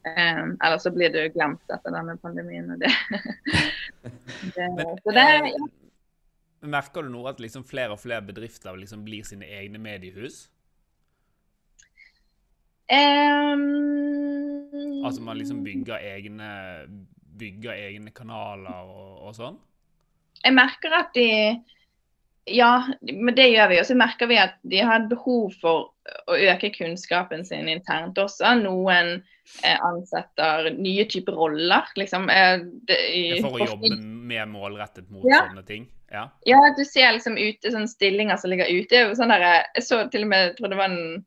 Um, 0.01 0.55
ellers 0.65 0.81
så 0.87 0.89
blir 0.93 1.11
du 1.13 1.19
glemt 1.35 1.61
etter 1.69 1.93
denne 1.93 2.15
pandemien. 2.23 2.71
Det. 2.81 2.89
det, 4.55 4.69
Men, 4.77 4.97
det 5.05 5.27
eh, 5.27 5.51
ja. 5.51 5.67
Merker 6.71 7.05
du 7.05 7.09
nå 7.09 7.21
at 7.29 7.39
liksom 7.41 7.63
flere 7.65 7.95
og 7.95 8.01
flere 8.01 8.21
bedrifter 8.25 8.75
liksom 8.77 9.05
blir 9.05 9.25
sine 9.25 9.47
egne 9.49 9.81
mediehus? 9.81 10.43
Um, 12.91 13.61
Altså 15.05 15.21
man 15.23 15.39
liksom 15.39 15.63
bygger 15.63 15.97
egne, 15.97 16.49
bygger 17.39 17.75
egne 17.75 18.11
kanaler 18.15 18.87
og, 18.87 19.27
og 19.27 19.35
sånn? 19.37 19.59
Jeg 20.41 20.55
merker 20.57 20.95
at 20.97 21.13
de 21.15 21.27
Ja, 22.49 22.87
men 23.05 23.35
det 23.37 23.51
gjør 23.51 23.69
vi. 23.69 23.79
Og 23.79 23.85
så 23.85 23.95
merker 23.95 24.27
vi 24.27 24.39
at 24.41 24.55
de 24.65 24.79
har 24.81 25.03
behov 25.11 25.53
for 25.61 25.91
å 26.25 26.35
øke 26.35 26.71
kunnskapen 26.73 27.45
sin 27.45 27.69
internt 27.69 28.17
også. 28.17 28.55
Noen 28.63 29.11
eh, 29.61 29.77
ansetter 29.85 30.71
nye 30.73 31.05
typer 31.05 31.37
roller, 31.37 31.85
liksom. 32.01 32.25
Eh, 32.33 32.63
det, 32.89 32.97
i, 33.13 33.23
For 33.45 33.59
å 33.59 33.67
jobbe 33.69 33.93
mer 34.01 34.49
målrettet 34.49 35.05
mot 35.13 35.27
Ja. 35.29 35.43
sånne 35.51 35.63
ting? 35.69 35.85
Ja. 36.11 36.25
Ja, 36.49 36.59
du 36.75 36.81
ser 36.83 37.13
liksom 37.13 37.37
ute 37.37 37.71
sånne 37.71 37.87
stillinger 37.87 38.41
som 38.41 38.51
ligger 38.51 38.67
ute. 38.73 39.05
Sånn 39.15 39.31
der, 39.31 39.45
jeg 39.77 39.85
så 39.85 40.01
til 40.11 40.25
og 40.25 40.33
med, 40.33 40.49
jeg 40.49 40.57
tror 40.57 40.73
det 40.73 40.81
var 40.81 40.89
en 40.89 41.25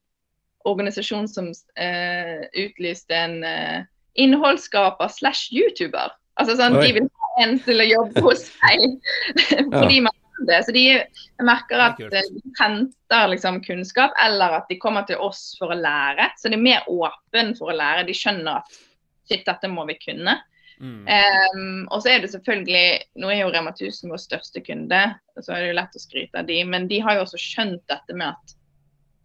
organisasjon 0.66 1.28
som 1.30 1.52
eh, 1.78 2.42
utlyste 2.58 3.16
en 3.16 3.38
eh, 3.46 3.86
innholdsskaper 4.14 5.10
slash 5.12 5.52
YouTuber. 5.54 6.14
Altså 6.40 6.56
sånn, 6.58 6.78
Oi. 6.78 6.86
De 6.86 6.98
vil 6.98 7.08
ha 7.08 7.44
en 7.44 7.56
til 7.62 7.82
å 7.82 7.86
jobbe 7.86 8.22
hos 8.24 8.46
seg 8.48 8.84
fordi 9.74 10.00
man 10.06 10.14
kan 10.14 10.48
det. 10.50 10.62
Så 10.66 10.74
de, 10.74 10.84
jeg 10.94 11.46
merker 11.46 11.82
at 11.82 12.00
eh, 12.04 12.30
de 12.30 12.54
henter 12.58 13.28
liksom 13.30 13.60
kunnskap, 13.66 14.16
eller 14.22 14.58
at 14.58 14.66
de 14.70 14.80
kommer 14.82 15.06
til 15.08 15.20
oss 15.22 15.52
for 15.60 15.74
å 15.74 15.78
lære. 15.78 16.30
Så 16.40 16.50
de 16.50 16.58
er 16.58 16.66
mer 16.66 16.90
åpne 16.90 17.54
for 17.58 17.70
å 17.70 17.78
lære. 17.78 18.06
De 18.08 18.16
skjønner 18.16 18.60
at 18.62 18.82
shit, 19.28 19.44
dette 19.46 19.70
må 19.70 19.86
vi 19.90 19.98
kunne. 20.02 20.38
Mm. 20.82 21.06
Um, 21.06 21.82
og 21.94 22.02
så 22.02 22.10
er 22.10 22.24
det 22.24 22.32
selvfølgelig 22.32 23.20
Nå 23.22 23.28
er 23.30 23.44
jo 23.44 23.50
Rema 23.54 23.70
1000 23.70 24.10
vår 24.10 24.18
største 24.18 24.58
kunde, 24.66 25.02
så 25.38 25.52
er 25.54 25.60
det 25.62 25.68
jo 25.68 25.76
lett 25.78 25.94
å 25.94 26.02
skryte 26.02 26.40
av 26.40 26.48
de, 26.48 26.56
men 26.66 26.88
de 26.90 26.98
har 26.98 27.14
jo 27.14 27.22
også 27.22 27.38
skjønt 27.38 27.84
dette 27.92 28.16
med 28.18 28.32
at 28.32 28.56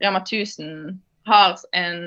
Rema 0.03 0.21
1000 0.21 0.99
har 1.25 1.57
en 1.75 2.03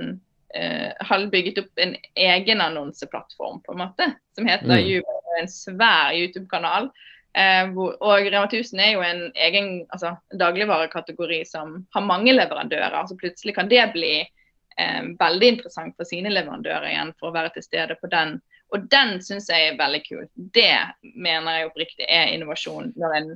eh, 0.55 0.93
har 1.01 1.27
bygget 1.27 1.59
opp 1.59 1.81
en 1.85 1.97
egen 2.15 2.61
annonseplattform, 2.61 3.63
på 3.63 3.73
en 3.73 3.79
måte, 3.79 4.13
som 4.35 4.47
heter 4.47 4.67
Mm. 4.67 4.87
Jubo, 4.89 5.19
en 5.41 5.49
svær 5.49 6.13
YouTube-kanal. 6.13 6.91
Eh, 7.35 7.71
hvor, 7.73 7.97
og 8.05 8.27
Rema 8.27 8.45
1000 8.45 8.81
er 8.81 8.91
jo 8.93 9.01
en 9.01 9.23
egen 9.35 9.87
altså, 9.89 10.17
dagligvarekategori 10.37 11.45
som 11.49 11.87
har 11.95 12.05
mange 12.05 12.33
leverandører. 12.33 13.07
Så 13.09 13.17
plutselig 13.17 13.55
kan 13.57 13.69
det 13.69 13.87
bli 13.95 14.19
eh, 14.21 15.03
veldig 15.21 15.49
interessant 15.49 15.97
for 15.97 16.09
sine 16.09 16.33
leverandører 16.33 16.91
igjen, 16.91 17.15
for 17.19 17.31
å 17.31 17.37
være 17.37 17.55
til 17.55 17.65
stede 17.65 17.97
på 18.01 18.11
den. 18.13 18.37
Og 18.73 18.85
den 18.93 19.19
syns 19.25 19.49
jeg 19.53 19.71
er 19.71 19.81
veldig 19.81 20.03
kul. 20.05 20.29
Det 20.35 20.77
mener 21.03 21.59
jeg 21.59 21.71
oppriktig 21.71 22.07
er 22.09 22.35
innovasjon. 22.35 22.93
En, 23.17 23.35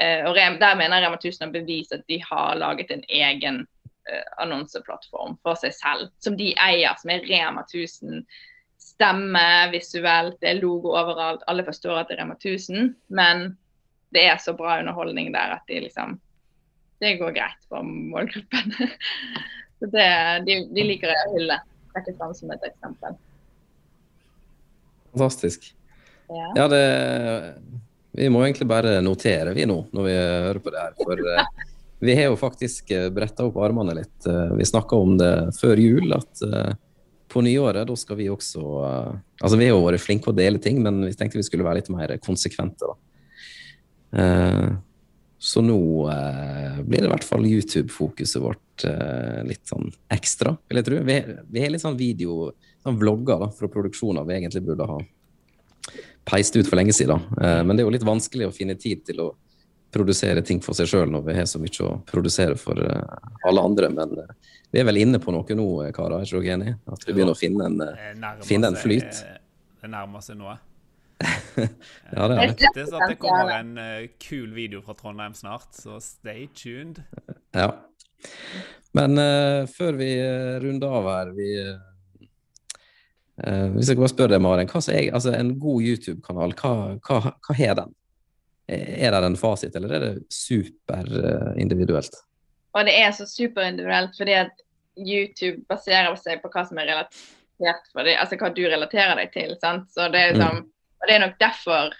eh, 0.00 0.24
og 0.24 0.36
der 0.36 0.80
mener 0.80 0.98
jeg 0.98 1.06
Rema 1.06 1.20
1000 1.20 1.46
har 1.46 1.52
bevist 1.52 1.92
at 1.96 2.08
de 2.08 2.20
har 2.24 2.56
laget 2.60 2.92
en 2.96 3.04
egen 3.08 3.66
annonseplattform 4.42 5.38
for 5.42 5.58
seg 5.60 5.74
selv, 5.76 6.10
som 6.22 6.36
de 6.36 6.52
eier, 6.60 6.96
som 7.00 7.12
er 7.14 7.24
Rema 7.28 7.64
1000. 7.64 8.24
Stemme 8.84 9.44
visuelt, 9.72 10.36
det 10.42 10.50
er 10.50 10.60
logo 10.60 10.92
overalt, 10.92 11.44
alle 11.50 11.64
forstår 11.66 12.02
at 12.02 12.10
det 12.10 12.18
er 12.18 12.24
Rema 12.24 12.36
1000. 12.36 12.92
Men 13.08 13.46
det 14.14 14.26
er 14.28 14.40
så 14.42 14.54
bra 14.56 14.78
underholdning 14.80 15.32
der 15.34 15.56
at 15.56 15.64
de 15.68 15.80
liksom 15.86 16.18
Det 17.02 17.16
går 17.18 17.34
greit 17.36 17.64
for 17.68 17.82
målgruppen. 17.82 18.74
så 19.78 19.88
det, 19.92 20.10
de, 20.46 20.60
de 20.72 20.84
liker 20.86 21.10
å 21.10 21.32
hylle. 21.34 21.58
Trekke 21.94 22.14
fram 22.18 22.34
som 22.36 22.52
et 22.54 22.62
eksempel. 22.66 23.16
Fantastisk. 25.12 25.66
Ja. 26.30 26.46
Ja, 26.56 26.68
det 26.68 27.54
Vi 28.14 28.28
må 28.30 28.44
egentlig 28.44 28.66
bare 28.70 29.00
notere, 29.02 29.52
vi 29.54 29.66
nå, 29.66 29.80
når 29.90 30.06
vi 30.06 30.14
hører 30.14 30.60
på 30.62 30.70
det 30.70 30.82
her. 30.84 30.94
For 31.02 31.18
eh, 31.34 31.64
vi 32.00 32.16
har 32.16 32.30
jo 32.30 32.40
faktisk 32.40 32.90
uh, 32.94 33.08
bretta 33.14 33.46
opp 33.46 33.60
armene 33.62 33.94
litt. 34.00 34.26
Eh, 34.26 34.56
vi 34.58 34.66
snakka 34.66 34.96
om 34.96 35.14
det 35.20 35.34
før 35.58 35.80
jul, 35.80 36.12
at 36.16 36.42
eh, 36.44 36.72
på 37.32 37.42
nyåret, 37.42 37.86
da 37.88 37.96
skal 37.98 38.18
vi 38.20 38.30
også 38.30 38.64
eh, 38.86 39.12
Altså, 39.40 39.58
vi 39.58 39.66
har 39.66 39.74
jo 39.74 39.84
vært 39.84 40.04
flinke 40.04 40.30
å 40.30 40.36
dele 40.36 40.60
ting, 40.62 40.78
men 40.82 41.02
vi 41.04 41.12
tenkte 41.18 41.40
vi 41.40 41.46
skulle 41.46 41.66
være 41.66 41.82
litt 41.82 41.92
mer 41.92 42.14
konsekvente, 42.24 42.86
da. 42.88 42.94
Eh, 44.20 44.68
så 45.44 45.60
nå 45.60 45.78
eh, 46.08 46.76
blir 46.86 47.02
det 47.02 47.08
i 47.08 47.12
hvert 47.12 47.26
fall 47.26 47.44
YouTube-fokuset 47.44 48.40
vårt 48.40 48.86
eh, 48.88 49.42
litt 49.44 49.66
sånn 49.68 49.90
ekstra, 50.14 50.54
vil 50.70 50.80
jeg 50.80 50.86
tro. 50.86 51.00
Vi, 51.04 51.18
vi 51.52 51.64
har 51.64 51.74
litt 51.74 51.84
sånn 51.84 51.98
video, 52.00 52.52
sånn 52.86 52.96
vlogger 53.00 53.42
da, 53.42 53.50
fra 53.52 53.68
produksjoner 53.68 54.24
vi 54.24 54.38
egentlig 54.38 54.64
burde 54.64 54.88
ha 54.88 54.96
peist 56.24 56.56
ut 56.56 56.64
for 56.64 56.80
lenge 56.80 56.94
siden. 56.96 57.26
Eh, 57.36 57.60
men 57.60 57.74
det 57.74 57.84
er 57.84 57.90
jo 57.90 57.92
litt 57.98 58.08
vanskelig 58.08 58.48
å 58.48 58.54
finne 58.56 58.78
tid 58.80 59.04
til 59.04 59.20
å 59.26 59.28
produsere 59.94 60.42
ting 60.46 60.60
for 60.64 60.76
seg 60.76 60.90
sjøl 60.90 61.12
når 61.14 61.24
vi 61.28 61.36
har 61.38 61.46
så 61.48 61.60
mye 61.62 61.86
å 61.86 61.94
produsere 62.08 62.58
for 62.60 62.80
eh, 62.82 63.30
alle 63.48 63.64
andre. 63.70 63.90
Men 63.94 64.18
eh, 64.24 64.52
vi 64.74 64.82
er 64.82 64.88
vel 64.88 65.00
inne 65.04 65.20
på 65.22 65.34
noe 65.34 65.56
nå, 65.56 65.68
eh, 65.86 65.94
karer, 65.94 66.18
er 66.18 66.28
ikke 66.28 66.42
dere 66.42 66.58
enig? 66.58 66.76
At 66.90 67.06
vi 67.06 67.14
begynner 67.14 67.36
å 67.36 67.38
finne 67.38 67.70
en 67.70 67.80
Det 67.80 68.34
Finne 68.48 68.72
en 68.72 68.78
flyt. 68.78 69.24
Det 69.84 69.90
nærmer 69.92 70.24
seg 70.24 70.40
noe. 70.40 70.58
Ja, 72.14 72.26
det 72.26 72.34
er 72.34 72.40
det. 72.40 72.46
Ryktes 72.50 72.92
at 72.96 73.10
det 73.12 73.16
kommer 73.20 73.52
en 73.54 73.76
kul 74.22 74.54
video 74.56 74.80
fra 74.82 74.96
Trondheim 74.98 75.34
snart, 75.38 75.70
så 75.76 76.00
stay 76.02 76.48
tuned. 76.56 77.02
Ja. 77.54 77.68
Men 78.96 79.18
uh, 79.18 79.66
før 79.70 79.98
vi 79.98 80.08
runder 80.62 80.94
av 80.98 81.06
her 81.10 81.30
vi, 81.36 81.48
eh, 83.42 83.66
Hvis 83.74 83.90
jeg 83.90 84.00
bare 84.00 84.10
spør 84.10 84.32
deg, 84.32 84.42
Maren. 84.42 84.70
Hva 84.70 84.82
er, 84.90 85.10
altså, 85.14 85.34
en 85.36 85.52
god 85.62 85.86
YouTube-kanal, 85.90 86.56
hva, 86.58 86.72
hva, 87.04 87.34
hva 87.34 87.56
har 87.58 87.78
den? 87.82 87.94
Er 88.66 89.12
det 89.12 89.26
en 89.26 89.36
fasit, 89.36 89.74
eller 89.76 89.92
er 89.92 90.04
det 90.04 90.12
superindividuelt? 90.32 92.16
Og 92.74 92.86
det 92.88 92.94
er 92.96 93.10
så 93.14 93.26
superindividuelt 93.28 94.16
fordi 94.18 94.36
at 94.38 94.62
YouTube 94.96 95.64
baserer 95.68 96.14
seg 96.16 96.40
på 96.42 96.50
hva 96.52 96.64
som 96.68 96.78
er 96.80 96.88
relatert 96.92 97.90
for 97.92 98.06
deg, 98.06 98.16
altså 98.20 98.38
hva 98.40 98.50
du 98.54 98.62
relaterer 98.64 99.18
deg 99.20 99.34
til. 99.34 99.52
sant? 99.60 99.90
Så 99.92 100.08
det 100.12 100.22
er 100.22 100.34
liksom, 100.34 100.64
Og 101.02 101.08
det 101.08 101.14
er 101.14 101.26
nok 101.26 101.38
derfor 101.42 101.92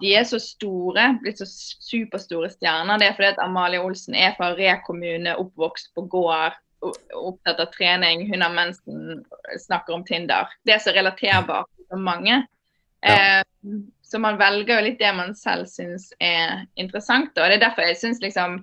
de 0.00 0.14
er 0.14 0.24
så 0.26 0.40
store, 0.42 1.06
blitt 1.22 1.38
så 1.38 1.46
superstore 1.48 2.50
stjerner. 2.50 2.98
Det 2.98 3.08
er 3.08 3.16
fordi 3.16 3.30
at 3.30 3.42
Amalie 3.42 3.82
Olsen 3.82 4.16
er 4.18 4.34
fra 4.38 4.52
Re 4.58 4.72
kommune, 4.86 5.36
oppvokst 5.38 5.92
på 5.94 6.06
gård, 6.10 6.56
opptatt 7.14 7.62
av 7.62 7.70
trening. 7.74 8.26
Hun 8.30 8.42
har 8.42 8.54
mensen, 8.54 9.22
snakker 9.66 9.94
om 9.94 10.04
Tinder. 10.06 10.50
Det 10.66 10.76
er 10.76 10.82
så 10.82 10.94
relaterbart 10.96 11.70
for 11.88 12.02
mange. 12.02 12.42
Ja. 13.04 13.40
Eh, 13.40 13.72
så 14.04 14.20
man 14.20 14.38
velger 14.38 14.78
jo 14.78 14.86
litt 14.86 15.00
det 15.00 15.10
man 15.16 15.34
selv 15.38 15.68
syns 15.70 16.10
er 16.22 16.64
interessant. 16.80 17.32
Og 17.36 17.50
Det 17.50 17.58
er 17.58 17.64
derfor 17.64 17.86
jeg 17.86 18.00
syns 18.00 18.22
liksom 18.22 18.62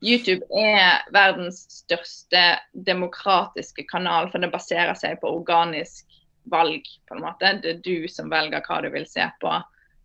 YouTube 0.00 0.46
er 0.56 1.02
verdens 1.12 1.60
største 1.82 2.42
demokratiske 2.88 3.84
kanal, 3.90 4.30
for 4.32 4.40
det 4.40 4.52
baserer 4.52 4.94
seg 4.96 5.18
på 5.20 5.32
organisk 5.40 6.06
valg, 6.52 6.86
på 7.08 7.16
en 7.16 7.24
måte. 7.24 7.52
Det 7.60 7.74
er 7.74 7.82
du 7.84 8.08
som 8.08 8.30
velger 8.32 8.64
hva 8.64 8.80
du 8.84 8.88
vil 8.94 9.04
se 9.08 9.26
på. 9.42 9.52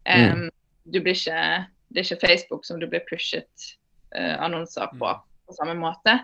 Um, 0.06 0.50
du 0.84 1.00
blir 1.00 1.16
ikke, 1.16 1.64
det 1.90 2.02
er 2.02 2.10
ikke 2.10 2.28
Facebook 2.28 2.68
som 2.68 2.82
du 2.82 2.90
blir 2.92 3.06
pushet 3.08 3.70
uh, 4.18 4.36
annonser 4.44 4.92
på 5.00 5.16
på 5.46 5.54
samme 5.54 5.76
måte. 5.78 6.20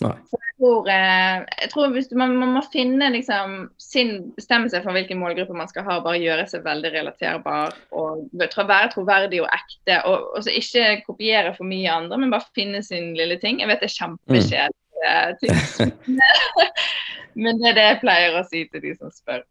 Så 0.00 0.38
tror, 0.58 0.88
eh, 0.90 1.44
jeg 1.62 1.70
tror 1.72 1.92
hvis 1.94 2.08
man, 2.18 2.34
man 2.40 2.54
må 2.56 2.62
finne 2.72 3.08
liksom 3.14 3.56
sin, 3.80 4.30
bestemme 4.36 4.70
seg 4.72 4.84
for 4.84 4.96
hvilken 4.96 5.20
målgruppe 5.20 5.56
man 5.56 5.70
skal 5.70 5.86
ha, 5.88 5.98
bare 6.04 6.20
gjøre 6.22 6.46
seg 6.50 6.64
veldig 6.66 6.92
relaterbar 6.94 7.76
og 7.96 8.26
være 8.36 8.92
troverdig 8.94 9.42
og 9.44 9.50
ekte. 9.52 10.00
Og, 10.08 10.30
og 10.36 10.46
så 10.46 10.54
ikke 10.54 11.02
kopiere 11.06 11.54
for 11.56 11.68
mye 11.68 11.92
andre, 11.92 12.20
men 12.20 12.32
bare 12.34 12.48
finne 12.56 12.82
sin 12.86 13.12
lille 13.18 13.38
ting. 13.42 13.60
Jeg 13.62 13.70
vet 13.70 13.84
det 13.84 13.90
er 13.90 13.96
kjempekjedelig, 13.98 14.72
mm. 15.02 15.36
ting, 15.42 15.92
men 17.44 17.60
det 17.60 17.72
er 17.72 17.78
det 17.80 17.90
jeg 17.90 18.00
pleier 18.06 18.40
å 18.40 18.46
si 18.48 18.64
til 18.70 18.84
de 18.88 18.96
som 18.96 19.12
spør. 19.14 19.44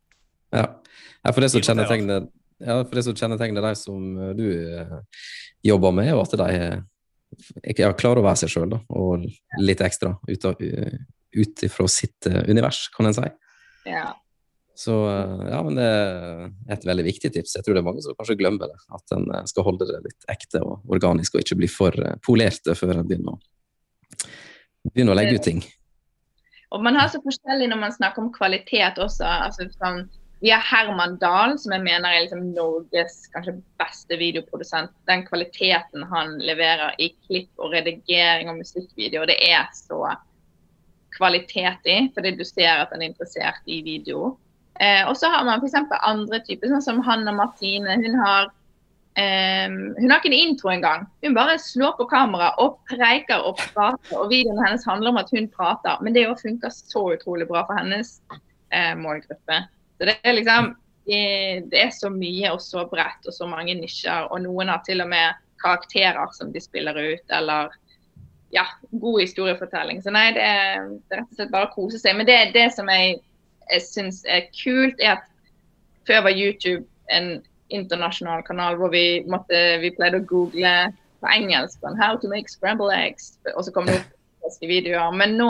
Ja. 0.55 0.67
ja, 1.25 1.31
for 1.31 1.43
det 1.43 1.51
som 1.51 1.63
kjennetegner 1.65 2.27
ja, 2.63 2.79
for 2.85 2.95
det 2.95 3.03
som 3.03 3.15
kjennetegner 3.17 3.65
de 3.65 3.71
som 3.75 4.03
eh, 4.15 4.35
du 4.37 4.45
eh, 4.47 4.99
jobber 5.65 5.95
med, 5.95 6.13
er 6.13 6.21
at 6.21 6.35
de 6.39 6.67
ja, 7.77 7.91
å 7.91 8.25
være 8.25 8.39
seg 8.43 8.53
sjøl, 8.53 8.77
og 8.89 9.25
litt 9.61 9.81
ekstra 9.85 10.15
ut 10.29 10.45
av- 10.49 10.61
ut 11.35 11.63
ifra 11.67 11.87
sitt 11.91 12.29
eh, 12.29 12.43
univers, 12.49 12.87
kan 12.95 13.09
en 13.09 13.17
si. 13.17 13.27
Ja. 13.89 14.13
Så 14.75 14.91
ja, 15.47 15.61
men 15.63 15.77
det 15.77 15.85
er 15.87 16.73
et 16.75 16.85
veldig 16.87 17.05
viktig 17.07 17.31
tips. 17.31 17.53
Jeg 17.55 17.63
tror 17.63 17.77
det 17.77 17.81
er 17.81 17.87
mange 17.87 18.03
som 18.03 18.15
kanskje 18.17 18.35
glemmer 18.41 18.67
det. 18.67 18.79
At 18.91 19.13
en 19.15 19.29
skal 19.47 19.63
holde 19.63 19.87
det 19.87 20.01
litt 20.03 20.27
ekte 20.31 20.59
og 20.65 20.83
organisk, 20.91 21.35
og 21.37 21.45
ikke 21.45 21.57
bli 21.61 21.69
for 21.71 21.95
polerte 22.25 22.75
før 22.75 22.97
en 22.97 23.07
begynner 23.07 23.37
å, 23.37 24.25
begynner 24.91 25.15
å 25.15 25.19
legge 25.21 25.39
ut 25.39 25.47
ting. 25.47 25.63
Og 26.75 26.83
man 26.83 26.99
har 26.99 27.07
så 27.13 27.21
forskjellig 27.23 27.69
når 27.71 27.79
man 27.85 27.95
snakker 27.95 28.25
om 28.25 28.33
kvalitet 28.35 28.99
også. 28.99 29.23
altså 29.23 29.69
sånn 29.77 30.03
vi 30.39 30.51
har 30.51 30.59
Herman 30.59 31.15
Dahl, 31.17 31.55
som 31.59 31.71
jeg 31.71 31.83
mener 31.85 32.11
er 32.11 32.25
liksom 32.25 32.49
Norges 32.53 33.23
kanskje 33.33 33.55
beste 33.79 34.17
videoprodusent. 34.19 34.91
Den 35.07 35.23
kvaliteten 35.27 36.03
han 36.11 36.35
leverer 36.43 36.95
i 36.99 37.13
klipp 37.27 37.51
og 37.57 37.71
redigering 37.73 38.51
og 38.51 38.59
musikkvideo, 38.59 39.23
det 39.29 39.37
er 39.47 39.69
så 39.73 40.01
kvalitet 41.15 41.87
i, 41.87 41.99
fordi 42.13 42.35
du 42.35 42.43
ser 42.43 42.83
at 42.83 42.91
han 42.91 43.01
er 43.01 43.13
interessert 43.13 43.63
i 43.71 43.79
video. 43.85 44.35
Eh, 44.83 45.07
og 45.07 45.15
så 45.17 45.31
har 45.31 45.45
man 45.47 45.63
f.eks. 45.63 45.77
andre 46.03 46.41
typer, 46.43 46.67
sånn 46.73 46.83
som 46.83 47.03
Hanna 47.05 47.31
Martine. 47.35 47.95
Hun 48.03 48.17
har, 48.19 48.49
eh, 49.15 49.69
hun 49.71 50.11
har 50.11 50.19
ikke 50.19 50.33
en 50.33 50.39
intro 50.49 50.73
engang. 50.73 51.05
Hun 51.23 51.37
bare 51.37 51.55
slår 51.63 51.95
på 51.95 52.09
kamera 52.11 52.51
og 52.59 52.81
preiker 52.91 53.39
og 53.39 53.61
prater. 53.61 54.17
Og 54.19 54.33
videoen 54.33 54.59
hennes 54.65 54.83
handler 54.87 55.13
om 55.13 55.21
at 55.23 55.31
hun 55.31 55.47
prater, 55.47 55.95
men 56.03 56.17
det 56.17 56.27
funker 56.41 56.75
så 56.75 57.07
utrolig 57.15 57.47
bra 57.47 57.63
for 57.69 57.79
hennes 57.79 58.19
eh, 58.75 58.91
målgruppe. 58.99 59.63
Så 59.97 60.09
det 60.09 60.17
er 60.23 60.37
liksom 60.37 60.73
det 61.05 61.77
er 61.77 61.91
så 61.93 62.09
mye 62.09 62.49
og 62.49 62.61
så 62.65 62.85
bredt 62.89 63.27
og 63.29 63.33
så 63.33 63.45
mange 63.47 63.75
nisjer. 63.77 64.25
Og 64.33 64.41
noen 64.41 64.71
har 64.73 64.81
til 64.85 65.03
og 65.03 65.11
med 65.11 65.37
karakterer 65.61 66.31
som 66.33 66.51
de 66.53 66.61
spiller 66.61 66.97
ut, 66.97 67.25
eller 67.29 67.69
ja, 68.55 68.65
god 68.91 69.21
historiefortelling. 69.21 70.01
Så 70.01 70.13
nei, 70.13 70.31
det 70.35 70.43
er, 70.43 70.89
det 71.05 71.17
er 71.17 71.21
rett 71.21 71.31
og 71.31 71.39
slett 71.39 71.53
bare 71.53 71.69
å 71.69 71.73
kose 71.75 72.01
seg. 72.01 72.17
Men 72.17 72.29
det, 72.29 72.39
det 72.55 72.67
som 72.75 72.89
jeg, 72.91 73.19
jeg 73.69 73.85
syns 73.85 74.23
er 74.29 74.49
kult, 74.55 75.01
er 75.01 75.17
at 75.17 75.29
før 76.09 76.27
var 76.27 76.37
YouTube 76.37 76.85
en 77.13 77.39
internasjonal 77.73 78.43
kanal 78.45 78.77
hvor 78.79 78.91
vi, 78.93 79.23
måtte, 79.29 79.57
vi 79.81 79.93
pleide 79.95 80.21
å 80.21 80.27
google 80.29 80.73
på 81.21 81.31
engelsk 81.33 81.81
sånn, 81.81 81.97
'How 81.97 82.19
to 82.21 82.29
make 82.29 82.51
scramble 82.51 82.93
eggs', 82.93 83.35
og 83.55 83.65
så 83.65 83.73
kom 83.73 83.89
det 83.89 83.97
opp 84.45 84.61
videoer. 84.61 85.09
Men 85.17 85.37
nå, 85.39 85.49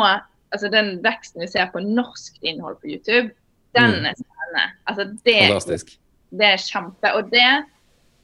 altså 0.55 0.71
den 0.71 0.97
veksten 1.03 1.43
vi 1.43 1.51
ser 1.51 1.67
på 1.73 1.83
norsk 1.83 2.39
innhold 2.41 2.79
på 2.79 2.95
YouTube, 2.95 3.35
den 3.75 3.99
mm. 3.99 4.07
er 4.07 4.15
spennende. 4.45 4.71
Altså, 4.83 5.03
det, 5.23 5.47
Fantastisk. 5.47 5.99
Det 6.29 6.45
er 6.45 6.57
kjempe. 6.57 7.13
Og 7.13 7.29
det 7.31 7.65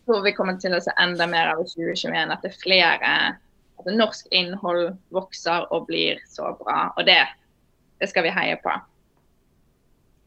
tror 0.06 0.24
vi 0.24 0.34
kommer 0.34 0.58
til 0.60 0.76
å 0.76 0.82
se 0.82 0.94
enda 1.00 1.28
mer 1.28 1.54
av 1.54 1.62
i 1.62 1.68
2021. 1.70 2.32
At 2.32 2.42
det 2.44 2.52
er 2.52 2.60
flere 2.62 3.14
altså 3.78 3.96
Norsk 3.98 4.28
innhold 4.32 4.98
vokser 5.10 5.68
og 5.72 5.88
blir 5.88 6.20
så 6.30 6.54
bra. 6.60 6.92
Og 6.98 7.06
det, 7.06 7.20
det 8.00 8.10
skal 8.12 8.28
vi 8.28 8.36
heie 8.36 8.60
på. 8.62 8.74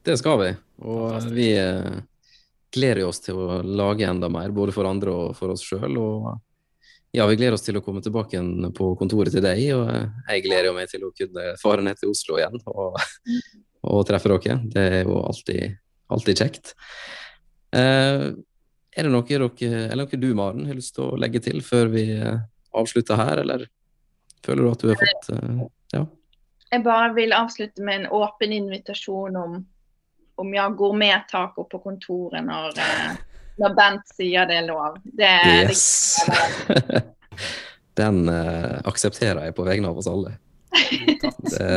Det 0.05 0.17
skal 0.19 0.41
vi. 0.41 0.49
Og 0.83 1.05
Fantastisk. 1.09 1.35
vi 1.35 1.51
eh, 1.57 2.01
gleder 2.75 3.05
oss 3.07 3.23
til 3.23 3.39
å 3.39 3.61
lage 3.63 4.07
enda 4.07 4.29
mer, 4.29 4.51
både 4.51 4.75
for 4.75 4.87
andre 4.89 5.13
og 5.13 5.37
for 5.37 5.53
oss 5.55 5.63
sjøl. 5.65 5.95
Og 5.97 6.33
ja, 7.15 7.25
vi 7.29 7.37
gleder 7.39 7.55
oss 7.55 7.63
til 7.63 7.79
å 7.79 7.83
komme 7.83 8.03
tilbake 8.03 8.35
igjen 8.35 8.73
på 8.75 8.91
kontoret 8.99 9.33
til 9.33 9.45
deg. 9.45 9.61
Og 9.77 9.87
jeg 9.87 10.43
gleder 10.45 10.75
meg 10.75 10.91
til 10.91 11.07
å 11.07 11.13
kunne 11.15 11.53
fare 11.61 11.85
ned 11.85 12.01
til 12.01 12.11
Oslo 12.11 12.41
igjen 12.41 12.59
og 12.65 12.99
og 13.85 14.05
treffe 14.07 14.31
dere. 14.31 14.59
Det 14.71 14.85
er 14.99 15.01
jo 15.05 15.19
alltid, 15.21 15.77
alltid 16.11 16.41
kjekt. 16.43 16.75
Eh, 17.75 18.31
er 18.95 19.03
det 19.03 19.11
noe 19.11 19.27
dere, 19.27 19.49
eller 19.91 20.05
noe 20.05 20.19
du, 20.21 20.29
Maren, 20.37 20.67
har 20.69 20.77
lyst 20.77 20.95
til 20.95 21.09
å 21.09 21.19
legge 21.19 21.41
til 21.43 21.61
før 21.65 21.91
vi 21.93 22.05
eh, 22.15 22.37
avslutter 22.75 23.19
her, 23.19 23.41
eller 23.43 23.65
føler 24.45 24.63
du 24.63 24.71
at 24.71 24.83
du 24.83 24.91
har 24.93 25.01
fått 25.01 25.33
eh, 25.35 25.65
Ja. 25.95 26.05
Jeg 26.73 26.83
bare 26.83 27.13
vil 27.15 27.33
avslutte 27.35 27.83
med 27.85 28.01
en 28.01 28.07
åpen 28.17 28.51
invitasjon 28.51 29.35
om, 29.39 29.59
om 30.41 30.53
jeg 30.53 30.77
går 30.79 30.95
med 30.97 31.27
taco 31.29 31.67
på 31.71 31.79
kontoret 31.83 32.43
når, 32.43 32.79
eh, 32.81 33.19
når 33.61 33.75
Bent 33.77 34.15
sier 34.15 34.49
det 34.49 34.57
er 34.59 34.67
lov. 34.67 34.97
Det, 35.03 35.35
yes. 35.69 35.85
Det, 36.67 37.03
Den 37.95 38.25
uh, 38.27 38.81
aksepterer 38.83 39.45
jeg 39.45 39.55
på 39.55 39.63
vegne 39.63 39.87
av 39.87 40.01
oss 40.01 40.09
alle. 40.11 40.33
Det, 40.75 41.69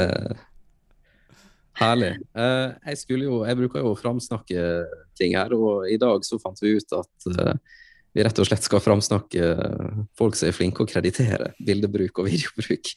Herlig. 1.79 2.17
Uh, 2.35 2.75
jeg, 2.91 3.05
jo, 3.23 3.43
jeg, 3.47 3.59
bruker 3.61 3.85
jo 3.85 3.93
å 3.93 3.99
framsnakke 3.99 4.65
ting 5.19 5.37
her, 5.39 5.55
og 5.55 5.87
i 5.91 5.99
dag 6.01 6.25
så 6.27 6.41
fant 6.43 6.59
vi 6.63 6.75
ut 6.79 6.95
at 6.97 7.29
uh, 7.31 7.55
vi 8.17 8.25
rett 8.27 8.41
og 8.41 8.49
slett 8.49 8.67
skal 8.67 8.83
framsnakke 8.83 9.53
folk 10.19 10.39
som 10.39 10.49
er 10.49 10.57
flinke 10.57 10.83
å 10.83 10.91
kreditere 10.91 11.53
bildebruk 11.63 12.19
og 12.19 12.31
videobruk. 12.33 12.93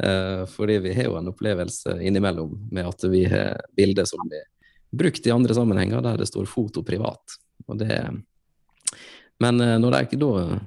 Uh, 0.00 0.42
fordi 0.50 0.80
vi 0.86 0.94
har 0.96 1.10
jo 1.10 1.18
en 1.20 1.30
opplevelse 1.30 1.98
innimellom 2.02 2.56
med 2.74 2.88
at 2.88 3.04
vi 3.12 3.26
har 3.30 3.60
bilder 3.76 4.08
som 4.08 4.24
blir 4.26 4.46
brukt 4.94 5.26
i 5.26 5.34
andre 5.34 5.54
sammenhenger 5.56 6.02
der 6.02 6.22
det 6.22 6.30
står 6.30 6.48
'foto 6.48 6.84
privat'. 6.86 7.36
Det, 7.78 7.98
men 9.42 9.56
når 9.56 9.90
det 9.90 9.98
er 9.98 10.06
ikke 10.06 10.20
da 10.20 10.60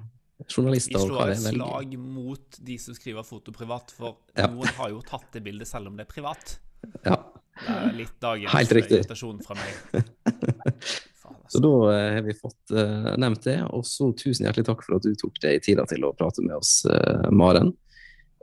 journalister 0.47 0.97
Vi 0.97 1.05
slår 1.05 1.31
et 1.31 1.43
slag 1.43 1.93
mot 1.99 2.57
de 2.59 2.77
som 2.77 2.95
skriver 2.95 3.23
'foto 3.23 3.53
privat', 3.55 3.91
for 3.95 4.17
ja. 4.35 4.47
noen 4.51 4.67
har 4.79 4.91
jo 4.91 5.01
tatt 5.01 5.31
det 5.33 5.43
bildet 5.45 5.67
selv 5.67 5.87
om 5.87 5.97
det 5.97 6.07
er 6.07 6.11
privat. 6.11 6.57
Ja. 7.05 7.21
Det 7.57 7.75
er 7.75 7.93
litt 7.97 8.15
dagens 8.23 8.53
Helt 8.53 8.73
riktig. 8.77 9.01
invitasjon 9.01 9.43
fra 9.45 9.57
meg. 9.57 9.71
Så 11.47 11.61
da 11.63 11.69
uh, 11.69 12.13
har 12.13 12.21
vi 12.21 12.33
fått 12.35 12.73
uh, 12.75 13.13
nevnt 13.19 13.43
det. 13.47 13.59
Og 13.75 13.85
så 13.87 14.09
tusen 14.17 14.47
hjertelig 14.47 14.67
takk 14.67 14.83
for 14.85 14.97
at 14.97 15.05
du 15.05 15.13
tok 15.17 15.37
deg 15.43 15.61
tida 15.63 15.85
til 15.89 16.03
å 16.07 16.13
prate 16.17 16.43
med 16.43 16.57
oss, 16.59 16.81
uh, 16.89 17.29
Maren. 17.31 17.71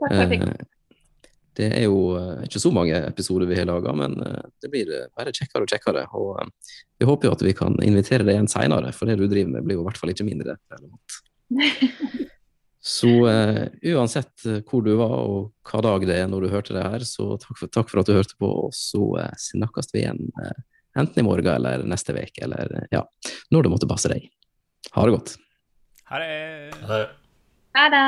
Takk 0.01 0.15
for 0.15 0.33
det. 0.33 0.71
Det 1.55 1.69
er 1.71 1.85
jo 1.85 1.99
ikke 2.43 2.59
så 2.59 2.67
mange 2.75 2.97
episoder 3.07 3.47
vi 3.47 3.55
har 3.55 3.67
laga, 3.69 3.93
men 3.95 4.17
det 4.59 4.67
blir 4.73 4.89
bare 5.15 5.31
kjekkere 5.31 5.63
og 5.63 5.71
kjekkere. 5.71 6.01
Og 6.19 6.49
vi 6.99 7.07
håper 7.07 7.29
jo 7.29 7.35
at 7.37 7.45
vi 7.47 7.53
kan 7.55 7.77
invitere 7.79 8.27
deg 8.27 8.35
igjen 8.35 8.51
seinere, 8.51 8.91
for 8.91 9.07
det 9.07 9.15
du 9.21 9.23
driver 9.23 9.53
med 9.53 9.63
blir 9.63 9.79
jo 9.79 9.85
i 9.85 9.87
hvert 9.87 10.01
fall 10.01 10.11
ikke 10.11 10.27
mindre 10.27 10.57
relevant. 10.73 11.15
Så 12.85 13.09
uh, 13.25 13.65
uansett 13.95 14.45
uh, 14.45 14.59
hvor 14.69 14.83
du 14.85 14.91
var 14.99 15.15
og 15.17 15.49
hva 15.65 15.81
dag 15.81 16.05
det 16.05 16.19
er 16.21 16.29
når 16.29 16.45
du 16.45 16.51
hørte 16.53 16.75
det 16.75 16.85
her, 16.85 17.05
så 17.07 17.33
takk 17.41 17.57
for, 17.57 17.71
takk 17.73 17.89
for 17.89 18.03
at 18.03 18.11
du 18.11 18.13
hørte 18.13 18.37
på, 18.37 18.51
og 18.67 18.77
så 18.77 19.01
uh, 19.17 19.31
snakkes 19.41 19.89
vi 19.95 20.03
igjen 20.03 20.21
enten 20.95 21.19
i 21.19 21.25
morgen 21.25 21.49
eller 21.49 21.83
neste 21.89 22.13
uke, 22.15 22.45
eller 22.45 22.87
ja, 22.93 23.01
når 23.51 23.65
det 23.65 23.73
måtte 23.73 23.89
passe 23.89 24.11
deg. 24.13 24.29
Ha 24.95 25.09
det 25.09 25.17
godt. 25.17 25.35
Ha 26.13 26.21
det. 26.21 26.31
Ha 26.85 27.01
det. 27.01 27.05
Ha 27.75 27.91
det. 27.91 28.05